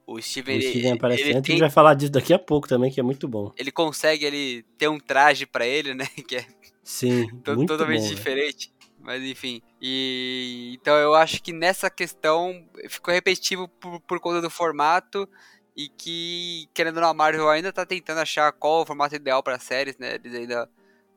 O 0.07 0.21
Steven, 0.21 0.59
o 0.59 0.63
Steven 0.63 0.93
aparece 0.93 1.23
ele, 1.23 1.31
antes, 1.31 1.47
tem... 1.47 1.55
a 1.55 1.57
gente 1.57 1.61
vai 1.61 1.71
falar 1.71 1.95
disso 1.95 2.13
daqui 2.13 2.33
a 2.33 2.39
pouco 2.39 2.69
também, 2.69 2.91
que 2.91 3.01
é 3.01 3.03
muito 3.03 3.27
bom. 3.27 3.53
Ele 3.57 3.73
consegue 3.73 4.25
ele 4.25 4.63
ter 4.79 4.89
um 4.89 5.01
traje 5.01 5.47
para 5.47 5.67
ele, 5.67 5.95
né? 5.95 6.07
Que 6.29 6.37
é 6.37 6.47
Sim, 6.83 7.27
muito 7.49 7.67
totalmente 7.67 8.03
bom, 8.03 8.09
diferente. 8.09 8.73
Mas 9.05 9.23
enfim. 9.23 9.61
E 9.81 10.73
então 10.81 10.97
eu 10.97 11.15
acho 11.15 11.43
que 11.43 11.53
nessa 11.53 11.91
questão 11.91 12.67
ficou 12.89 13.13
repetitivo 13.13 13.69
por, 13.69 14.01
por 14.01 14.19
conta 14.19 14.41
do 14.41 14.49
formato 14.49 15.29
e 15.77 15.91
que, 15.91 16.69
querendo 16.73 16.97
ou 16.97 17.03
não, 17.03 17.11
a 17.11 17.15
Marvel 17.15 17.51
ainda 17.51 17.73
tá 17.73 17.85
tentando 17.85 18.21
achar 18.21 18.51
qual 18.53 18.81
o 18.81 18.87
formato 18.87 19.15
ideal 19.15 19.43
para 19.43 19.59
séries, 19.59 19.99
né? 19.99 20.15
Eles 20.15 20.35
ainda 20.35 20.71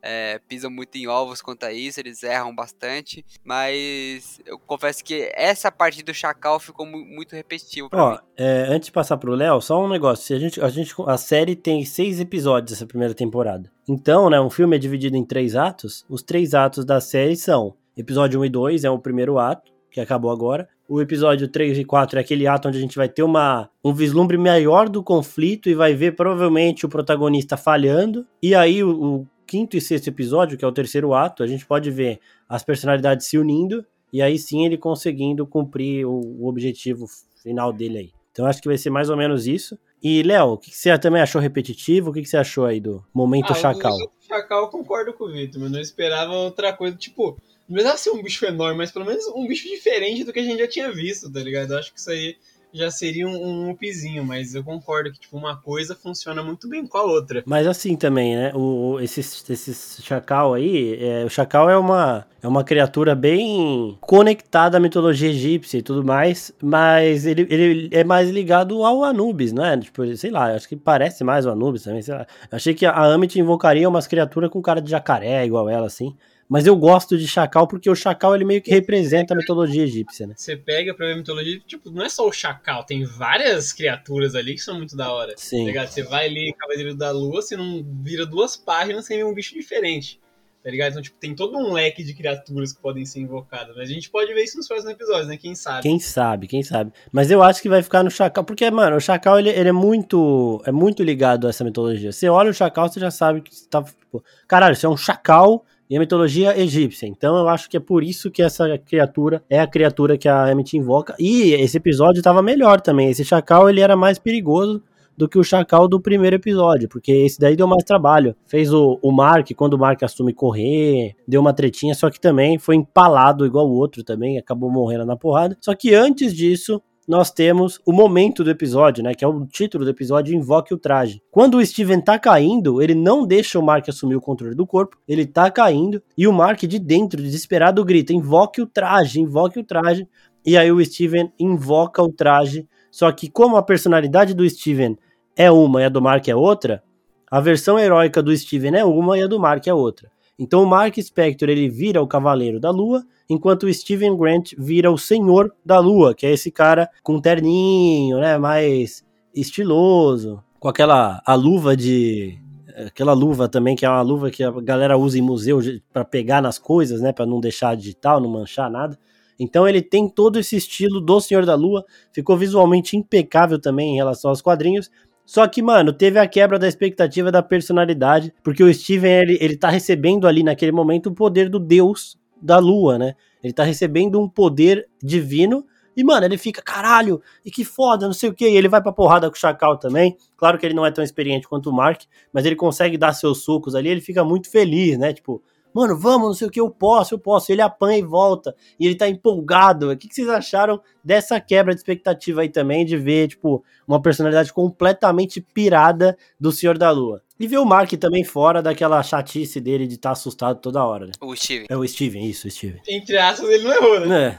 é, 0.09 0.39
pisam 0.47 0.71
muito 0.71 0.95
em 0.97 1.05
ovos 1.05 1.41
quanto 1.41 1.65
a 1.65 1.73
isso, 1.73 1.99
eles 1.99 2.23
erram 2.23 2.55
bastante, 2.55 3.25
mas 3.43 4.39
eu 4.45 4.57
confesso 4.57 5.03
que 5.03 5.29
essa 5.35 5.69
parte 5.69 6.01
do 6.01 6.13
Chacal 6.13 6.61
ficou 6.61 6.85
muito 6.85 7.35
repetitivo 7.35 7.89
pra 7.89 8.01
Ó, 8.01 8.11
mim. 8.11 8.17
É, 8.37 8.67
antes 8.69 8.85
de 8.85 8.93
passar 8.93 9.17
pro 9.17 9.35
Léo, 9.35 9.59
só 9.59 9.83
um 9.83 9.89
negócio, 9.89 10.33
a 10.33 10.39
gente, 10.39 10.61
a 10.61 10.69
gente, 10.69 10.95
a 11.05 11.17
série 11.17 11.57
tem 11.57 11.83
seis 11.83 12.21
episódios 12.21 12.77
essa 12.77 12.87
primeira 12.87 13.13
temporada, 13.13 13.69
então, 13.87 14.29
né, 14.29 14.39
um 14.39 14.49
filme 14.49 14.77
é 14.77 14.79
dividido 14.79 15.17
em 15.17 15.25
três 15.25 15.55
atos, 15.55 16.05
os 16.07 16.23
três 16.23 16.53
atos 16.53 16.85
da 16.85 17.01
série 17.01 17.35
são, 17.35 17.75
episódio 17.97 18.39
1 18.39 18.45
e 18.45 18.49
2 18.49 18.83
é 18.85 18.89
o 18.89 18.99
primeiro 18.99 19.37
ato, 19.37 19.73
que 19.91 19.99
acabou 19.99 20.31
agora, 20.31 20.69
o 20.87 21.01
episódio 21.01 21.49
3 21.49 21.79
e 21.79 21.83
4 21.83 22.17
é 22.17 22.21
aquele 22.21 22.47
ato 22.47 22.69
onde 22.69 22.77
a 22.77 22.81
gente 22.81 22.95
vai 22.95 23.09
ter 23.09 23.23
uma, 23.23 23.69
um 23.83 23.93
vislumbre 23.93 24.37
maior 24.37 24.87
do 24.87 25.03
conflito 25.03 25.69
e 25.69 25.75
vai 25.75 25.93
ver 25.93 26.15
provavelmente 26.15 26.85
o 26.85 26.89
protagonista 26.89 27.57
falhando. 27.57 28.25
E 28.41 28.55
aí 28.55 28.81
o, 28.81 28.89
o 28.89 29.27
quinto 29.47 29.77
e 29.77 29.81
sexto 29.81 30.09
episódio, 30.09 30.57
que 30.57 30.65
é 30.65 30.67
o 30.67 30.71
terceiro 30.71 31.13
ato, 31.13 31.41
a 31.41 31.47
gente 31.47 31.65
pode 31.65 31.89
ver 31.89 32.19
as 32.47 32.63
personalidades 32.63 33.27
se 33.27 33.37
unindo 33.37 33.85
e 34.11 34.21
aí 34.21 34.37
sim 34.37 34.65
ele 34.65 34.77
conseguindo 34.77 35.47
cumprir 35.47 36.05
o, 36.05 36.19
o 36.39 36.47
objetivo 36.47 37.05
final 37.41 37.71
dele 37.71 37.97
aí. 37.97 38.11
Então 38.31 38.45
acho 38.45 38.61
que 38.61 38.67
vai 38.67 38.77
ser 38.77 38.89
mais 38.89 39.09
ou 39.09 39.17
menos 39.17 39.47
isso. 39.47 39.77
E, 40.01 40.21
Léo, 40.21 40.53
o 40.53 40.57
que, 40.57 40.69
que, 40.69 40.77
você 40.77 40.95
também 40.99 41.21
achou 41.21 41.41
repetitivo? 41.41 42.11
O 42.11 42.13
que, 42.13 42.21
que 42.21 42.29
você 42.29 42.37
achou 42.37 42.65
aí 42.65 42.79
do 42.79 43.03
momento 43.11 43.51
ah, 43.51 43.55
Chacal? 43.55 43.95
O 43.95 44.11
Chacal 44.27 44.63
eu 44.63 44.67
concordo 44.67 45.11
com 45.13 45.23
o 45.23 45.31
Vitor, 45.31 45.59
mas 45.59 45.71
não 45.71 45.79
esperava 45.79 46.31
outra 46.31 46.71
coisa. 46.71 46.95
Tipo, 46.95 47.37
não 47.67 47.73
precisava 47.73 47.97
ser 47.97 48.11
um 48.11 48.21
bicho 48.21 48.45
enorme, 48.45 48.77
mas 48.77 48.91
pelo 48.91 49.05
menos 49.05 49.25
um 49.29 49.47
bicho 49.47 49.67
diferente 49.67 50.23
do 50.23 50.31
que 50.31 50.39
a 50.39 50.43
gente 50.43 50.59
já 50.59 50.67
tinha 50.67 50.91
visto, 50.91 51.31
tá 51.31 51.39
ligado? 51.39 51.71
Eu 51.71 51.79
acho 51.79 51.91
que 51.91 51.99
isso 51.99 52.11
aí 52.11 52.37
já 52.77 52.91
seria 52.91 53.27
um, 53.27 53.35
um 53.35 53.71
upzinho, 53.71 54.23
mas 54.23 54.55
eu 54.55 54.63
concordo 54.63 55.11
que, 55.11 55.19
tipo, 55.19 55.37
uma 55.37 55.57
coisa 55.57 55.95
funciona 55.95 56.43
muito 56.43 56.69
bem 56.69 56.85
com 56.85 56.97
a 56.97 57.03
outra. 57.03 57.43
Mas 57.45 57.67
assim 57.67 57.95
também, 57.95 58.35
né? 58.35 58.51
O, 58.53 58.99
esse, 58.99 59.19
esse 59.19 60.01
chacal 60.01 60.53
aí, 60.53 60.97
é, 61.01 61.25
o 61.25 61.29
chacal 61.29 61.69
é 61.69 61.77
uma, 61.77 62.25
é 62.41 62.47
uma 62.47 62.63
criatura 62.63 63.15
bem 63.15 63.97
conectada 64.01 64.77
à 64.77 64.79
mitologia 64.79 65.29
egípcia 65.29 65.77
e 65.77 65.81
tudo 65.81 66.03
mais, 66.03 66.51
mas 66.61 67.25
ele, 67.25 67.47
ele 67.49 67.89
é 67.91 68.03
mais 68.03 68.29
ligado 68.29 68.83
ao 68.83 69.03
Anubis, 69.03 69.51
né? 69.51 69.77
Tipo, 69.77 70.15
sei 70.15 70.31
lá, 70.31 70.53
acho 70.53 70.69
que 70.69 70.75
parece 70.75 71.23
mais 71.23 71.45
o 71.45 71.49
Anubis 71.49 71.83
também, 71.83 72.01
sei 72.01 72.13
lá. 72.13 72.27
Achei 72.51 72.73
que 72.73 72.85
a 72.85 73.13
Amit 73.13 73.39
invocaria 73.39 73.89
umas 73.89 74.07
criaturas 74.07 74.49
com 74.49 74.61
cara 74.61 74.81
de 74.81 74.89
jacaré, 74.91 75.45
igual 75.45 75.69
ela, 75.69 75.87
assim. 75.87 76.15
Mas 76.49 76.65
eu 76.65 76.75
gosto 76.75 77.17
de 77.17 77.27
Chacal 77.27 77.67
porque 77.67 77.89
o 77.89 77.95
Chacal 77.95 78.33
ele 78.33 78.45
meio 78.45 78.61
que 78.61 78.71
representa 78.71 79.33
a 79.33 79.37
mitologia 79.37 79.83
egípcia, 79.83 80.27
né? 80.27 80.33
Você 80.37 80.55
pega 80.55 80.93
pra 80.93 81.07
ver 81.07 81.13
a 81.13 81.17
mitologia, 81.17 81.59
tipo, 81.65 81.91
não 81.91 82.03
é 82.03 82.09
só 82.09 82.25
o 82.25 82.31
Chacal, 82.31 82.85
tem 82.85 83.03
várias 83.03 83.73
criaturas 83.73 84.33
ali 84.33 84.53
que 84.55 84.61
são 84.61 84.77
muito 84.77 84.95
da 84.95 85.11
hora. 85.11 85.33
Sim. 85.35 85.71
Tá 85.73 85.85
você 85.85 86.03
vai 86.03 86.29
ler 86.29 86.53
Cavaleiro 86.53 86.95
da 86.95 87.11
Lua, 87.11 87.41
você 87.41 87.57
não 87.57 87.85
vira 88.01 88.25
duas 88.25 88.55
páginas 88.55 89.05
sem 89.05 89.17
ver 89.17 89.25
um 89.25 89.33
bicho 89.33 89.53
diferente. 89.53 90.19
Tá 90.63 90.71
ligado? 90.71 90.91
Então, 90.91 91.01
tipo, 91.01 91.17
tem 91.17 91.33
todo 91.33 91.57
um 91.57 91.71
leque 91.71 92.03
de 92.03 92.13
criaturas 92.13 92.73
que 92.73 92.81
podem 92.81 93.05
ser 93.05 93.21
invocadas. 93.21 93.73
Mas 93.73 93.89
a 93.89 93.93
gente 93.93 94.09
pode 94.09 94.33
ver 94.33 94.43
isso 94.43 94.57
nos 94.57 94.67
próximos 94.67 94.91
episódios, 94.91 95.27
né? 95.27 95.37
Quem 95.37 95.55
sabe? 95.55 95.81
Quem 95.81 95.97
sabe, 95.97 96.47
quem 96.47 96.61
sabe. 96.61 96.91
Mas 97.09 97.31
eu 97.31 97.41
acho 97.41 97.61
que 97.61 97.69
vai 97.69 97.81
ficar 97.81 98.03
no 98.03 98.11
Chacal. 98.11 98.43
Porque, 98.43 98.69
mano, 98.69 98.97
o 98.97 98.99
Chacal, 98.99 99.39
ele, 99.39 99.49
ele 99.49 99.69
é 99.69 99.71
muito 99.71 100.61
é 100.65 100.71
muito 100.71 101.03
ligado 101.03 101.47
a 101.47 101.51
essa 101.51 101.63
mitologia. 101.63 102.11
Você 102.11 102.27
olha 102.27 102.49
o 102.49 102.53
Chacal, 102.53 102.89
você 102.89 102.99
já 102.99 103.09
sabe 103.09 103.41
que 103.41 103.51
tá, 103.69 103.81
tipo, 103.81 104.21
caralho, 104.45 104.73
isso 104.73 104.85
é 104.85 104.89
um 104.89 104.97
Chacal 104.97 105.63
e 105.89 105.95
a 105.95 105.99
mitologia 105.99 106.57
egípcia. 106.59 107.07
Então 107.07 107.37
eu 107.37 107.47
acho 107.47 107.69
que 107.69 107.77
é 107.77 107.79
por 107.79 108.03
isso 108.03 108.29
que 108.29 108.41
essa 108.41 108.77
criatura 108.77 109.43
é 109.49 109.59
a 109.59 109.67
criatura 109.67 110.17
que 110.17 110.27
a 110.27 110.51
Emmett 110.51 110.75
invoca. 110.75 111.15
E 111.19 111.53
esse 111.53 111.77
episódio 111.77 112.19
estava 112.19 112.41
melhor 112.41 112.81
também. 112.81 113.09
Esse 113.09 113.23
chacal 113.23 113.69
ele 113.69 113.81
era 113.81 113.95
mais 113.95 114.19
perigoso 114.19 114.81
do 115.17 115.27
que 115.27 115.39
o 115.39 115.43
chacal 115.43 115.87
do 115.87 115.99
primeiro 115.99 116.35
episódio, 116.35 116.87
porque 116.87 117.11
esse 117.11 117.39
daí 117.39 117.55
deu 117.55 117.65
mais 117.65 117.83
trabalho. 117.83 118.35
Fez 118.45 118.71
o, 118.71 118.99
o 119.01 119.11
Mark, 119.11 119.49
quando 119.55 119.73
o 119.73 119.77
Mark 119.77 120.03
assume 120.03 120.31
correr, 120.31 121.15
deu 121.27 121.41
uma 121.41 121.53
tretinha, 121.53 121.95
só 121.95 122.11
que 122.11 122.21
também 122.21 122.59
foi 122.59 122.75
empalado 122.75 123.43
igual 123.43 123.67
o 123.67 123.73
outro 123.73 124.03
também, 124.03 124.37
acabou 124.37 124.69
morrendo 124.69 125.05
na 125.05 125.17
porrada. 125.17 125.57
Só 125.59 125.73
que 125.73 125.95
antes 125.95 126.35
disso, 126.35 126.79
nós 127.07 127.31
temos 127.31 127.79
o 127.85 127.93
momento 127.93 128.43
do 128.43 128.49
episódio, 128.49 129.01
né? 129.01 129.13
Que 129.13 129.23
é 129.23 129.27
o 129.27 129.45
título 129.45 129.85
do 129.85 129.89
episódio, 129.89 130.35
Invoque 130.35 130.73
o 130.73 130.77
Traje. 130.77 131.21
Quando 131.31 131.57
o 131.57 131.65
Steven 131.65 132.01
tá 132.01 132.19
caindo, 132.19 132.81
ele 132.81 132.93
não 132.93 133.25
deixa 133.25 133.57
o 133.57 133.63
Mark 133.63 133.87
assumir 133.87 134.17
o 134.17 134.21
controle 134.21 134.53
do 134.53 134.67
corpo, 134.67 134.97
ele 135.07 135.25
tá 135.25 135.49
caindo, 135.49 136.03
e 136.17 136.27
o 136.27 136.33
Mark 136.33 136.59
de 136.63 136.77
dentro, 136.77 137.21
desesperado, 137.21 137.85
grita: 137.85 138.11
Invoque 138.11 138.61
o 138.61 138.67
traje, 138.67 139.21
invoque 139.21 139.59
o 139.59 139.63
traje. 139.63 140.05
E 140.45 140.57
aí 140.57 140.71
o 140.71 140.83
Steven 140.83 141.31
invoca 141.39 142.01
o 142.01 142.11
traje. 142.11 142.67
Só 142.91 143.11
que, 143.11 143.29
como 143.29 143.55
a 143.55 143.63
personalidade 143.63 144.33
do 144.33 144.49
Steven 144.49 144.97
é 145.35 145.49
uma 145.49 145.81
e 145.81 145.85
a 145.85 145.89
do 145.89 146.01
Mark 146.01 146.27
é 146.27 146.35
outra, 146.35 146.83
a 147.29 147.39
versão 147.39 147.77
heróica 147.77 148.23
do 148.23 148.35
Steven 148.35 148.75
é 148.75 148.83
uma 148.83 149.17
e 149.17 149.23
a 149.23 149.27
do 149.27 149.39
Mark 149.39 149.65
é 149.67 149.73
outra. 149.73 150.09
Então 150.39 150.63
o 150.63 150.67
Mark 150.67 150.95
Spector 150.97 151.49
ele 151.49 151.67
vira 151.67 152.01
o 152.01 152.07
Cavaleiro 152.07 152.59
da 152.59 152.69
Lua 152.69 153.03
enquanto 153.29 153.63
o 153.63 153.73
Steven 153.73 154.15
Grant 154.15 154.53
vira 154.57 154.91
o 154.91 154.97
Senhor 154.97 155.53
da 155.65 155.79
Lua, 155.79 156.13
que 156.13 156.25
é 156.25 156.31
esse 156.31 156.51
cara 156.51 156.89
com 157.03 157.19
terninho, 157.19 158.19
né, 158.19 158.37
mais 158.37 159.03
estiloso, 159.33 160.41
com 160.59 160.67
aquela 160.67 161.21
a 161.25 161.33
luva 161.35 161.75
de 161.75 162.39
aquela 162.85 163.13
luva 163.13 163.49
também 163.49 163.75
que 163.75 163.85
é 163.85 163.89
uma 163.89 164.01
luva 164.01 164.29
que 164.29 164.43
a 164.43 164.51
galera 164.51 164.97
usa 164.97 165.17
em 165.17 165.21
museu 165.21 165.59
para 165.91 166.05
pegar 166.05 166.41
nas 166.41 166.59
coisas, 166.59 167.01
né, 167.01 167.11
para 167.11 167.25
não 167.25 167.39
deixar 167.39 167.75
digital, 167.75 168.21
não 168.21 168.29
manchar 168.29 168.69
nada. 168.69 168.97
Então 169.39 169.67
ele 169.67 169.81
tem 169.81 170.09
todo 170.09 170.39
esse 170.39 170.55
estilo 170.55 170.99
do 170.99 171.19
Senhor 171.19 171.45
da 171.45 171.55
Lua, 171.55 171.85
ficou 172.11 172.35
visualmente 172.35 172.97
impecável 172.97 173.59
também 173.59 173.93
em 173.93 173.95
relação 173.95 174.29
aos 174.29 174.41
quadrinhos. 174.41 174.89
Só 175.27 175.45
que, 175.45 175.61
mano, 175.61 175.91
teve 175.91 176.17
a 176.17 176.25
quebra 176.25 176.57
da 176.57 176.69
expectativa 176.69 177.29
da 177.29 177.43
personalidade, 177.43 178.33
porque 178.41 178.63
o 178.63 178.73
Steven, 178.73 179.11
ele, 179.11 179.37
ele 179.41 179.57
tá 179.57 179.69
recebendo 179.69 180.25
ali 180.25 180.41
naquele 180.41 180.71
momento 180.71 181.07
o 181.07 181.13
poder 181.13 181.49
do 181.49 181.59
Deus 181.59 182.17
da 182.41 182.59
lua, 182.59 182.97
né? 182.97 183.13
Ele 183.43 183.51
tá 183.51 183.63
recebendo 183.63 184.21
um 184.21 184.29
poder 184.29 184.87
divino 185.03 185.65
E, 185.95 186.03
mano, 186.03 186.25
ele 186.25 186.37
fica, 186.37 186.61
caralho, 186.61 187.19
e 187.43 187.49
que 187.49 187.65
foda, 187.65 188.05
não 188.05 188.13
sei 188.13 188.29
o 188.29 188.33
que. 188.33 188.47
E 188.47 188.55
ele 188.55 188.69
vai 188.69 188.81
pra 188.81 188.91
porrada 188.93 189.27
com 189.29 189.35
o 189.35 189.39
Chacal 189.39 189.77
também. 189.79 190.15
Claro 190.37 190.57
que 190.59 190.65
ele 190.65 190.75
não 190.75 190.85
é 190.85 190.91
tão 190.91 191.03
experiente 191.03 191.47
quanto 191.47 191.71
o 191.71 191.73
Mark, 191.73 192.03
mas 192.31 192.45
ele 192.45 192.55
consegue 192.55 192.97
dar 192.99 193.13
seus 193.13 193.43
sucos 193.43 193.73
ali, 193.73 193.89
ele 193.89 194.01
fica 194.01 194.23
muito 194.23 194.49
feliz, 194.49 194.97
né? 194.97 195.11
Tipo, 195.11 195.41
mano, 195.77 195.95
vamos, 195.95 196.27
não 196.27 196.33
sei 196.33 196.47
o 196.47 196.51
que, 196.51 196.59
eu 196.59 196.69
posso, 196.71 197.13
eu 197.13 197.19
posso. 197.19 197.51
Ele 197.51 197.61
apanha 197.61 197.99
e 197.99 198.01
volta, 198.01 198.55
e 198.79 198.85
ele 198.87 198.95
tá 198.95 199.07
empolgado. 199.07 199.91
O 199.91 199.97
que, 199.97 200.07
que 200.07 200.15
vocês 200.15 200.27
acharam 200.27 200.81
dessa 201.03 201.39
quebra 201.39 201.73
de 201.73 201.79
expectativa 201.79 202.41
aí 202.41 202.49
também, 202.49 202.83
de 202.83 202.97
ver, 202.97 203.27
tipo, 203.27 203.63
uma 203.87 204.01
personalidade 204.01 204.51
completamente 204.51 205.39
pirada 205.39 206.17
do 206.39 206.51
Senhor 206.51 206.77
da 206.77 206.89
Lua? 206.89 207.21
E 207.39 207.45
ver 207.45 207.59
o 207.59 207.65
Mark 207.65 207.91
também 207.93 208.23
fora 208.23 208.63
daquela 208.63 209.03
chatice 209.03 209.61
dele 209.61 209.85
de 209.85 209.93
estar 209.93 210.09
tá 210.09 210.13
assustado 210.13 210.59
toda 210.59 210.83
hora, 210.83 211.05
né? 211.05 211.11
O 211.21 211.35
Steven. 211.35 211.67
É 211.69 211.77
o 211.77 211.87
Steven, 211.87 212.27
isso, 212.27 212.47
o 212.47 212.51
Steven. 212.51 212.81
Entre 212.87 213.15
aspas, 213.15 213.47
ele 213.47 213.63
não 213.63 213.71
errou, 213.71 213.99
né? 213.99 214.35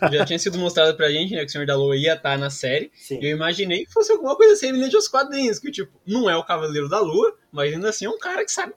É. 0.00 0.08
Já 0.16 0.24
tinha 0.24 0.38
sido 0.38 0.56
mostrado 0.56 0.96
pra 0.96 1.10
gente, 1.10 1.34
né, 1.34 1.40
que 1.40 1.46
o 1.46 1.50
Senhor 1.50 1.66
da 1.66 1.76
Lua 1.76 1.94
ia 1.94 2.14
estar 2.14 2.30
tá 2.30 2.38
na 2.38 2.48
série. 2.48 2.90
Sim. 2.94 3.18
Eu 3.20 3.36
imaginei 3.36 3.84
que 3.84 3.92
fosse 3.92 4.10
alguma 4.12 4.34
coisa 4.34 4.56
semelhante 4.56 4.96
aos 4.96 5.08
quadrinhos, 5.08 5.58
que, 5.58 5.70
tipo, 5.70 5.92
não 6.06 6.30
é 6.30 6.34
o 6.34 6.42
Cavaleiro 6.42 6.88
da 6.88 7.00
Lua, 7.00 7.36
mas 7.52 7.74
ainda 7.74 7.90
assim 7.90 8.06
é 8.06 8.08
um 8.08 8.18
cara 8.18 8.42
que 8.46 8.50
sabe 8.50 8.72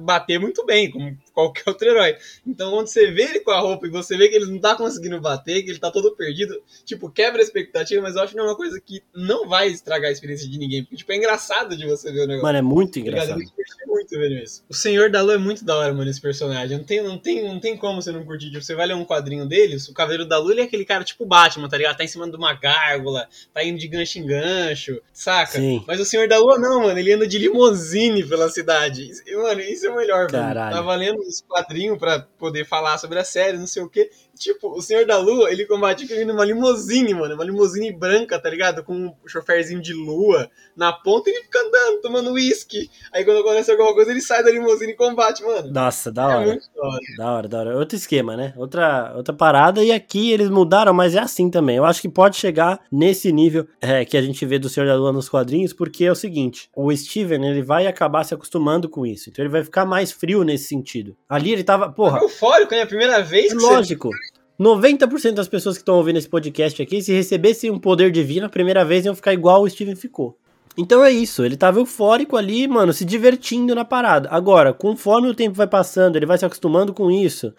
bater 0.00 0.38
muito 0.38 0.64
bem, 0.64 0.90
como 0.90 1.16
qualquer 1.32 1.64
outro 1.68 1.88
herói. 1.88 2.16
Então, 2.46 2.70
quando 2.70 2.86
você 2.86 3.10
vê 3.10 3.22
ele 3.24 3.40
com 3.40 3.50
a 3.50 3.60
roupa 3.60 3.86
e 3.86 3.90
você 3.90 4.16
vê 4.16 4.28
que 4.28 4.36
ele 4.36 4.46
não 4.46 4.58
tá 4.58 4.74
conseguindo 4.74 5.20
bater, 5.20 5.62
que 5.62 5.70
ele 5.70 5.78
tá 5.78 5.90
todo 5.90 6.14
perdido, 6.16 6.60
tipo, 6.84 7.10
quebra 7.10 7.40
a 7.40 7.44
expectativa, 7.44 8.02
mas 8.02 8.16
eu 8.16 8.22
acho 8.22 8.32
que 8.32 8.38
é 8.38 8.42
uma 8.42 8.56
coisa 8.56 8.80
que 8.80 9.02
não 9.14 9.48
vai 9.48 9.68
estragar 9.68 10.08
a 10.08 10.12
experiência 10.12 10.48
de 10.48 10.58
ninguém, 10.58 10.82
porque, 10.82 10.96
tipo, 10.96 11.12
é 11.12 11.16
engraçado 11.16 11.76
de 11.76 11.86
você 11.86 12.12
ver 12.12 12.20
o 12.20 12.26
negócio. 12.26 12.42
Mano, 12.42 12.58
é 12.58 12.62
muito 12.62 12.94
tá 12.94 13.00
engraçado. 13.00 13.40
Eu 13.40 13.92
muito 13.92 14.18
vendo 14.18 14.34
isso. 14.42 14.64
O 14.68 14.74
Senhor 14.74 15.10
da 15.10 15.22
Lua 15.22 15.34
é 15.34 15.38
muito 15.38 15.64
da 15.64 15.76
hora, 15.76 15.92
mano, 15.92 16.10
esse 16.10 16.20
personagem. 16.20 16.76
Não 16.76 16.84
tem, 16.84 17.02
não 17.02 17.18
tem, 17.18 17.42
não 17.44 17.60
tem 17.60 17.76
como 17.76 18.00
você 18.00 18.10
não 18.10 18.24
curtir. 18.24 18.50
Tipo, 18.50 18.62
você 18.62 18.74
vai 18.74 18.86
ler 18.86 18.94
um 18.94 19.04
quadrinho 19.04 19.46
dele, 19.46 19.76
o 19.88 19.94
Cavaleiro 19.94 20.26
da 20.26 20.38
Lua, 20.38 20.52
ele 20.52 20.62
é 20.62 20.64
aquele 20.64 20.84
cara 20.84 21.04
tipo 21.04 21.24
Batman, 21.24 21.68
tá 21.68 21.76
ligado? 21.76 21.96
Tá 21.96 22.04
em 22.04 22.08
cima 22.08 22.28
de 22.28 22.36
uma 22.36 22.54
gárgula, 22.54 23.28
tá 23.52 23.62
indo 23.62 23.78
de 23.78 23.88
gancho 23.88 24.18
em 24.18 24.26
gancho, 24.26 25.00
saca? 25.12 25.58
Sim. 25.58 25.84
Mas 25.86 26.00
o 26.00 26.04
Senhor 26.04 26.28
da 26.28 26.38
Lua 26.38 26.58
não, 26.58 26.82
mano, 26.82 26.98
ele 26.98 27.12
anda 27.12 27.26
de 27.26 27.38
limousine 27.38 28.24
pela 28.26 28.48
cidade. 28.48 29.10
E, 29.26 29.36
mano, 29.36 29.60
isso 29.60 29.86
é 29.86 29.90
o 29.90 29.96
melhor, 29.96 30.28
Caralho. 30.30 30.74
Tava 30.74 30.94
lendo 30.94 31.20
os 31.20 31.21
quadrinhos 31.46 31.98
pra 31.98 32.20
poder 32.20 32.64
falar 32.66 32.98
sobre 32.98 33.18
a 33.18 33.24
série, 33.24 33.58
não 33.58 33.66
sei 33.66 33.82
o 33.82 33.88
quê. 33.88 34.10
Tipo, 34.42 34.76
o 34.76 34.82
Senhor 34.82 35.06
da 35.06 35.18
Lua, 35.18 35.50
ele 35.50 35.64
combate 35.66 36.08
com 36.08 36.14
numa 36.24 36.44
limusine, 36.44 37.14
mano. 37.14 37.34
Uma 37.34 37.44
limusine 37.44 37.92
branca, 37.92 38.38
tá 38.38 38.50
ligado? 38.50 38.82
Com 38.82 38.94
um 38.94 39.14
choferzinho 39.26 39.80
de 39.80 39.92
lua 39.92 40.50
na 40.76 40.92
ponta 40.92 41.30
e 41.30 41.32
ele 41.32 41.44
fica 41.44 41.60
andando, 41.60 42.00
tomando 42.00 42.32
uísque. 42.32 42.90
Aí 43.12 43.24
quando 43.24 43.40
acontece 43.40 43.70
alguma 43.70 43.94
coisa, 43.94 44.10
ele 44.10 44.20
sai 44.20 44.42
da 44.42 44.50
limusine 44.50 44.92
e 44.92 44.96
combate, 44.96 45.44
mano. 45.44 45.70
Nossa, 45.70 46.10
da 46.10 46.22
é 46.22 46.26
hora. 46.26 46.46
Muito 46.46 46.66
da 46.74 46.82
hora. 46.82 47.00
Da 47.16 47.32
hora, 47.32 47.48
da 47.48 47.58
hora. 47.58 47.78
Outro 47.78 47.96
esquema, 47.96 48.36
né? 48.36 48.52
Outra, 48.56 49.12
outra 49.14 49.32
parada. 49.32 49.84
E 49.84 49.92
aqui 49.92 50.32
eles 50.32 50.48
mudaram, 50.48 50.92
mas 50.92 51.14
é 51.14 51.20
assim 51.20 51.48
também. 51.48 51.76
Eu 51.76 51.84
acho 51.84 52.00
que 52.00 52.08
pode 52.08 52.36
chegar 52.36 52.80
nesse 52.90 53.30
nível 53.30 53.66
é, 53.80 54.04
que 54.04 54.16
a 54.16 54.22
gente 54.22 54.44
vê 54.44 54.58
do 54.58 54.68
Senhor 54.68 54.86
da 54.86 54.96
Lua 54.96 55.12
nos 55.12 55.28
quadrinhos, 55.28 55.72
porque 55.72 56.04
é 56.04 56.10
o 56.12 56.16
seguinte: 56.16 56.68
o 56.74 56.94
Steven, 56.94 57.46
ele 57.46 57.62
vai 57.62 57.86
acabar 57.86 58.24
se 58.24 58.34
acostumando 58.34 58.88
com 58.88 59.06
isso. 59.06 59.30
Então 59.30 59.44
ele 59.44 59.52
vai 59.52 59.62
ficar 59.62 59.84
mais 59.84 60.10
frio 60.10 60.42
nesse 60.42 60.64
sentido. 60.64 61.16
Ali 61.28 61.52
ele 61.52 61.62
tava, 61.62 61.90
porra. 61.90 62.18
É 62.18 62.24
eufórico, 62.24 62.74
né? 62.74 62.82
A 62.82 62.86
primeira 62.86 63.22
vez. 63.22 63.52
Lógico. 63.54 64.10
Você 64.10 64.31
90% 64.60 65.34
das 65.34 65.48
pessoas 65.48 65.76
que 65.76 65.82
estão 65.82 65.96
ouvindo 65.96 66.18
esse 66.18 66.28
podcast 66.28 66.80
aqui, 66.80 67.02
se 67.02 67.12
recebessem 67.12 67.70
um 67.70 67.78
poder 67.78 68.10
divino 68.10 68.46
a 68.46 68.50
primeira 68.50 68.84
vez, 68.84 69.04
iam 69.04 69.14
ficar 69.14 69.32
igual 69.32 69.62
o 69.62 69.68
Steven 69.68 69.96
ficou. 69.96 70.36
Então 70.76 71.04
é 71.04 71.10
isso, 71.10 71.44
ele 71.44 71.56
tava 71.56 71.80
eufórico 71.80 72.36
ali, 72.36 72.66
mano, 72.66 72.92
se 72.92 73.04
divertindo 73.04 73.74
na 73.74 73.84
parada. 73.84 74.28
Agora, 74.30 74.72
conforme 74.72 75.28
o 75.28 75.34
tempo 75.34 75.54
vai 75.54 75.66
passando, 75.66 76.16
ele 76.16 76.24
vai 76.24 76.38
se 76.38 76.46
acostumando 76.46 76.94
com 76.94 77.10
isso 77.10 77.52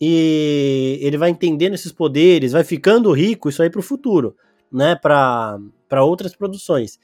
e 0.00 0.98
ele 1.02 1.18
vai 1.18 1.30
entendendo 1.30 1.74
esses 1.74 1.92
poderes, 1.92 2.52
vai 2.52 2.64
ficando 2.64 3.12
rico, 3.12 3.48
isso 3.48 3.62
aí 3.62 3.68
pro 3.68 3.82
futuro, 3.82 4.34
né, 4.72 4.94
pra, 4.94 5.58
pra 5.88 6.04
outras 6.04 6.34
produções. 6.34 6.98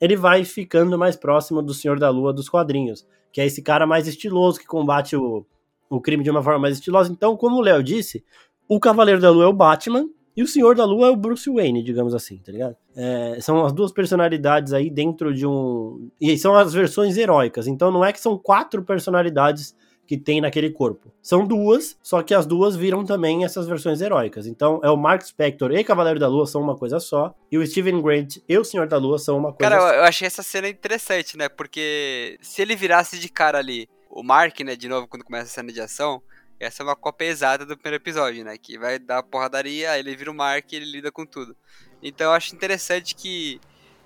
Ele 0.00 0.14
vai 0.14 0.44
ficando 0.44 0.98
mais 0.98 1.16
próximo 1.16 1.62
do 1.62 1.72
Senhor 1.72 1.98
da 1.98 2.10
Lua 2.10 2.32
dos 2.32 2.48
quadrinhos, 2.48 3.06
que 3.32 3.40
é 3.40 3.46
esse 3.46 3.62
cara 3.62 3.86
mais 3.86 4.06
estiloso 4.06 4.60
que 4.60 4.66
combate 4.66 5.16
o, 5.16 5.44
o 5.88 6.00
crime 6.00 6.22
de 6.22 6.30
uma 6.30 6.42
forma 6.42 6.60
mais 6.60 6.74
estilosa. 6.74 7.10
Então, 7.10 7.36
como 7.36 7.56
o 7.56 7.60
Léo 7.60 7.82
disse, 7.82 8.24
o 8.68 8.78
Cavaleiro 8.78 9.20
da 9.20 9.30
Lua 9.30 9.44
é 9.44 9.48
o 9.48 9.52
Batman 9.52 10.06
e 10.36 10.42
o 10.42 10.46
Senhor 10.46 10.76
da 10.76 10.84
Lua 10.84 11.08
é 11.08 11.10
o 11.10 11.16
Bruce 11.16 11.50
Wayne, 11.50 11.82
digamos 11.82 12.14
assim, 12.14 12.38
tá 12.38 12.52
ligado? 12.52 12.76
É, 12.94 13.38
são 13.40 13.64
as 13.64 13.72
duas 13.72 13.90
personalidades 13.90 14.72
aí 14.72 14.88
dentro 14.88 15.34
de 15.34 15.44
um. 15.44 16.10
E 16.20 16.38
são 16.38 16.54
as 16.54 16.72
versões 16.72 17.16
heróicas. 17.16 17.66
Então 17.66 17.90
não 17.90 18.04
é 18.04 18.12
que 18.12 18.20
são 18.20 18.38
quatro 18.38 18.84
personalidades 18.84 19.74
que 20.06 20.16
tem 20.16 20.40
naquele 20.40 20.70
corpo. 20.70 21.12
São 21.20 21.46
duas, 21.46 21.98
só 22.02 22.22
que 22.22 22.32
as 22.32 22.46
duas 22.46 22.74
viram 22.74 23.04
também 23.04 23.44
essas 23.44 23.66
versões 23.66 24.00
heróicas. 24.00 24.46
Então 24.46 24.80
é 24.82 24.88
o 24.88 24.96
Mark 24.96 25.22
Spector 25.22 25.72
e 25.72 25.84
Cavaleiro 25.84 26.18
da 26.18 26.28
Lua 26.28 26.46
são 26.46 26.62
uma 26.62 26.76
coisa 26.76 26.98
só, 26.98 27.34
e 27.52 27.58
o 27.58 27.66
Steven 27.66 28.00
Grant 28.00 28.36
e 28.48 28.56
o 28.56 28.64
Senhor 28.64 28.86
da 28.86 28.96
Lua 28.96 29.18
são 29.18 29.36
uma 29.36 29.52
coisa 29.52 29.70
Cara, 29.70 29.80
só. 29.82 29.94
eu 29.94 30.04
achei 30.04 30.26
essa 30.26 30.42
cena 30.42 30.68
interessante, 30.68 31.36
né? 31.36 31.48
Porque 31.48 32.38
se 32.40 32.62
ele 32.62 32.74
virasse 32.74 33.18
de 33.18 33.28
cara 33.28 33.58
ali, 33.58 33.86
o 34.08 34.22
Mark, 34.22 34.58
né, 34.60 34.74
de 34.74 34.88
novo, 34.88 35.06
quando 35.06 35.24
começa 35.24 35.44
a 35.44 35.48
cena 35.48 35.70
de 35.70 35.80
ação, 35.80 36.22
essa 36.60 36.82
é 36.82 36.84
uma 36.84 36.96
cópia 36.96 37.26
exata 37.26 37.64
do 37.64 37.76
primeiro 37.76 38.02
episódio, 38.02 38.44
né? 38.44 38.58
Que 38.58 38.78
vai 38.78 38.98
dar 38.98 39.22
porradaria, 39.22 39.92
aí 39.92 40.00
ele 40.00 40.16
vira 40.16 40.30
o 40.30 40.34
Mark 40.34 40.72
e 40.72 40.76
ele 40.76 40.90
lida 40.90 41.12
com 41.12 41.24
tudo. 41.24 41.56
Então 42.02 42.28
eu 42.28 42.32
acho 42.32 42.54
interessante 42.54 43.14
que 43.14 43.60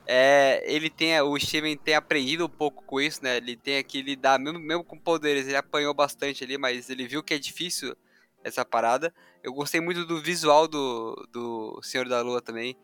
é, 0.07 0.63
ele 0.67 0.91
tenha, 0.91 1.25
o 1.25 1.39
Steven 1.39 1.77
tenha 1.77 1.99
aprendido 1.99 2.47
um 2.47 2.49
pouco 2.49 2.83
com 2.85 3.01
isso, 3.01 3.23
né? 3.23 3.37
Ele 3.37 3.57
tem 3.57 3.83
que 3.83 4.03
lidar, 4.03 4.39
mesmo, 4.39 4.59
mesmo 4.59 4.85
com 4.85 4.99
poderes, 4.99 5.47
ele 5.47 5.57
apanhou 5.57 5.95
bastante 5.95 6.45
ali, 6.45 6.59
mas 6.59 6.91
ele 6.91 7.07
viu 7.07 7.23
que 7.23 7.35
é 7.35 7.39
difícil 7.39 7.97
essa 8.45 8.65
parada. 8.65 9.15
Eu 9.43 9.53
gostei 9.53 9.81
muito 9.81 10.05
do 10.05 10.21
visual 10.21 10.69
do, 10.69 11.15
do 11.33 11.81
Senhor 11.83 12.09
da 12.09 12.21
Lua 12.21 12.43
também, 12.43 12.77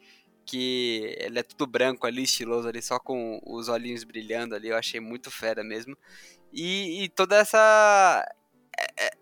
que 0.46 1.14
ele 1.18 1.38
é 1.38 1.42
tudo 1.42 1.66
branco 1.66 2.06
ali, 2.06 2.22
estiloso 2.22 2.68
ali, 2.68 2.80
só 2.80 2.98
com 2.98 3.40
os 3.44 3.68
olhinhos 3.68 4.04
brilhando 4.04 4.54
ali, 4.54 4.68
eu 4.68 4.76
achei 4.76 5.00
muito 5.00 5.30
fera 5.30 5.62
mesmo. 5.62 5.96
E, 6.52 7.04
e 7.04 7.08
toda 7.10 7.36
essa 7.36 8.24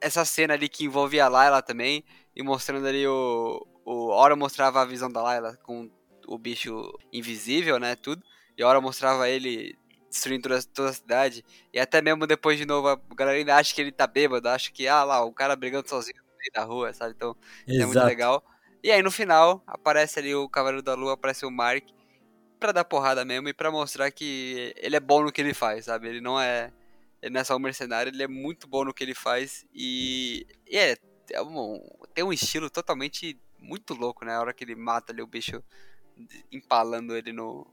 essa 0.01 0.25
cena 0.25 0.55
ali 0.55 0.69
que 0.69 0.85
envolvia 0.85 1.25
a 1.25 1.29
Layla 1.29 1.63
também, 1.63 2.05
e 2.35 2.43
mostrando 2.43 2.87
ali 2.87 3.07
o. 3.07 3.67
o 3.85 4.13
a 4.13 4.17
hora 4.17 4.37
mostrava 4.37 4.81
a 4.81 4.85
visão 4.85 5.11
da 5.11 5.23
Layla 5.23 5.57
com 5.63 5.91
o 6.27 6.39
bicho 6.39 6.93
invisível, 7.13 7.79
né? 7.79 7.97
Tudo. 7.97 8.23
E 8.57 8.63
a 8.63 8.69
hora 8.69 8.81
mostrava 8.81 9.29
ele 9.29 9.77
destruindo 10.11 10.49
toda, 10.49 10.63
toda 10.63 10.91
a 10.91 10.93
cidade. 10.93 11.45
E 11.73 11.79
até 11.79 12.01
mesmo 12.01 12.27
depois 12.27 12.59
de 12.59 12.67
novo, 12.67 12.89
a 12.89 12.99
galera 13.15 13.39
ainda 13.39 13.57
acha 13.57 13.75
que 13.75 13.81
ele 13.81 13.93
tá 13.93 14.07
bêbado, 14.07 14.49
acha 14.49 14.71
que, 14.73 14.89
ah 14.89 15.05
lá, 15.05 15.25
o 15.25 15.33
cara 15.33 15.55
brigando 15.55 15.89
sozinho 15.89 16.17
no 16.19 16.39
meio 16.39 16.53
da 16.55 16.65
rua, 16.65 16.93
sabe? 16.93 17.15
Então, 17.17 17.37
Exato. 17.67 17.83
é 17.83 17.87
muito 17.87 18.05
legal. 18.05 18.45
E 18.83 18.91
aí 18.91 19.03
no 19.03 19.11
final, 19.11 19.63
aparece 19.67 20.19
ali 20.19 20.35
o 20.35 20.49
Cavaleiro 20.49 20.83
da 20.83 20.95
Lua, 20.95 21.15
aparece 21.15 21.45
o 21.45 21.51
Mark, 21.51 21.85
pra 22.59 22.73
dar 22.73 22.85
porrada 22.85 23.25
mesmo 23.25 23.49
e 23.49 23.55
pra 23.55 23.71
mostrar 23.71 24.11
que 24.11 24.73
ele 24.77 24.97
é 24.97 25.01
bom 25.01 25.23
no 25.23 25.33
que 25.33 25.41
ele 25.41 25.53
faz, 25.53 25.87
sabe? 25.87 26.09
Ele 26.09 26.21
não 26.21 26.41
é 26.41 26.73
ele 27.23 27.35
não 27.35 27.41
é 27.41 27.45
só 27.45 27.57
um 27.57 27.61
mercenário, 27.61 28.11
ele 28.11 28.23
é 28.23 28.29
muito 28.29 28.69
bom 28.69 28.85
no 28.85 28.95
que 28.95 29.03
ele 29.03 29.15
faz 29.15 29.65
e, 29.75 30.47
e 30.67 30.77
é, 30.77 30.97
é 31.33 31.43
um, 31.43 31.81
tem 32.15 32.25
um 32.25 32.33
estilo 32.33 32.71
totalmente 32.71 33.39
muito 33.59 33.95
louco, 33.95 34.25
né? 34.25 34.35
A 34.35 34.41
hora 34.41 34.53
que 34.53 34.65
ele 34.65 34.75
mata 34.75 35.13
ali 35.13 35.23
o 35.23 35.27
bicho 35.27 35.63
empalando 36.53 37.17
ele 37.17 37.33
no, 37.33 37.67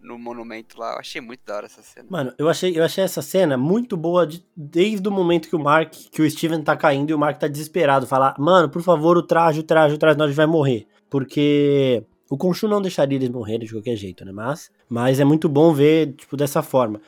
no 0.00 0.18
monumento 0.18 0.78
lá. 0.78 0.92
Eu 0.92 0.98
achei 0.98 1.20
muito 1.20 1.40
da 1.44 1.56
hora 1.56 1.66
essa 1.66 1.82
cena. 1.82 2.06
Mano, 2.10 2.34
eu 2.38 2.48
achei, 2.48 2.78
eu 2.78 2.84
achei 2.84 3.04
essa 3.04 3.22
cena 3.22 3.56
muito 3.56 3.96
boa 3.96 4.26
de, 4.26 4.44
desde 4.56 5.06
o 5.08 5.12
momento 5.12 5.48
que 5.48 5.56
o 5.56 5.58
Mark, 5.58 5.92
que 5.92 6.22
o 6.22 6.30
Steven 6.30 6.62
tá 6.62 6.76
caindo 6.76 7.10
e 7.10 7.14
o 7.14 7.18
Mark 7.18 7.38
tá 7.38 7.48
desesperado. 7.48 8.06
Falar, 8.06 8.34
mano, 8.38 8.68
por 8.68 8.82
favor, 8.82 9.16
o 9.16 9.22
traje, 9.22 9.60
o 9.60 9.62
traje, 9.62 9.94
o 9.94 9.98
traje, 9.98 10.18
nós 10.18 10.34
vai 10.34 10.46
morrer. 10.46 10.86
Porque 11.08 12.04
o 12.28 12.36
Khonshu 12.36 12.68
não 12.68 12.82
deixaria 12.82 13.16
eles 13.16 13.28
morrerem 13.28 13.66
de 13.66 13.72
qualquer 13.72 13.96
jeito, 13.96 14.24
né? 14.24 14.32
Mas, 14.32 14.70
mas 14.88 15.20
é 15.20 15.24
muito 15.24 15.48
bom 15.48 15.72
ver, 15.72 16.14
tipo, 16.14 16.36
dessa 16.36 16.62
forma. 16.62 17.00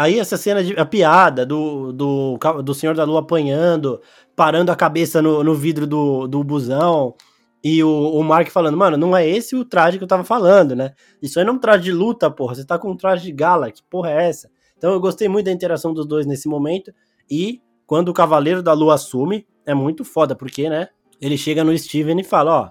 Aí 0.00 0.18
essa 0.18 0.38
cena 0.38 0.64
de 0.64 0.72
a 0.80 0.86
piada 0.86 1.44
do, 1.44 1.92
do, 1.92 2.38
do 2.64 2.72
Senhor 2.72 2.94
da 2.94 3.04
Lua 3.04 3.20
apanhando, 3.20 4.00
parando 4.34 4.72
a 4.72 4.76
cabeça 4.76 5.20
no, 5.20 5.44
no 5.44 5.54
vidro 5.54 5.86
do, 5.86 6.26
do 6.26 6.42
busão. 6.42 7.14
E 7.62 7.84
o, 7.84 7.90
o 7.90 8.24
Mark 8.24 8.48
falando, 8.48 8.78
mano, 8.78 8.96
não 8.96 9.14
é 9.14 9.28
esse 9.28 9.54
o 9.54 9.62
traje 9.62 9.98
que 9.98 10.04
eu 10.04 10.08
tava 10.08 10.24
falando, 10.24 10.74
né? 10.74 10.94
Isso 11.20 11.38
aí 11.38 11.44
não 11.44 11.52
é 11.52 11.56
um 11.56 11.60
traje 11.60 11.84
de 11.84 11.92
luta, 11.92 12.30
porra. 12.30 12.54
Você 12.54 12.64
tá 12.64 12.78
com 12.78 12.92
um 12.92 12.96
traje 12.96 13.24
de 13.24 13.32
gala, 13.32 13.70
que 13.70 13.82
porra 13.90 14.10
é 14.10 14.28
essa? 14.30 14.50
Então 14.78 14.90
eu 14.90 15.00
gostei 15.00 15.28
muito 15.28 15.44
da 15.44 15.52
interação 15.52 15.92
dos 15.92 16.06
dois 16.06 16.24
nesse 16.24 16.48
momento. 16.48 16.90
E 17.30 17.60
quando 17.86 18.08
o 18.08 18.14
Cavaleiro 18.14 18.62
da 18.62 18.72
Lua 18.72 18.94
assume, 18.94 19.46
é 19.66 19.74
muito 19.74 20.02
foda, 20.02 20.34
porque, 20.34 20.70
né? 20.70 20.88
Ele 21.20 21.36
chega 21.36 21.62
no 21.62 21.76
Steven 21.76 22.18
e 22.18 22.24
fala, 22.24 22.58
ó, 22.58 22.70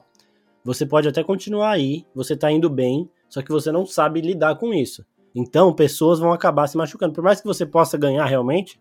você 0.66 0.84
pode 0.84 1.08
até 1.08 1.24
continuar 1.24 1.70
aí, 1.70 2.08
você 2.16 2.36
tá 2.36 2.52
indo 2.52 2.72
bem, 2.72 3.08
só 3.30 3.44
que 3.44 3.52
você 3.52 3.72
não 3.72 3.86
sabe 3.86 4.20
lidar 4.20 4.56
com 4.56 4.74
isso. 4.74 5.06
Então, 5.34 5.74
pessoas 5.74 6.20
vão 6.20 6.32
acabar 6.32 6.68
se 6.68 6.78
machucando. 6.78 7.14
Por 7.14 7.24
mais 7.24 7.40
que 7.40 7.48
você 7.48 7.66
possa 7.66 7.98
ganhar 7.98 8.26
realmente, 8.26 8.80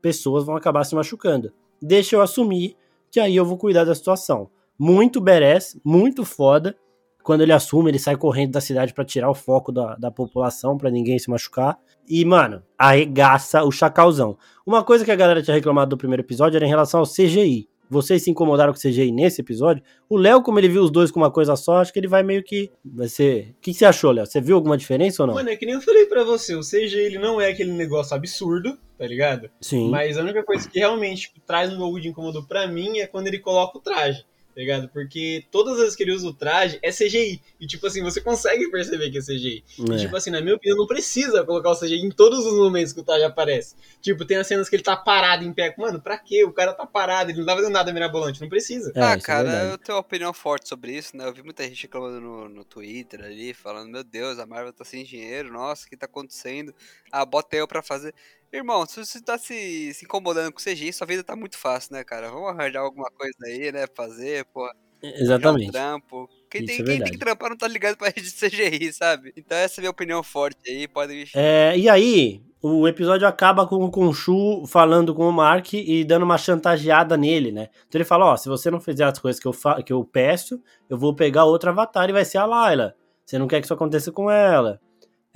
pessoas 0.00 0.44
vão 0.44 0.56
acabar 0.56 0.84
se 0.84 0.94
machucando. 0.94 1.52
Deixa 1.80 2.16
eu 2.16 2.22
assumir 2.22 2.76
que 3.10 3.20
aí 3.20 3.36
eu 3.36 3.44
vou 3.44 3.56
cuidar 3.56 3.84
da 3.84 3.94
situação. 3.94 4.50
Muito 4.78 5.20
beres, 5.20 5.78
muito 5.84 6.24
foda. 6.24 6.76
Quando 7.22 7.42
ele 7.42 7.52
assume, 7.52 7.90
ele 7.90 7.98
sai 7.98 8.16
correndo 8.16 8.52
da 8.52 8.60
cidade 8.60 8.94
para 8.94 9.04
tirar 9.04 9.28
o 9.28 9.34
foco 9.34 9.70
da, 9.70 9.96
da 9.96 10.10
população, 10.10 10.78
para 10.78 10.90
ninguém 10.90 11.18
se 11.18 11.28
machucar. 11.28 11.78
E, 12.08 12.24
mano, 12.24 12.62
arregaça 12.78 13.64
o 13.64 13.70
chacalzão. 13.70 14.38
Uma 14.66 14.82
coisa 14.82 15.04
que 15.04 15.10
a 15.10 15.16
galera 15.16 15.42
tinha 15.42 15.54
reclamado 15.54 15.90
do 15.90 15.98
primeiro 15.98 16.22
episódio 16.22 16.56
era 16.56 16.64
em 16.64 16.70
relação 16.70 17.00
ao 17.00 17.06
CGI. 17.06 17.68
Vocês 17.88 18.22
se 18.22 18.30
incomodaram 18.30 18.72
com 18.72 18.78
o 18.78 18.82
CGI 18.82 19.10
nesse 19.12 19.40
episódio. 19.40 19.82
O 20.08 20.16
Léo, 20.16 20.42
como 20.42 20.58
ele 20.58 20.68
viu 20.68 20.82
os 20.82 20.90
dois 20.90 21.10
com 21.10 21.20
uma 21.20 21.30
coisa 21.30 21.56
só, 21.56 21.78
acho 21.78 21.92
que 21.92 21.98
ele 21.98 22.08
vai 22.08 22.22
meio 22.22 22.42
que. 22.42 22.70
Vai 22.84 23.08
ser. 23.08 23.54
O 23.58 23.60
que, 23.60 23.72
que 23.72 23.74
você 23.74 23.84
achou, 23.84 24.10
Léo? 24.10 24.26
Você 24.26 24.40
viu 24.40 24.56
alguma 24.56 24.76
diferença 24.76 25.22
ou 25.22 25.26
não? 25.26 25.34
Mano, 25.34 25.50
é 25.50 25.56
que 25.56 25.66
nem 25.66 25.74
eu 25.74 25.80
falei 25.80 26.06
pra 26.06 26.24
você, 26.24 26.54
o 26.54 26.60
CGI 26.60 26.98
ele 26.98 27.18
não 27.18 27.40
é 27.40 27.50
aquele 27.50 27.72
negócio 27.72 28.16
absurdo, 28.16 28.78
tá 28.96 29.06
ligado? 29.06 29.50
Sim. 29.60 29.90
Mas 29.90 30.18
a 30.18 30.22
única 30.22 30.42
coisa 30.42 30.68
que 30.68 30.78
realmente 30.78 31.22
tipo, 31.22 31.40
traz 31.46 31.72
um 31.72 31.78
pouco 31.78 32.00
de 32.00 32.08
incômodo 32.08 32.46
pra 32.46 32.66
mim 32.66 32.98
é 32.98 33.06
quando 33.06 33.26
ele 33.26 33.38
coloca 33.38 33.78
o 33.78 33.80
traje 33.80 34.24
tá 34.58 34.62
ligado? 34.62 34.88
Porque 34.88 35.44
todas 35.52 35.74
as 35.74 35.78
vezes 35.78 35.94
que 35.94 36.02
ele 36.02 36.10
usa 36.10 36.26
o 36.26 36.34
traje 36.34 36.80
é 36.82 36.90
CGI. 36.90 37.40
E, 37.60 37.66
tipo 37.68 37.86
assim, 37.86 38.02
você 38.02 38.20
consegue 38.20 38.68
perceber 38.72 39.08
que 39.08 39.18
é 39.18 39.20
CGI. 39.20 39.64
É. 39.88 39.94
E, 39.94 39.98
tipo 39.98 40.16
assim, 40.16 40.30
na 40.30 40.40
minha 40.40 40.56
opinião, 40.56 40.76
não 40.76 40.86
precisa 40.86 41.44
colocar 41.44 41.70
o 41.70 41.78
CGI 41.78 42.04
em 42.04 42.10
todos 42.10 42.44
os 42.44 42.54
momentos 42.54 42.92
que 42.92 42.98
o 42.98 43.04
traje 43.04 43.22
aparece. 43.22 43.76
Tipo, 44.02 44.24
tem 44.24 44.36
as 44.36 44.48
cenas 44.48 44.68
que 44.68 44.74
ele 44.74 44.82
tá 44.82 44.96
parado 44.96 45.44
em 45.44 45.52
pé. 45.52 45.72
Mano, 45.78 46.00
pra 46.00 46.18
quê? 46.18 46.44
O 46.44 46.52
cara 46.52 46.72
tá 46.72 46.84
parado, 46.84 47.30
ele 47.30 47.38
não 47.38 47.46
tá 47.46 47.54
fazendo 47.54 47.72
nada 47.72 47.92
mirabolante, 47.92 48.40
não 48.40 48.48
precisa. 48.48 48.90
É, 48.96 49.00
ah, 49.00 49.12
é 49.12 49.20
cara, 49.20 49.48
é 49.48 49.72
eu 49.74 49.78
tenho 49.78 49.94
uma 49.94 50.00
opinião 50.00 50.32
forte 50.32 50.68
sobre 50.68 50.90
isso, 50.90 51.16
né? 51.16 51.24
Eu 51.24 51.32
vi 51.32 51.44
muita 51.44 51.62
gente 51.62 51.82
reclamando 51.82 52.20
no, 52.20 52.48
no 52.48 52.64
Twitter 52.64 53.20
ali, 53.20 53.54
falando, 53.54 53.92
meu 53.92 54.02
Deus, 54.02 54.40
a 54.40 54.46
Marvel 54.46 54.72
tá 54.72 54.84
sem 54.84 55.04
dinheiro, 55.04 55.52
nossa, 55.52 55.86
o 55.86 55.88
que 55.88 55.96
tá 55.96 56.06
acontecendo? 56.06 56.74
Ah, 57.12 57.24
bota 57.24 57.54
eu 57.54 57.68
pra 57.68 57.80
fazer. 57.80 58.12
Irmão, 58.52 58.86
se 58.86 59.04
você 59.04 59.20
tá 59.20 59.36
se, 59.36 59.92
se 59.92 60.04
incomodando 60.04 60.52
com 60.52 60.58
CGI, 60.58 60.92
sua 60.92 61.06
vida 61.06 61.22
tá 61.22 61.36
muito 61.36 61.58
fácil, 61.58 61.92
né, 61.92 62.02
cara? 62.02 62.30
Vamos 62.30 62.48
arranjar 62.48 62.80
alguma 62.80 63.10
coisa 63.10 63.36
aí, 63.44 63.70
né? 63.70 63.86
Fazer, 63.94 64.46
pô. 64.46 64.66
Exatamente. 65.02 65.68
Um 65.68 65.72
trampo. 65.72 66.28
Quem, 66.50 66.64
tem, 66.64 66.80
é 66.80 66.84
quem 66.84 67.02
tem 67.02 67.12
que 67.12 67.18
trampar 67.18 67.50
não 67.50 67.56
tá 67.56 67.68
ligado 67.68 67.96
pra 67.96 68.08
rede 68.08 68.22
de 68.32 68.32
CGI, 68.32 68.92
sabe? 68.92 69.32
Então 69.36 69.56
essa 69.56 69.78
é 69.78 69.80
a 69.80 69.82
minha 69.82 69.90
opinião 69.90 70.22
forte 70.22 70.58
aí, 70.70 70.88
pode 70.88 71.30
é, 71.34 71.76
E 71.76 71.88
aí, 71.88 72.42
o 72.60 72.88
episódio 72.88 73.28
acaba 73.28 73.66
com 73.66 73.76
o 73.76 73.90
Khonshu 73.90 74.66
falando 74.66 75.14
com 75.14 75.28
o 75.28 75.32
Mark 75.32 75.74
e 75.74 76.02
dando 76.04 76.24
uma 76.24 76.38
chantageada 76.38 77.16
nele, 77.16 77.52
né? 77.52 77.68
Então 77.86 77.98
ele 77.98 78.04
fala, 78.04 78.26
ó, 78.26 78.36
se 78.36 78.48
você 78.48 78.70
não 78.70 78.80
fizer 78.80 79.04
as 79.04 79.18
coisas 79.18 79.40
que 79.40 79.46
eu, 79.46 79.52
que 79.84 79.92
eu 79.92 80.04
peço, 80.04 80.60
eu 80.88 80.96
vou 80.98 81.14
pegar 81.14 81.44
outro 81.44 81.70
avatar 81.70 82.08
e 82.08 82.12
vai 82.12 82.24
ser 82.24 82.38
a 82.38 82.46
Layla. 82.46 82.94
Você 83.24 83.38
não 83.38 83.46
quer 83.46 83.60
que 83.60 83.66
isso 83.66 83.74
aconteça 83.74 84.10
com 84.10 84.30
ela. 84.30 84.80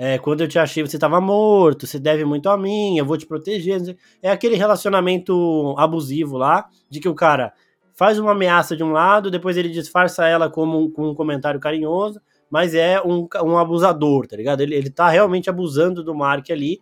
É, 0.05 0.19
quando 0.19 0.41
eu 0.41 0.49
te 0.49 0.59
achei, 0.59 0.85
você 0.85 0.97
estava 0.97 1.21
morto, 1.21 1.87
você 1.87 1.97
deve 1.97 2.25
muito 2.25 2.49
a 2.49 2.59
mim, 2.59 2.99
eu 2.99 3.07
vou 3.07 3.17
te 3.17 3.25
proteger. 3.25 3.97
É 4.21 4.33
aquele 4.33 4.57
relacionamento 4.57 5.77
abusivo 5.79 6.37
lá, 6.37 6.69
de 6.91 6.99
que 6.99 7.09
o 7.09 7.15
cara 7.15 7.53
faz 7.95 8.19
uma 8.19 8.33
ameaça 8.33 8.77
de 8.77 8.83
um 8.83 8.91
lado, 8.91 9.31
depois 9.31 9.57
ele 9.57 9.69
disfarça 9.69 10.27
ela 10.27 10.51
como 10.51 10.91
com 10.91 11.11
um 11.11 11.15
comentário 11.15 11.61
carinhoso, 11.61 12.21
mas 12.51 12.75
é 12.75 13.01
um, 13.01 13.29
um 13.45 13.57
abusador, 13.57 14.27
tá 14.27 14.37
ligado? 14.37 14.61
Ele, 14.63 14.75
ele 14.75 14.91
tá 14.91 15.09
realmente 15.09 15.49
abusando 15.49 16.03
do 16.03 16.13
Mark 16.13 16.51
ali, 16.51 16.81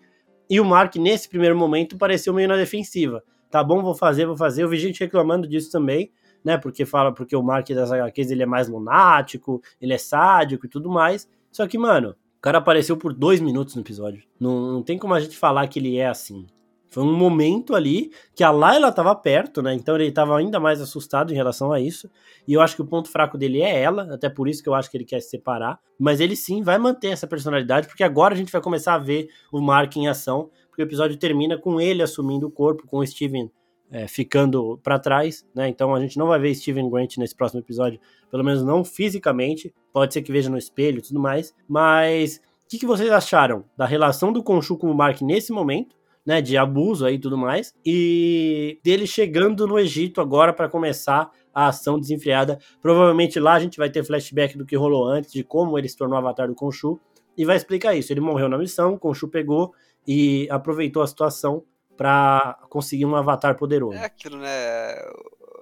e 0.49 0.59
o 0.59 0.65
Mark, 0.65 0.97
nesse 0.97 1.29
primeiro 1.29 1.55
momento, 1.55 1.99
pareceu 1.99 2.33
meio 2.33 2.49
na 2.49 2.57
defensiva. 2.57 3.23
Tá 3.51 3.63
bom, 3.63 3.83
vou 3.83 3.95
fazer, 3.95 4.25
vou 4.25 4.37
fazer. 4.37 4.63
Eu 4.63 4.69
vi 4.71 4.79
gente 4.79 4.99
reclamando 4.99 5.47
disso 5.47 5.71
também, 5.71 6.11
né? 6.43 6.57
Porque 6.57 6.87
fala, 6.87 7.13
porque 7.13 7.37
o 7.37 7.43
Mark 7.43 7.69
das 7.69 7.93
HQs 7.93 8.31
ele 8.31 8.45
é 8.45 8.47
mais 8.47 8.67
lunático, 8.67 9.61
ele 9.79 9.93
é 9.93 9.99
sádico 9.99 10.65
e 10.65 10.71
tudo 10.71 10.89
mais. 10.89 11.29
Só 11.53 11.67
que, 11.67 11.77
mano, 11.77 12.15
o 12.41 12.43
cara 12.43 12.57
apareceu 12.57 12.97
por 12.97 13.13
dois 13.13 13.39
minutos 13.39 13.75
no 13.75 13.83
episódio. 13.83 14.23
Não, 14.41 14.73
não 14.73 14.83
tem 14.83 14.97
como 14.97 15.13
a 15.13 15.21
gente 15.21 15.37
falar 15.37 15.69
que 15.69 15.79
ele 15.79 15.99
é 15.99 16.07
assim. 16.07 16.47
Foi 16.89 17.03
um 17.03 17.13
momento 17.13 17.77
ali 17.77 18.11
que 18.35 18.43
a 18.43 18.51
Layla 18.51 18.91
tava 18.91 19.15
perto, 19.15 19.61
né? 19.61 19.75
Então 19.75 19.95
ele 19.95 20.11
tava 20.11 20.39
ainda 20.39 20.59
mais 20.59 20.81
assustado 20.81 21.33
em 21.33 21.37
relação 21.37 21.71
a 21.71 21.79
isso. 21.79 22.11
E 22.49 22.55
eu 22.55 22.63
acho 22.63 22.75
que 22.75 22.81
o 22.81 22.87
ponto 22.87 23.11
fraco 23.11 23.37
dele 23.37 23.61
é 23.61 23.83
ela, 23.83 24.15
até 24.15 24.31
por 24.31 24.49
isso 24.49 24.63
que 24.63 24.71
eu 24.71 24.75
acho 24.75 24.91
que 24.91 24.97
ele 24.97 25.05
quer 25.05 25.21
se 25.21 25.29
separar. 25.29 25.79
Mas 25.99 26.19
ele 26.19 26.35
sim 26.35 26.63
vai 26.63 26.79
manter 26.79 27.09
essa 27.09 27.27
personalidade, 27.27 27.87
porque 27.87 28.03
agora 28.03 28.33
a 28.33 28.37
gente 28.37 28.51
vai 28.51 28.63
começar 28.63 28.95
a 28.95 28.99
ver 28.99 29.29
o 29.53 29.61
Mark 29.61 29.95
em 29.99 30.09
ação. 30.09 30.49
Porque 30.71 30.81
o 30.81 30.87
episódio 30.87 31.19
termina 31.19 31.59
com 31.59 31.79
ele 31.79 32.03
assumindo 32.03 32.47
o 32.47 32.51
corpo, 32.51 32.87
com 32.87 33.01
o 33.01 33.07
Steven 33.07 33.51
é, 33.91 34.07
ficando 34.07 34.79
para 34.83 34.99
trás, 34.99 35.45
né? 35.55 35.69
Então 35.69 35.95
a 35.95 36.01
gente 36.01 36.19
não 36.19 36.29
vai 36.29 36.39
ver 36.39 36.55
Steven 36.55 36.89
Grant 36.89 37.17
nesse 37.19 37.35
próximo 37.35 37.61
episódio, 37.61 38.01
pelo 38.31 38.45
menos 38.45 38.63
não 38.63 38.85
fisicamente. 38.85 39.75
Pode 39.93 40.15
ser 40.15 40.23
que 40.23 40.33
veja 40.33 40.49
no 40.49 40.57
espelho 40.57 40.99
e 40.99 41.03
tudo 41.03 41.19
mais. 41.19 41.55
Mas 41.69 42.37
o 42.37 42.69
que, 42.69 42.79
que, 42.79 42.87
vocês 42.87 43.11
acharam 43.11 43.65
da 43.77 43.85
relação 43.85 44.33
do 44.33 44.43
Khonshu 44.43 44.77
com 44.77 44.91
o 44.91 44.95
Mark 44.95 45.21
nesse 45.23 45.53
momento? 45.53 45.99
Né, 46.25 46.43
de 46.43 46.55
abuso 46.55 47.07
aí 47.07 47.15
e 47.15 47.19
tudo 47.19 47.37
mais, 47.37 47.75
e 47.85 48.79
dele 48.85 49.07
chegando 49.07 49.67
no 49.67 49.79
Egito 49.79 50.21
agora 50.21 50.53
para 50.53 50.69
começar 50.69 51.31
a 51.53 51.69
ação 51.69 51.99
desenfreada. 51.99 52.59
Provavelmente 52.81 53.41
lá 53.41 53.55
a 53.55 53.59
gente 53.59 53.79
vai 53.79 53.89
ter 53.89 54.05
flashback 54.05 54.57
do 54.57 54.67
que 54.67 54.77
rolou 54.77 55.09
antes, 55.09 55.33
de 55.33 55.43
como 55.43 55.79
ele 55.79 55.89
se 55.89 55.97
tornou 55.97 56.19
avatar 56.19 56.47
do 56.47 56.55
Khonshu, 56.55 57.01
e 57.39 57.45
vai 57.47 57.57
explicar 57.57 57.95
isso. 57.95 58.13
Ele 58.13 58.21
morreu 58.21 58.51
na 58.51 58.59
missão, 58.59 58.99
Khonshu 58.99 59.29
pegou 59.29 59.73
e 60.07 60.47
aproveitou 60.51 61.03
a 61.03 61.07
situação 61.07 61.65
para 62.01 62.59
conseguir 62.71 63.05
um 63.05 63.15
avatar 63.15 63.55
poderoso. 63.55 63.99
É 63.99 64.07
aquilo, 64.07 64.39
né? 64.39 64.95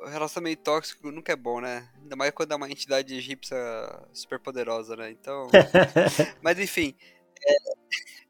O 0.04 0.06
relacionamento 0.06 0.62
tóxico 0.62 1.10
nunca 1.10 1.32
é 1.32 1.36
bom, 1.36 1.60
né? 1.60 1.88
Ainda 2.00 2.14
mais 2.14 2.30
quando 2.30 2.52
é 2.52 2.54
uma 2.54 2.70
entidade 2.70 3.12
egípcia 3.12 3.56
super 4.12 4.38
poderosa, 4.38 4.94
né? 4.94 5.10
Então. 5.10 5.48
Mas 6.40 6.60
enfim. 6.60 6.94
É... 7.44 7.54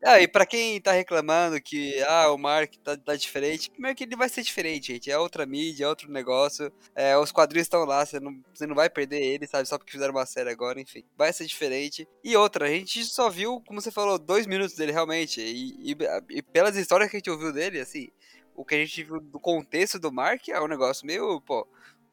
Ah, 0.05 0.21
e 0.21 0.29
pra 0.29 0.47
quem 0.47 0.81
tá 0.81 0.93
reclamando 0.93 1.61
que 1.61 2.01
ah, 2.05 2.31
o 2.31 2.39
Mark 2.39 2.73
tá, 2.85 2.97
tá 2.97 3.17
diferente, 3.17 3.71
é 3.85 3.95
que 3.95 4.05
ele 4.05 4.15
vai 4.15 4.29
ser 4.29 4.43
diferente, 4.43 4.93
gente? 4.93 5.11
É 5.11 5.19
outra 5.19 5.45
mídia, 5.45 5.85
é 5.85 5.89
outro 5.89 6.11
negócio. 6.11 6.73
É, 6.95 7.17
os 7.19 7.33
quadrinhos 7.33 7.67
estão 7.67 7.85
lá, 7.85 8.07
você 8.07 8.21
não, 8.21 8.41
você 8.55 8.67
não 8.67 8.77
vai 8.77 8.89
perder 8.89 9.21
ele, 9.21 9.47
sabe? 9.47 9.69
Só 9.69 9.77
porque 9.77 9.91
fizeram 9.93 10.15
uma 10.15 10.25
série 10.25 10.51
agora, 10.51 10.81
enfim. 10.81 11.03
Vai 11.17 11.33
ser 11.33 11.47
diferente. 11.47 12.07
E 12.23 12.37
outra, 12.37 12.67
a 12.67 12.71
gente 12.71 13.05
só 13.05 13.29
viu, 13.29 13.61
como 13.67 13.81
você 13.81 13.91
falou, 13.91 14.19
dois 14.19 14.47
minutos 14.47 14.77
dele 14.77 14.93
realmente. 14.93 15.41
E, 15.41 15.93
e, 15.93 15.97
e 16.31 16.43
pelas 16.43 16.77
histórias 16.77 17.11
que 17.11 17.17
a 17.17 17.19
gente 17.19 17.31
ouviu 17.31 17.53
dele, 17.53 17.81
assim, 17.81 18.09
o 18.55 18.65
que 18.65 18.77
a 18.77 18.79
gente 18.79 19.03
viu 19.03 19.21
do 19.21 19.41
contexto 19.41 19.99
do 19.99 20.13
Mark 20.13 20.49
é 20.49 20.61
um 20.61 20.69
negócio 20.69 21.07
meio, 21.07 21.41
pô, 21.41 21.67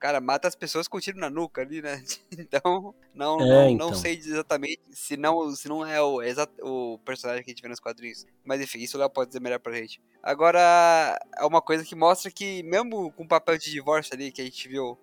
cara 0.06 0.22
mata 0.22 0.48
as 0.48 0.56
pessoas 0.56 0.88
com 0.88 1.00
tiro 1.00 1.18
na 1.18 1.32
nuca 1.32 1.62
ali, 1.62 1.82
né? 1.82 2.04
Então, 2.38 2.94
não, 3.14 3.42
é, 3.42 3.46
não, 3.46 3.70
então. 3.70 3.90
não, 3.90 3.96
sei 3.96 4.14
exatamente 4.14 4.80
se 4.92 5.18
não, 5.18 5.50
se 5.56 5.68
não 5.68 5.86
é 5.86 6.00
o, 6.00 6.20
o 6.62 7.00
personagem 7.00 7.44
que 7.44 7.50
a 7.50 7.54
gente 7.54 7.62
vê 7.62 7.68
nos 7.68 7.80
quadrinhos. 7.80 8.26
Mas 8.44 8.62
enfim, 8.62 8.80
isso 8.80 8.98
o 8.98 9.00
Léo 9.00 9.10
pode 9.10 9.30
dizer 9.30 9.42
melhor 9.42 9.60
pra 9.60 9.74
gente. 9.74 10.00
Agora, 10.22 11.18
é 11.36 11.44
uma 11.44 11.62
coisa 11.62 11.84
que 11.84 11.96
mostra 11.96 12.30
que, 12.30 12.62
mesmo 12.62 13.12
com 13.14 13.24
o 13.24 13.28
papel 13.28 13.58
de 13.58 13.72
divórcio 13.72 14.14
ali 14.14 14.32
que 14.32 14.42
a 14.42 14.46
gente 14.46 14.68
viu 14.68 14.96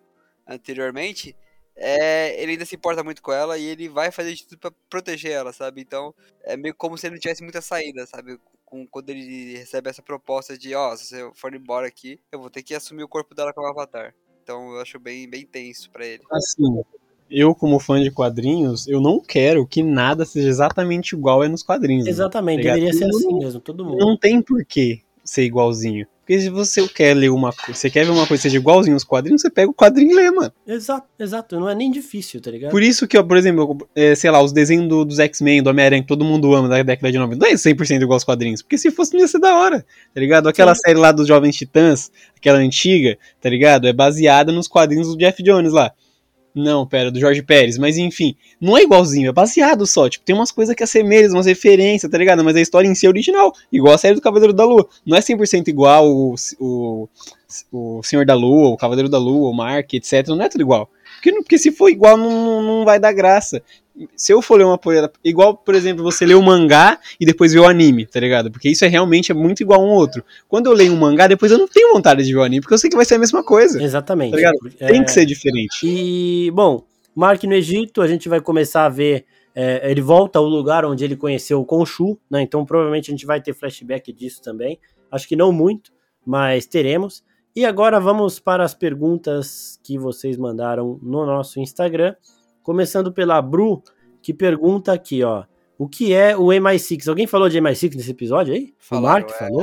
anteriormente, 0.47 1.35
é, 1.75 2.41
ele 2.41 2.53
ainda 2.53 2.65
se 2.65 2.77
importa 2.77 3.03
muito 3.03 3.23
com 3.23 3.33
ela 3.33 3.59
e 3.59 3.65
ele 3.65 3.89
vai 3.89 4.13
fazer 4.13 4.35
de 4.35 4.47
tudo 4.47 4.59
pra 4.61 4.71
proteger 4.89 5.33
ela, 5.33 5.53
sabe? 5.53 5.81
Então, 5.81 6.15
é 6.43 6.57
meio 6.57 6.75
como 6.77 6.97
se 6.97 7.07
ele 7.07 7.17
não 7.17 7.21
tivesse 7.21 7.43
muita 7.43 7.61
saída, 7.61 8.07
sabe? 8.07 8.39
Com, 8.65 8.87
quando 8.87 9.11
ele 9.11 9.57
recebe 9.57 9.91
essa 9.91 10.03
proposta 10.03 10.57
de, 10.57 10.75
ó, 10.75 10.93
oh, 10.93 10.97
se 10.97 11.07
você 11.07 11.31
for 11.35 11.53
embora 11.55 11.89
aqui, 11.89 12.21
eu 12.31 12.39
vou 12.39 12.51
ter 12.51 12.63
que 12.63 12.75
assumir 12.75 13.03
o 13.03 13.09
corpo 13.09 13.35
dela 13.35 13.53
como 13.53 13.67
avatar. 13.67 14.15
Então 14.43 14.75
eu 14.75 14.81
acho 14.81 14.99
bem, 14.99 15.29
bem 15.29 15.47
tenso 15.47 15.91
para 15.91 16.07
ele. 16.07 16.23
Assim, 16.31 16.83
eu 17.31 17.55
como 17.55 17.79
fã 17.79 18.03
de 18.03 18.11
quadrinhos, 18.11 18.87
eu 18.89 19.01
não 19.01 19.21
quero 19.21 19.67
que 19.67 19.83
nada 19.83 20.25
seja 20.25 20.49
exatamente 20.49 21.15
igual 21.15 21.45
é 21.45 21.49
nos 21.49 21.63
quadrinhos. 21.63 22.05
Né? 22.05 22.11
Exatamente, 22.11 22.63
tá 22.63 22.75
deveria 22.75 22.93
ser 22.93 23.05
assim 23.05 23.39
mesmo, 23.39 23.61
todo 23.61 23.85
mundo. 23.85 23.99
Não 23.99 24.17
tem 24.17 24.43
porquê 24.43 25.01
ser 25.25 25.45
igualzinho. 25.45 26.07
Porque 26.21 26.41
se 26.41 26.51
você 26.51 26.87
quer 26.87 27.15
ler 27.15 27.31
uma 27.31 27.53
coisa, 27.53 27.75
você 27.75 27.91
quer 27.91 28.05
ver 28.05 28.13
uma 28.13 28.27
coisa 28.27 28.41
que 28.41 28.49
seja 28.49 28.57
igualzinho 28.57 28.95
aos 28.95 29.03
quadrinhos, 29.03 29.43
você 29.43 29.51
pega 29.51 29.69
o 29.69 29.75
quadrinho 29.75 30.13
e 30.13 30.15
lê, 30.15 30.31
mano. 30.31 30.53
Exato, 30.65 31.07
exato. 31.19 31.59
Não 31.59 31.69
é 31.69 31.75
nem 31.75 31.91
difícil, 31.91 32.41
tá 32.41 32.49
ligado? 32.49 32.71
Por 32.71 32.81
isso 32.81 33.09
que, 33.09 33.21
por 33.21 33.37
exemplo, 33.37 33.77
é, 33.95 34.15
sei 34.15 34.31
lá, 34.31 34.41
os 34.41 34.53
desenhos 34.53 34.89
do, 34.89 35.05
dos 35.05 35.19
X-Men, 35.19 35.63
do 35.63 35.71
Homem-Aranha, 35.71 36.01
que 36.01 36.09
todo 36.09 36.25
mundo 36.25 36.55
ama 36.55 36.69
da 36.69 36.81
década 36.81 37.11
de 37.11 37.19
90, 37.19 37.45
não 37.45 37.53
é 37.53 37.55
100% 37.55 38.03
igual 38.03 38.15
aos 38.15 38.25
quadrinhos. 38.25 38.63
Porque 38.63 38.79
se 38.79 38.93
fosse, 38.93 39.13
não 39.15 39.21
ia 39.21 39.27
ser 39.27 39.41
da 39.41 39.57
hora, 39.57 39.85
tá 40.15 40.21
ligado? 40.21 40.49
Aquela 40.49 40.75
Sim. 40.77 40.83
série 40.87 40.99
lá 40.99 41.11
dos 41.11 41.27
Jovens 41.27 41.57
Titãs, 41.57 42.13
aquela 42.37 42.59
antiga, 42.59 43.19
tá 43.41 43.51
ligado? 43.51 43.89
É 43.89 43.93
baseada 43.93 44.53
nos 44.53 44.69
quadrinhos 44.69 45.09
do 45.09 45.17
Jeff 45.17 45.43
Jones 45.43 45.73
lá. 45.73 45.93
Não, 46.55 46.87
pera, 46.87 47.11
do 47.11 47.19
Jorge 47.19 47.43
Pérez. 47.43 47.79
Mas 47.79 47.97
enfim, 47.97 48.37
não 48.61 48.77
é 48.77 48.83
igualzinho, 48.83 49.31
é 49.31 49.33
baseado 49.33 49.87
só. 49.87 50.09
Tipo, 50.09 50.25
tem 50.25 50.35
umas 50.35 50.53
coisas 50.53 50.75
que 50.75 50.83
assemelham, 50.83 51.33
umas 51.33 51.47
referências, 51.47 52.11
tá 52.11 52.19
ligado? 52.19 52.45
Mas 52.45 52.57
a 52.57 52.61
história 52.61 52.89
em 52.89 52.95
si 52.95 53.07
é 53.07 53.09
original. 53.09 53.53
Igual 53.73 53.95
a 53.95 53.99
série 53.99 54.15
do 54.15 54.21
Cavaleiro 54.21 54.53
da 54.53 54.65
Lua. 54.65 54.87
Não 55.07 55.17
é 55.17 55.21
100% 55.21 55.69
igual 55.69 56.07
o, 56.07 56.35
o, 56.61 57.09
o 57.73 58.03
Senhor 58.03 58.27
da 58.27 58.35
Lua, 58.35 58.69
o 58.69 58.77
Cavaleiro 58.77 59.09
da 59.09 59.19
Lua, 59.19 59.51
o 59.51 59.55
Mark, 59.55 59.95
etc. 59.95 60.29
Não 60.29 60.43
é 60.43 60.49
tudo 60.49 60.61
igual. 60.61 60.91
Porque, 61.15 61.33
porque 61.33 61.59
se 61.59 61.71
for 61.71 61.89
igual, 61.89 62.17
não, 62.17 62.63
não 62.63 62.85
vai 62.85 62.99
dar 62.99 63.13
graça 63.13 63.63
se 64.17 64.33
eu 64.33 64.41
for 64.41 64.57
ler 64.57 64.65
uma 64.65 64.79
poeira, 64.79 65.11
igual, 65.23 65.57
por 65.57 65.75
exemplo, 65.75 66.03
você 66.03 66.25
lê 66.25 66.35
o 66.35 66.39
um 66.39 66.43
mangá 66.43 66.99
e 67.21 67.27
depois 67.27 67.53
ver 67.53 67.61
o 67.61 67.67
anime, 67.67 68.07
tá 68.07 68.19
ligado? 68.19 68.51
Porque 68.51 68.69
isso 68.69 68.85
é 68.85 68.89
realmente 68.89 69.31
é 69.31 69.35
muito 69.35 69.63
igual 69.63 69.83
um 69.83 69.91
outro. 69.91 70.25
Quando 70.49 70.67
eu 70.67 70.73
leio 70.73 70.93
um 70.93 70.97
mangá, 70.97 71.27
depois 71.27 71.53
eu 71.53 71.59
não 71.59 71.69
tenho 71.69 71.93
vontade 71.93 72.25
de 72.25 72.33
ver 72.33 72.39
o 72.39 72.43
anime, 72.43 72.61
porque 72.61 72.75
eu 72.75 72.79
sei 72.79 72.89
que 72.89 72.97
vai 72.97 73.05
ser 73.05 73.17
a 73.17 73.19
mesma 73.19 73.45
coisa. 73.45 73.83
Exatamente. 73.83 74.41
Tá 74.41 74.51
é... 74.81 74.87
Tem 74.89 75.05
que 75.05 75.11
ser 75.11 75.27
diferente. 75.27 75.85
E, 75.85 76.51
bom, 76.53 76.85
Mark 77.15 77.43
no 77.45 77.55
Egito, 77.55 78.01
a 78.01 78.07
gente 78.07 78.29
vai 78.29 78.41
começar 78.41 78.87
a 78.87 78.89
ver. 78.89 79.25
É, 79.55 79.91
ele 79.91 80.01
volta 80.01 80.39
ao 80.39 80.47
lugar 80.47 80.83
onde 80.87 81.05
ele 81.05 81.15
conheceu 81.15 81.61
o 81.61 81.67
Khonshu, 81.67 82.19
né? 82.31 82.41
Então 82.41 82.65
provavelmente 82.65 83.11
a 83.11 83.13
gente 83.13 83.27
vai 83.27 83.39
ter 83.39 83.53
flashback 83.53 84.11
disso 84.11 84.41
também. 84.41 84.79
Acho 85.11 85.29
que 85.29 85.37
não 85.37 85.53
muito, 85.53 85.93
mas 86.25 86.65
teremos. 86.65 87.23
E 87.55 87.67
agora 87.67 88.01
vamos 88.01 88.39
para 88.39 88.65
as 88.65 88.73
perguntas 88.73 89.79
que 89.85 89.99
vocês 89.99 90.39
mandaram 90.39 90.99
no 91.03 91.27
nosso 91.27 91.61
Instagram. 91.61 92.15
Começando 92.63 93.13
pela 93.13 93.41
Bru, 93.43 93.83
que 94.23 94.33
pergunta 94.33 94.93
aqui, 94.93 95.23
ó. 95.23 95.45
O 95.79 95.89
que 95.89 96.13
é 96.13 96.37
o 96.37 96.47
MI6? 96.47 97.09
Alguém 97.09 97.27
falou 97.27 97.49
de 97.49 97.59
MI6 97.59 97.97
nesse 97.97 98.11
episódio 98.11 98.55
aí? 98.55 98.73
Falaram, 98.79 99.05
o 99.05 99.09
Mark 99.09 99.31
é, 99.31 99.39
falou? 99.39 99.63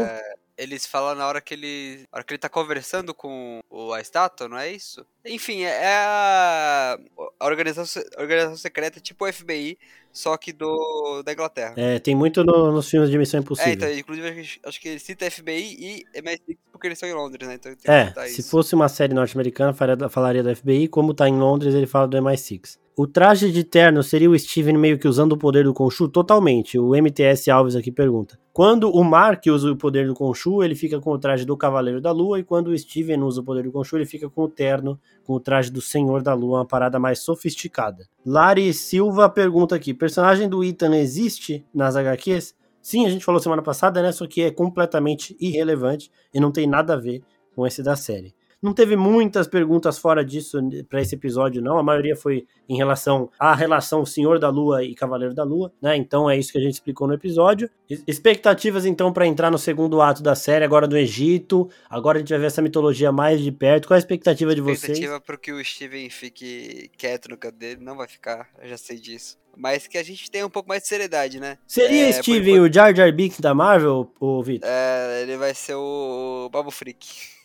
eles 0.59 0.85
falam 0.85 1.15
na 1.15 1.25
hora 1.25 1.39
que 1.39 1.53
ele. 1.53 2.05
Hora 2.11 2.21
que 2.21 2.33
ele 2.33 2.37
tá 2.37 2.49
conversando 2.49 3.13
com 3.13 3.61
o, 3.69 3.93
a 3.93 4.01
estátua, 4.01 4.49
não 4.49 4.57
é 4.57 4.69
isso? 4.69 5.05
Enfim, 5.25 5.63
é, 5.63 5.69
é 5.69 5.95
a, 5.95 6.99
a 7.39 7.45
organização, 7.45 8.03
organização 8.17 8.57
secreta 8.57 8.99
tipo 8.99 9.25
o 9.25 9.31
FBI, 9.31 9.79
só 10.19 10.35
que 10.35 10.51
do 10.51 11.23
da 11.23 11.31
Inglaterra. 11.31 11.73
É, 11.77 11.97
tem 11.97 12.13
muito 12.13 12.43
no, 12.43 12.73
nos 12.73 12.89
filmes 12.89 13.09
de 13.09 13.17
Missão 13.17 13.39
Impossível. 13.39 13.71
É, 13.71 13.75
então, 13.75 13.89
inclusive 13.89 14.59
acho 14.65 14.81
que 14.81 14.89
ele 14.89 14.99
cita 14.99 15.31
FBI 15.31 15.77
e 15.79 16.21
MI6 16.21 16.57
porque 16.73 16.87
eles 16.87 16.97
estão 16.97 17.07
em 17.07 17.13
Londres, 17.13 17.47
né? 17.47 17.55
Então 17.55 17.71
é, 17.85 18.11
se 18.27 18.41
isso. 18.41 18.49
fosse 18.49 18.75
uma 18.75 18.89
série 18.89 19.13
norte-americana, 19.13 19.73
falaria 20.09 20.43
do 20.43 20.53
FBI, 20.53 20.89
como 20.89 21.13
tá 21.13 21.27
em 21.27 21.37
Londres, 21.37 21.73
ele 21.73 21.87
fala 21.87 22.05
do 22.05 22.17
MI6. 22.17 22.77
O 22.97 23.07
traje 23.07 23.49
de 23.49 23.63
terno 23.63 24.03
seria 24.03 24.29
o 24.29 24.37
Steven 24.37 24.77
meio 24.77 24.99
que 24.99 25.07
usando 25.07 25.31
o 25.31 25.37
poder 25.37 25.63
do 25.63 25.73
Khonshu? 25.73 26.09
Totalmente. 26.09 26.77
O 26.77 26.93
MTS 26.93 27.49
Alves 27.49 27.77
aqui 27.77 27.93
pergunta. 27.93 28.37
Quando 28.51 28.91
o 28.91 29.01
Mark 29.05 29.45
usa 29.47 29.71
o 29.71 29.77
poder 29.77 30.05
do 30.05 30.13
Khonshu, 30.13 30.61
ele 30.61 30.75
fica 30.75 30.99
com 30.99 31.11
o 31.11 31.17
traje 31.17 31.45
do 31.45 31.55
Cavaleiro 31.55 32.01
da 32.01 32.11
Lua, 32.11 32.41
e 32.41 32.43
quando 32.43 32.67
o 32.67 32.77
Steven 32.77 33.23
usa 33.23 33.39
o 33.39 33.43
poder 33.45 33.63
do 33.63 33.71
Khonshu, 33.71 33.95
ele 33.95 34.05
fica 34.05 34.29
com 34.29 34.43
o 34.43 34.49
terno, 34.49 34.99
com 35.23 35.31
o 35.31 35.39
traje 35.39 35.71
do 35.71 35.79
Senhor 35.79 36.21
da 36.21 36.33
Lua, 36.33 36.59
uma 36.59 36.65
parada 36.65 36.99
mais 36.99 37.19
sofisticada. 37.19 38.05
Lari 38.31 38.71
Silva 38.75 39.27
pergunta 39.27 39.75
aqui: 39.75 39.91
personagem 39.91 40.47
do 40.47 40.63
Ethan 40.63 40.95
existe 40.95 41.65
nas 41.73 41.95
HQs? 41.95 42.53
Sim, 42.79 43.07
a 43.07 43.09
gente 43.09 43.25
falou 43.25 43.41
semana 43.41 43.63
passada, 43.63 44.03
né? 44.03 44.11
Só 44.11 44.27
que 44.27 44.43
é 44.43 44.51
completamente 44.51 45.35
irrelevante 45.39 46.11
e 46.31 46.39
não 46.39 46.51
tem 46.51 46.67
nada 46.67 46.93
a 46.93 46.95
ver 46.95 47.23
com 47.55 47.65
esse 47.65 47.81
da 47.81 47.95
série. 47.95 48.35
Não 48.61 48.73
teve 48.73 48.95
muitas 48.95 49.47
perguntas 49.47 49.97
fora 49.97 50.23
disso 50.23 50.59
para 50.89 51.01
esse 51.01 51.15
episódio, 51.15 51.61
não. 51.61 51.77
A 51.77 51.83
maioria 51.83 52.15
foi 52.15 52.45
em 52.67 52.75
relação 52.75 53.31
à 53.39 53.55
relação 53.55 54.05
Senhor 54.05 54.37
da 54.37 54.49
Lua 54.49 54.83
e 54.83 54.93
Cavaleiro 54.93 55.33
da 55.33 55.43
Lua, 55.43 55.71
né? 55.81 55.95
Então 55.95 56.29
é 56.29 56.37
isso 56.37 56.51
que 56.51 56.57
a 56.57 56.61
gente 56.61 56.73
explicou 56.73 57.07
no 57.07 57.13
episódio. 57.13 57.69
Expectativas 58.05 58.85
então 58.85 59.13
para 59.13 59.25
entrar 59.25 59.49
no 59.49 59.57
segundo 59.57 60.01
ato 60.01 60.21
da 60.21 60.35
série, 60.35 60.65
agora 60.65 60.87
do 60.87 60.97
Egito. 60.97 61.69
Agora 61.89 62.17
a 62.17 62.19
gente 62.19 62.29
vai 62.29 62.39
ver 62.39 62.47
essa 62.47 62.61
mitologia 62.61 63.11
mais 63.11 63.41
de 63.41 63.51
perto. 63.51 63.87
Qual 63.87 63.95
a 63.95 63.99
expectativa 63.99 64.53
de 64.53 64.61
vocês? 64.61 64.83
Expectativa 64.83 65.21
para 65.21 65.37
que 65.37 65.53
o 65.53 65.63
Steven 65.63 66.09
fique 66.09 66.91
quieto 66.97 67.29
no 67.29 67.37
canto 67.37 67.55
dele, 67.55 67.81
não 67.81 67.95
vai 67.95 68.07
ficar, 68.07 68.49
eu 68.61 68.67
já 68.67 68.77
sei 68.77 68.97
disso. 68.97 69.37
Mas 69.55 69.87
que 69.87 69.97
a 69.97 70.03
gente 70.03 70.29
tenha 70.29 70.45
um 70.45 70.49
pouco 70.49 70.69
mais 70.69 70.83
de 70.83 70.89
seriedade, 70.89 71.39
né? 71.39 71.57
Seria 71.65 72.09
é, 72.09 72.11
Steven 72.11 72.59
o 72.59 72.71
Jar 72.71 72.95
Jar 72.95 73.11
Binks 73.11 73.39
da 73.39 73.53
Marvel, 73.53 74.11
ou 74.19 74.43
Vitor? 74.43 74.69
É, 74.69 75.21
ele 75.23 75.37
vai 75.37 75.53
ser 75.53 75.75
o 75.75 76.49
Babu 76.51 76.71
Freak. 76.71 77.38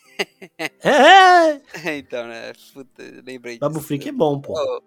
É! 0.82 1.60
então, 1.98 2.26
né? 2.26 2.52
Puta, 2.72 3.02
lembrei 3.24 3.58
Babu 3.58 3.76
disso. 3.76 3.86
Freak 3.86 4.08
é 4.08 4.12
bom, 4.12 4.40
pô. 4.40 4.52
Ô, 4.52 4.82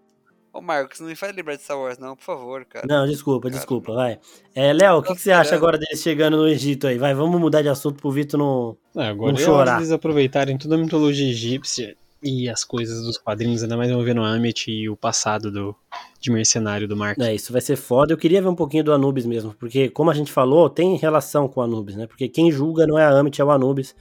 ô, 0.54 0.62
Marcos, 0.62 1.00
não 1.00 1.08
me 1.08 1.16
faz 1.16 1.36
lembrar 1.36 1.56
de 1.56 1.64
Star 1.64 1.78
Wars, 1.78 1.98
não, 1.98 2.16
por 2.16 2.24
favor, 2.24 2.66
cara. 2.66 2.86
Não, 2.88 3.06
desculpa, 3.06 3.48
cara, 3.48 3.56
desculpa, 3.56 3.94
vai. 3.94 4.20
É, 4.56 4.74
Léo, 4.74 4.98
o 4.98 5.04
que, 5.04 5.14
que, 5.16 5.22
você 5.22 5.32
acha 5.32 5.56
agora 5.56 5.78
deles 5.78 6.02
chegando 6.02 6.38
no 6.38 6.48
Egito 6.48 6.88
aí? 6.88 6.98
Vai, 6.98 7.14
vamos 7.14 7.40
mudar 7.40 7.62
de 7.62 7.70
assunto 7.70 8.00
pro 8.02 8.12
Vitor 8.12 8.40
não, 8.40 8.78
não, 8.94 9.04
agora 9.04 9.32
não 9.32 9.40
chorar. 9.40 9.78
eles 9.78 9.92
aproveitarem 9.92 10.58
toda 10.58 10.76
a 10.76 10.78
mitologia 10.78 11.30
egípcia 11.30 11.96
e 12.22 12.50
as 12.50 12.64
coisas 12.64 13.04
dos 13.04 13.18
quadrinhos, 13.18 13.64
ainda 13.64 13.78
mais 13.78 13.90
envolvendo 13.90 14.22
o 14.22 14.24
Amit 14.24 14.72
e 14.72 14.90
o 14.90 14.98
passado 14.98 15.52
do, 15.52 15.76
de 16.20 16.32
mercenário 16.32 16.88
do 16.88 16.96
Mark. 16.96 17.20
É, 17.20 17.34
isso 17.34 17.52
vai 17.52 17.62
ser 17.62 17.76
foda. 17.76 18.14
Eu 18.14 18.18
queria 18.18 18.42
ver 18.42 18.48
um 18.48 18.56
pouquinho 18.56 18.84
do 18.84 18.94
Anubis 18.94 19.26
mesmo, 19.26 19.54
porque, 19.54 19.90
como 19.90 20.10
a 20.10 20.14
gente 20.14 20.32
falou, 20.32 20.70
tem 20.70 20.96
relação 20.96 21.48
com 21.48 21.60
o 21.60 21.64
Anubis, 21.64 21.96
né? 21.96 22.08
Porque 22.08 22.28
quem 22.28 22.52
julga 22.52 22.88
não 22.88 22.98
é 22.98 23.06
a 23.06 23.12
Amit, 23.18 23.40
é 23.40 23.46
o 23.46 23.52
Anubis. 23.52 23.96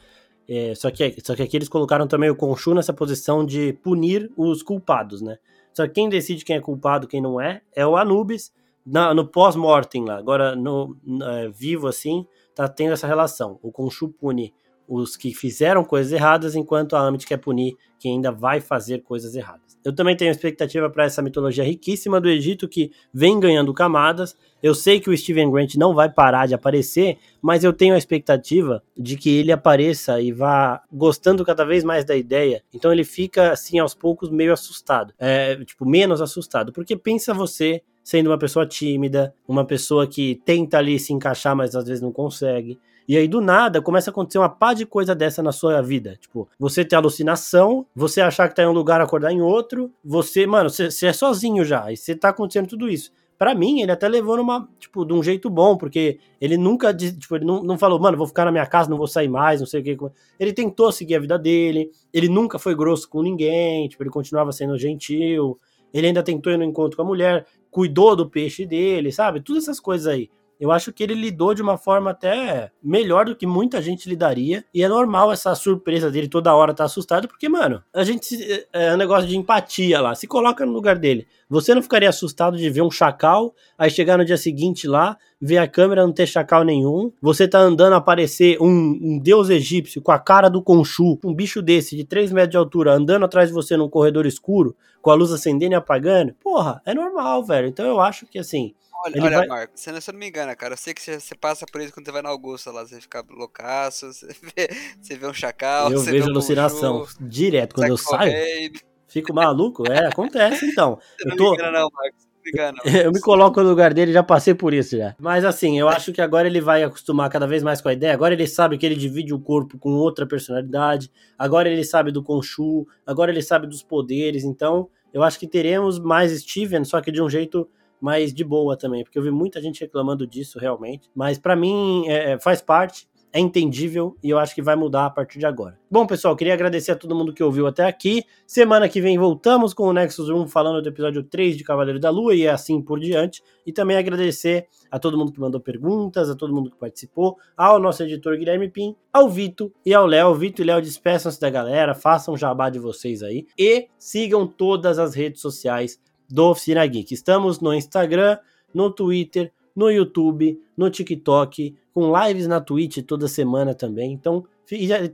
É, 0.49 0.74
só, 0.74 0.90
que, 0.90 1.16
só 1.24 1.34
que 1.34 1.42
aqui 1.42 1.57
eles 1.57 1.68
colocaram 1.68 2.07
também 2.07 2.30
o 2.30 2.36
Khonshu 2.36 2.74
nessa 2.74 2.92
posição 2.92 3.44
de 3.44 3.72
punir 3.82 4.30
os 4.36 4.62
culpados, 4.62 5.20
né? 5.20 5.38
Só 5.74 5.86
que 5.86 5.94
quem 5.94 6.09
decide 6.09 6.44
quem 6.44 6.57
é 6.57 6.61
culpado 6.61 7.09
quem 7.09 7.20
não 7.20 7.40
é, 7.40 7.62
é 7.74 7.86
o 7.86 7.97
Anubis 7.97 8.53
na, 8.84 9.12
no 9.12 9.26
pós-mortem 9.26 10.05
lá. 10.05 10.16
Agora, 10.16 10.55
no, 10.55 10.97
é, 11.22 11.49
vivo 11.49 11.88
assim, 11.88 12.26
tá 12.55 12.68
tendo 12.68 12.92
essa 12.92 13.07
relação. 13.07 13.59
O 13.61 13.70
Khonshu 13.70 14.09
pune 14.09 14.55
os 14.89 15.16
que 15.16 15.34
fizeram 15.34 15.84
coisas 15.84 16.12
erradas, 16.12 16.55
enquanto 16.55 16.97
a 16.97 17.01
Amit 17.01 17.26
quer 17.26 17.39
punir 17.39 17.76
quem 17.99 18.14
ainda 18.14 18.30
vai 18.30 18.61
fazer 18.61 19.03
coisas 19.03 19.34
erradas. 19.34 19.66
Eu 19.84 19.95
também 19.95 20.16
tenho 20.16 20.32
expectativa 20.32 20.91
para 20.91 21.05
essa 21.05 21.22
mitologia 21.22 21.62
riquíssima 21.62 22.20
do 22.20 22.28
Egito 22.28 22.68
que 22.68 22.91
vem 23.14 23.39
ganhando 23.39 23.72
camadas. 23.72 24.37
Eu 24.61 24.74
sei 24.74 24.99
que 24.99 25.09
o 25.09 25.16
Steven 25.16 25.49
Grant 25.49 25.76
não 25.76 25.95
vai 25.95 26.11
parar 26.11 26.47
de 26.47 26.55
aparecer, 26.55 27.18
mas 27.41 27.62
eu 27.62 27.72
tenho 27.72 27.95
a 27.95 27.99
expectativa 27.99 28.82
de 28.97 29.16
que 29.16 29.30
ele 29.30 29.53
apareça 29.53 30.20
e 30.20 30.32
vá 30.32 30.82
gostando 30.93 31.45
cada 31.45 31.64
vez 31.64 31.84
mais 31.84 32.05
da 32.05 32.16
ideia. 32.16 32.64
Então 32.74 32.93
ele 32.93 33.05
fica 33.05 33.53
assim 33.53 33.78
aos 33.78 33.95
poucos 33.95 34.28
meio 34.28 34.53
assustado, 34.53 35.14
é, 35.20 35.55
tipo 35.64 35.87
menos 35.87 36.20
assustado, 36.20 36.72
porque 36.72 36.97
pensa 36.97 37.32
você 37.32 37.80
sendo 38.03 38.28
uma 38.28 38.39
pessoa 38.39 38.66
tímida, 38.66 39.34
uma 39.47 39.64
pessoa 39.64 40.07
que 40.07 40.41
tenta 40.45 40.78
ali 40.78 40.99
se 40.99 41.12
encaixar, 41.12 41.55
mas 41.57 41.74
às 41.76 41.87
vezes 41.87 42.03
não 42.03 42.12
consegue. 42.12 42.78
E 43.09 43.17
aí, 43.17 43.29
do 43.29 43.41
nada, 43.41 43.81
começa 43.81 44.11
a 44.11 44.13
acontecer 44.13 44.39
uma 44.39 44.49
pá 44.49 44.75
de 44.75 44.85
coisa 44.85 45.15
dessa 45.15 45.43
na 45.43 45.53
sua 45.53 45.81
vida. 45.81 46.17
Tipo, 46.21 46.49
você 46.59 46.85
ter 46.85 46.97
alucinação, 46.97 47.87
você 47.95 48.21
achar 48.21 48.49
que 48.49 48.57
tá 48.57 48.65
em 48.65 48.67
um 48.67 48.73
lugar, 48.73 49.01
acordar 49.01 49.33
em 49.33 49.41
outro, 49.41 49.93
você, 50.05 50.47
mano, 50.47 50.69
você, 50.69 51.07
é 51.07 51.13
sozinho 51.13 51.65
já, 51.65 51.93
e 51.93 51.97
você 51.97 52.17
tá 52.17 52.31
acontecendo 52.31 52.67
tudo 52.67 52.89
isso. 52.89 53.13
Para 53.39 53.55
mim, 53.55 53.83
ele 53.83 53.93
até 53.93 54.09
levou 54.09 54.37
numa, 54.37 54.69
tipo, 54.79 55.05
de 55.05 55.13
um 55.13 55.23
jeito 55.23 55.49
bom, 55.51 55.77
porque 55.77 56.19
ele 56.41 56.57
nunca, 56.57 56.93
tipo, 56.95 57.37
ele 57.37 57.45
não, 57.45 57.63
não 57.63 57.79
falou, 57.79 58.01
mano, 58.01 58.17
vou 58.17 58.27
ficar 58.27 58.47
na 58.47 58.51
minha 58.51 58.67
casa, 58.67 58.89
não 58.89 58.97
vou 58.97 59.07
sair 59.07 59.29
mais, 59.29 59.61
não 59.61 59.67
sei 59.67 59.81
o 59.81 59.85
que. 59.85 59.97
Ele 60.41 60.53
tentou 60.53 60.91
seguir 60.91 61.17
a 61.17 61.21
vida 61.21 61.39
dele, 61.39 61.91
ele 62.13 62.29
nunca 62.29 62.59
foi 62.59 62.75
grosso 62.75 63.09
com 63.09 63.23
ninguém, 63.23 63.89
tipo, 63.89 64.03
ele 64.03 64.11
continuava 64.11 64.53
sendo 64.53 64.77
gentil, 64.79 65.61
ele 65.93 66.09
ainda 66.09 66.23
tentou 66.23 66.53
ir 66.53 66.57
no 66.57 66.65
encontro 66.65 66.97
com 66.97 67.03
a 67.03 67.07
mulher, 67.07 67.47
cuidou 67.71 68.17
do 68.17 68.29
peixe 68.29 68.67
dele, 68.67 69.13
sabe? 69.13 69.41
Todas 69.41 69.65
essas 69.65 69.79
coisas 69.79 70.07
aí. 70.07 70.31
Eu 70.59 70.73
acho 70.73 70.93
que 70.93 71.03
ele 71.03 71.15
lidou 71.15 71.55
de 71.55 71.63
uma 71.63 71.77
forma 71.77 72.11
até 72.11 72.71
melhor 72.83 73.27
do 73.27 73.37
que 73.37 73.47
muita 73.47 73.81
gente 73.83 74.09
lidaria. 74.09 74.65
E 74.73 74.83
é 74.83 74.89
normal 74.89 75.31
essa 75.33 75.55
surpresa 75.55 76.11
dele 76.11 76.29
toda 76.29 76.55
hora 76.55 76.71
estar 76.73 76.85
tá 76.85 76.87
assustado, 76.87 77.29
porque, 77.29 77.49
mano, 77.49 77.83
a 77.95 78.05
gente. 78.05 78.35
É, 78.73 78.87
é 78.87 78.95
um 78.95 78.97
negócio 78.97 79.29
de 79.29 79.37
empatia 79.37 80.01
lá. 80.01 80.15
Se 80.15 80.27
coloca 80.27 80.65
no 80.65 80.73
lugar 80.73 80.97
dele. 80.97 81.27
Você 81.49 81.75
não 81.75 81.83
ficaria 81.83 82.09
assustado 82.09 82.57
de 82.57 82.69
ver 82.69 82.83
um 82.83 82.91
chacal, 82.91 83.55
aí 83.79 83.89
chegar 83.89 84.19
no 84.19 84.25
dia 84.25 84.37
seguinte 84.37 84.89
lá, 84.89 85.17
ver 85.41 85.59
a 85.59 85.69
câmera 85.69 86.05
não 86.05 86.13
ter 86.13 86.27
chacal 86.27 86.65
nenhum, 86.65 87.13
você 87.23 87.47
tá 87.47 87.61
andando 87.61 87.93
aparecer 87.93 88.61
um, 88.61 88.67
um 88.69 89.19
deus 89.23 89.49
egípcio 89.49 90.03
com 90.03 90.11
a 90.11 90.19
cara 90.19 90.49
do 90.49 90.61
Conchu, 90.61 91.19
um 91.25 91.33
bicho 91.33 91.63
desse 91.63 91.95
de 91.95 92.05
3 92.05 92.33
metros 92.33 92.51
de 92.51 92.57
altura, 92.57 92.95
andando 92.95 93.25
atrás 93.25 93.49
de 93.49 93.55
você 93.55 93.77
num 93.77 93.89
corredor 93.89 94.27
escuro, 94.27 94.75
com 95.01 95.11
a 95.11 95.15
luz 95.15 95.31
acendendo 95.31 95.73
e 95.73 95.77
apagando? 95.77 96.35
Porra, 96.43 96.83
é 96.85 96.93
normal, 96.93 97.45
velho. 97.45 97.69
Então 97.69 97.87
eu 97.87 98.01
acho 98.01 98.27
que 98.27 98.41
assim 98.41 98.75
Olha, 99.07 99.23
olha 99.23 99.39
vai... 99.39 99.47
Marco, 99.47 99.75
não, 99.87 100.01
você 100.01 100.13
não 100.13 100.19
me 100.19 100.29
engana, 100.29 100.57
cara. 100.57 100.75
Eu 100.75 100.79
sei 100.79 100.93
que 100.93 101.01
você, 101.01 101.21
você, 101.21 101.35
passa 101.35 101.65
por 101.71 101.81
isso 101.81 101.93
quando 101.93 102.07
você 102.07 102.13
vai 102.13 102.23
na 102.23 102.29
Augusta 102.29 102.73
lá. 102.73 102.85
Você 102.85 103.01
fica 103.01 103.25
loucaço, 103.31 104.11
você 104.13 104.27
vê, 104.43 104.69
você 105.01 105.17
vê 105.17 105.27
um 105.27 105.33
chacal. 105.33 105.93
Eu 105.93 106.01
vejo 106.01 106.29
alucinação 106.29 107.07
direto. 107.21 107.75
Quando 107.75 107.91
eu 107.91 107.97
saio, 107.97 108.73
fico 109.07 109.33
maluco. 109.33 109.91
É, 109.91 110.09
acontece 110.09 110.67
então. 110.67 110.99
Você 111.19 111.29
eu 111.29 111.37
tô... 111.37 111.45
não 111.45 111.51
me 111.51 111.57
engana, 111.57 111.81
não, 111.81 111.89
Marcos. 111.93 112.27
Eu 112.85 113.11
me 113.11 113.21
coloco 113.21 113.61
no 113.61 113.69
lugar 113.69 113.93
dele, 113.93 114.13
já 114.13 114.23
passei 114.23 114.55
por 114.55 114.73
isso 114.73 114.97
já. 114.97 115.17
Mas 115.19 115.45
assim, 115.45 115.81
eu 115.81 115.89
acho 115.89 116.13
que 116.13 116.21
agora 116.21 116.47
ele 116.47 116.61
vai 116.61 116.85
acostumar 116.85 117.29
cada 117.29 117.45
vez 117.45 117.61
mais 117.61 117.81
com 117.81 117.89
a 117.89 117.93
ideia. 117.93 118.15
Agora 118.15 118.35
ele 118.35 118.47
sabe 118.47 118.79
que 118.79 118.87
ele 118.87 118.95
divide 118.95 119.35
o 119.35 119.41
corpo 119.41 119.77
com 119.79 119.91
outra 119.95 120.25
personalidade. 120.25 121.11
Agora 121.37 121.69
ele 121.69 121.83
sabe 121.83 122.13
do 122.13 122.23
Conchu. 122.23 122.87
Agora 123.05 123.33
ele 123.33 123.43
sabe 123.43 123.67
dos 123.67 123.83
poderes. 123.83 124.45
Então, 124.45 124.89
eu 125.13 125.25
acho 125.25 125.41
que 125.41 125.49
teremos 125.49 125.99
mais 125.99 126.31
Steven, 126.41 126.85
só 126.85 127.01
que 127.01 127.11
de 127.11 127.21
um 127.21 127.29
jeito 127.29 127.69
mas 128.01 128.32
de 128.32 128.44
boa 128.44 128.76
também, 128.76 129.03
porque 129.03 129.18
eu 129.18 129.22
vi 129.22 129.30
muita 129.30 129.61
gente 129.61 129.80
reclamando 129.80 130.26
disso 130.26 130.59
realmente. 130.59 131.11
Mas 131.14 131.38
para 131.38 131.57
mim 131.57 132.05
é, 132.07 132.32
é, 132.32 132.38
faz 132.38 132.61
parte, 132.61 133.09
é 133.36 133.38
entendível 133.38 134.16
e 134.22 134.30
eu 134.30 134.38
acho 134.38 134.55
que 134.55 134.62
vai 134.62 134.74
mudar 134.74 135.05
a 135.05 135.11
partir 135.11 135.38
de 135.38 135.44
agora. 135.44 135.78
Bom, 135.90 136.07
pessoal, 136.07 136.34
queria 136.34 136.55
agradecer 136.55 136.92
a 136.92 136.97
todo 136.97 137.14
mundo 137.14 137.34
que 137.34 137.42
ouviu 137.42 137.66
até 137.66 137.84
aqui. 137.84 138.24
Semana 138.47 138.88
que 138.88 138.99
vem 138.99 139.18
voltamos 139.18 139.74
com 139.74 139.84
o 139.84 139.92
Nexus 139.92 140.30
1 140.30 140.49
falando 140.49 140.80
do 140.80 140.88
episódio 140.88 141.22
3 141.22 141.55
de 141.55 141.62
Cavaleiro 141.62 142.01
da 142.01 142.09
Lua 142.09 142.34
e 142.34 142.49
assim 142.49 142.80
por 142.80 142.99
diante. 142.99 143.42
E 143.66 143.72
também 143.72 143.99
agradecer 143.99 144.68
a 144.90 144.99
todo 144.99 145.18
mundo 145.18 145.32
que 145.32 145.40
mandou 145.40 145.61
perguntas, 145.61 146.30
a 146.30 146.34
todo 146.34 146.55
mundo 146.55 146.70
que 146.70 146.78
participou, 146.78 147.36
ao 147.55 147.78
nosso 147.78 148.03
editor 148.03 148.38
Guilherme 148.38 148.70
Pim, 148.70 148.97
ao 149.12 149.28
Vito 149.28 149.70
e 149.84 149.92
ao 149.92 150.07
Léo. 150.07 150.34
Vito 150.34 150.62
e 150.62 150.64
Léo 150.64 150.80
despeçam-se 150.80 151.38
da 151.38 151.51
galera, 151.51 151.94
façam 151.94 152.38
jabá 152.38 152.70
de 152.70 152.78
vocês 152.78 153.22
aí 153.22 153.47
e 153.59 153.88
sigam 153.99 154.47
todas 154.47 154.99
as 154.99 155.14
redes 155.14 155.42
sociais 155.42 156.01
do 156.29 156.51
Oficina 156.51 156.87
Geek. 156.87 157.12
Estamos 157.12 157.61
no 157.61 157.72
Instagram, 157.74 158.39
no 158.72 158.91
Twitter, 158.91 159.53
no 159.74 159.91
YouTube, 159.91 160.61
no 160.77 160.91
TikTok, 160.91 161.77
com 161.93 162.12
lives 162.18 162.47
na 162.47 162.61
Twitch 162.61 162.99
toda 163.07 163.29
semana 163.29 163.74
também. 163.74 164.12
Então, 164.12 164.45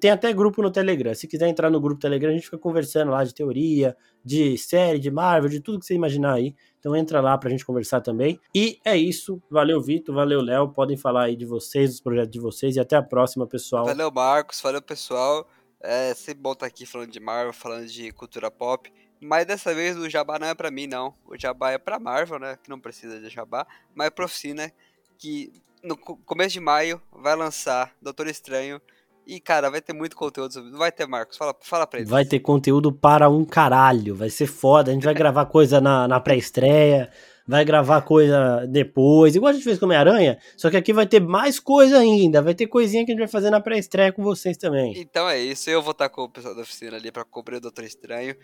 tem 0.00 0.10
até 0.10 0.32
grupo 0.32 0.62
no 0.62 0.70
Telegram. 0.70 1.14
Se 1.14 1.26
quiser 1.26 1.48
entrar 1.48 1.68
no 1.68 1.80
grupo 1.80 2.00
Telegram, 2.00 2.30
a 2.30 2.34
gente 2.34 2.44
fica 2.44 2.56
conversando 2.58 3.10
lá 3.10 3.22
de 3.22 3.34
teoria, 3.34 3.96
de 4.24 4.56
série, 4.56 4.98
de 4.98 5.10
Marvel, 5.10 5.50
de 5.50 5.60
tudo 5.60 5.78
que 5.78 5.84
você 5.84 5.94
imaginar 5.94 6.34
aí. 6.34 6.54
Então 6.78 6.96
entra 6.96 7.20
lá 7.20 7.36
pra 7.36 7.50
gente 7.50 7.64
conversar 7.64 8.00
também. 8.00 8.40
E 8.54 8.78
é 8.84 8.96
isso. 8.96 9.42
Valeu, 9.50 9.80
Vitor. 9.80 10.14
Valeu, 10.14 10.40
Léo. 10.40 10.70
Podem 10.70 10.96
falar 10.96 11.24
aí 11.24 11.36
de 11.36 11.44
vocês, 11.44 11.90
dos 11.90 12.00
projetos 12.00 12.30
de 12.30 12.40
vocês. 12.40 12.76
E 12.76 12.80
até 12.80 12.96
a 12.96 13.02
próxima, 13.02 13.46
pessoal. 13.46 13.84
Valeu, 13.84 14.10
Marcos. 14.10 14.60
Valeu, 14.60 14.80
pessoal. 14.80 15.46
É 15.80 16.14
sempre 16.14 16.40
bom 16.40 16.52
estar 16.52 16.66
aqui 16.66 16.86
falando 16.86 17.10
de 17.10 17.20
Marvel, 17.20 17.52
falando 17.52 17.86
de 17.86 18.10
cultura 18.12 18.50
pop. 18.50 18.90
Mas 19.22 19.46
dessa 19.46 19.72
vez 19.72 19.96
o 19.96 20.10
jabá 20.10 20.36
não 20.36 20.48
é 20.48 20.54
pra 20.54 20.70
mim, 20.70 20.88
não. 20.88 21.14
O 21.24 21.38
jabá 21.38 21.70
é 21.70 21.78
pra 21.78 22.00
Marvel, 22.00 22.40
né? 22.40 22.58
Que 22.60 22.68
não 22.68 22.80
precisa 22.80 23.20
de 23.20 23.28
jabá. 23.28 23.64
Mas 23.94 24.08
é 24.08 24.10
pra 24.10 24.24
oficina, 24.24 24.72
que 25.16 25.52
no 25.82 25.96
começo 25.96 26.54
de 26.54 26.60
maio 26.60 27.00
vai 27.12 27.36
lançar 27.36 27.92
Doutor 28.00 28.26
Estranho 28.26 28.80
E, 29.26 29.38
cara, 29.38 29.70
vai 29.70 29.80
ter 29.80 29.92
muito 29.92 30.16
conteúdo 30.16 30.76
vai 30.76 30.90
ter, 30.90 31.06
Marcos? 31.06 31.36
Fala, 31.36 31.54
fala 31.60 31.86
pra 31.86 32.00
eles. 32.00 32.10
Vai 32.10 32.24
ter 32.24 32.40
conteúdo 32.40 32.92
para 32.92 33.28
um 33.28 33.44
caralho. 33.44 34.16
Vai 34.16 34.28
ser 34.28 34.48
foda. 34.48 34.90
A 34.90 34.94
gente 34.94 35.04
vai 35.04 35.14
gravar 35.14 35.46
coisa 35.46 35.80
na, 35.80 36.08
na 36.08 36.18
pré-estreia. 36.18 37.08
Vai 37.46 37.64
gravar 37.64 38.02
coisa 38.02 38.66
depois. 38.66 39.36
Igual 39.36 39.50
a 39.50 39.52
gente 39.52 39.62
fez 39.62 39.78
com 39.78 39.84
Homem-Aranha. 39.84 40.38
Só 40.56 40.68
que 40.68 40.76
aqui 40.76 40.92
vai 40.92 41.06
ter 41.06 41.20
mais 41.20 41.60
coisa 41.60 41.98
ainda. 41.98 42.42
Vai 42.42 42.54
ter 42.54 42.66
coisinha 42.66 43.04
que 43.04 43.12
a 43.12 43.14
gente 43.14 43.20
vai 43.20 43.28
fazer 43.28 43.50
na 43.50 43.60
pré-estreia 43.60 44.12
com 44.12 44.22
vocês 44.22 44.56
também. 44.56 44.94
Então 44.96 45.28
é 45.28 45.38
isso. 45.38 45.70
Eu 45.70 45.80
vou 45.80 45.92
estar 45.92 46.08
com 46.08 46.22
o 46.22 46.28
pessoal 46.28 46.56
da 46.56 46.62
oficina 46.62 46.96
ali 46.96 47.12
pra 47.12 47.24
cobrir 47.24 47.56
o 47.56 47.60
Doutor 47.60 47.84
Estranho. 47.84 48.34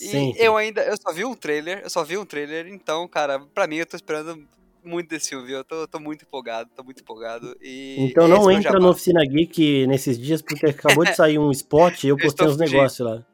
E 0.00 0.06
Sempre. 0.06 0.42
eu 0.42 0.56
ainda. 0.56 0.82
Eu 0.82 0.96
só 0.96 1.12
vi 1.12 1.24
um 1.24 1.34
trailer. 1.34 1.80
Eu 1.82 1.90
só 1.90 2.02
vi 2.02 2.16
um 2.16 2.24
trailer. 2.24 2.66
Então, 2.68 3.06
cara, 3.06 3.38
pra 3.40 3.66
mim 3.66 3.76
eu 3.76 3.86
tô 3.86 3.96
esperando 3.96 4.46
muito 4.82 5.08
desse 5.08 5.28
filme, 5.28 5.46
viu? 5.46 5.58
Eu 5.58 5.64
tô, 5.64 5.86
tô 5.86 6.00
muito 6.00 6.22
empolgado, 6.24 6.70
tô 6.74 6.82
muito 6.82 7.02
empolgado. 7.02 7.56
E 7.60 7.96
Então 7.98 8.26
não 8.26 8.50
entra 8.50 8.78
no 8.80 8.88
Oficina 8.88 9.24
Geek 9.24 9.86
nesses 9.86 10.18
dias, 10.18 10.40
porque 10.42 10.66
acabou 10.66 11.04
de 11.04 11.14
sair 11.14 11.38
um 11.38 11.50
spot 11.50 12.04
e 12.04 12.08
eu 12.08 12.16
postei 12.18 12.46
uns 12.48 12.56
negócios 12.56 13.06
lá. 13.06 13.24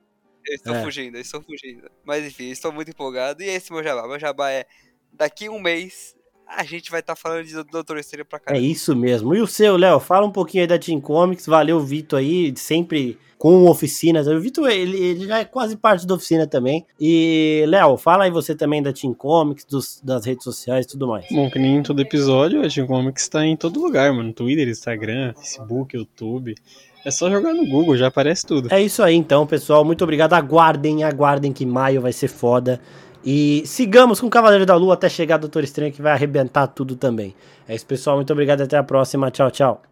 Eu 0.47 0.55
estou 0.55 0.75
É. 0.75 0.83
fugindo, 0.83 1.17
eu 1.17 1.21
estou 1.21 1.43
fugindo. 1.43 1.91
Mas 2.05 2.25
enfim, 2.27 2.51
estou 2.51 2.73
muito 2.73 2.91
empolgado. 2.91 3.43
E 3.43 3.47
esse 3.47 3.73
meu 3.73 3.83
jabá. 3.85 4.07
Meu 4.09 4.19
jabá 4.19 4.51
é 4.51 4.67
daqui 5.13 5.49
um 5.49 5.61
mês 5.61 6.15
a 6.57 6.65
gente 6.65 6.91
vai 6.91 7.01
estar 7.01 7.15
falando 7.17 7.45
de 7.45 7.55
Doutor 7.65 7.99
Estranho 7.99 8.25
pra 8.25 8.39
É 8.39 8.41
caramba. 8.41 8.65
isso 8.67 8.95
mesmo. 8.97 9.35
E 9.35 9.41
o 9.41 9.47
seu, 9.47 9.77
Léo? 9.77 10.01
Fala 10.01 10.27
um 10.27 10.31
pouquinho 10.31 10.63
aí 10.63 10.67
da 10.69 10.79
Team 10.79 11.01
Comics. 11.01 11.47
Valeu, 11.47 11.79
Vitor 11.81 12.19
aí, 12.19 12.53
sempre 12.57 13.19
com 13.37 13.67
oficinas. 13.67 14.27
O 14.27 14.41
Vitor, 14.41 14.69
ele, 14.69 14.97
ele 14.97 15.27
já 15.27 15.39
é 15.39 15.45
quase 15.45 15.77
parte 15.77 16.07
da 16.07 16.15
oficina 16.15 16.47
também. 16.47 16.85
E, 17.01 17.65
Léo, 17.69 17.97
fala 17.97 18.25
aí 18.25 18.31
você 18.31 18.55
também 18.55 18.83
da 18.83 18.93
Team 18.93 19.15
Comics, 19.15 19.65
dos- 19.65 20.01
das 20.03 20.25
redes 20.27 20.43
sociais 20.43 20.87
e 20.87 20.89
tudo 20.89 21.07
mais. 21.07 21.27
Bom, 21.31 21.49
que 21.51 21.59
nem 21.59 21.77
em 21.77 21.83
todo 21.83 22.01
episódio, 22.01 22.65
a 22.65 22.69
Team 22.69 22.87
Comics 22.87 23.29
tá 23.29 23.45
em 23.47 23.57
todo 23.57 23.81
lugar, 23.81 24.13
mano. 24.13 24.33
Twitter, 24.33 24.69
Instagram, 24.69 25.35
Facebook, 25.37 25.97
YouTube. 25.97 26.55
É 27.05 27.11
só 27.13 27.31
jogar 27.31 27.55
no 27.55 27.65
Google, 27.65 27.97
já 27.97 28.09
aparece 28.09 28.45
tudo. 28.45 28.69
É 28.75 28.83
isso 28.83 29.03
aí 29.05 29.15
então, 29.15 29.47
pessoal. 29.47 29.85
Muito 29.85 30.03
obrigado. 30.03 30.33
Aguardem, 30.35 31.05
aguardem 31.05 31.53
que 31.53 31.65
maio 31.65 32.01
vai 32.03 32.13
ser 32.13 32.29
foda. 32.29 32.81
E 33.25 33.63
sigamos 33.67 34.21
com 34.21 34.27
o 34.27 34.31
Cavaleiro 34.31 34.65
da 34.65 34.75
Lua 34.77 34.95
até 34.95 35.09
chegar 35.09 35.39
Doutor 35.39 35.65
Estranho 35.65 35.93
que 35.93 36.01
vai 36.01 36.13
arrebentar 36.13 36.67
tudo 36.69 36.97
também. 36.97 37.35
É 37.69 37.75
isso, 37.75 37.87
pessoal. 37.87 38.17
Muito 38.17 38.33
obrigado. 38.33 38.63
Até 38.63 38.77
a 38.77 38.83
próxima. 38.83 39.31
Tchau, 39.31 39.51
tchau. 39.51 39.83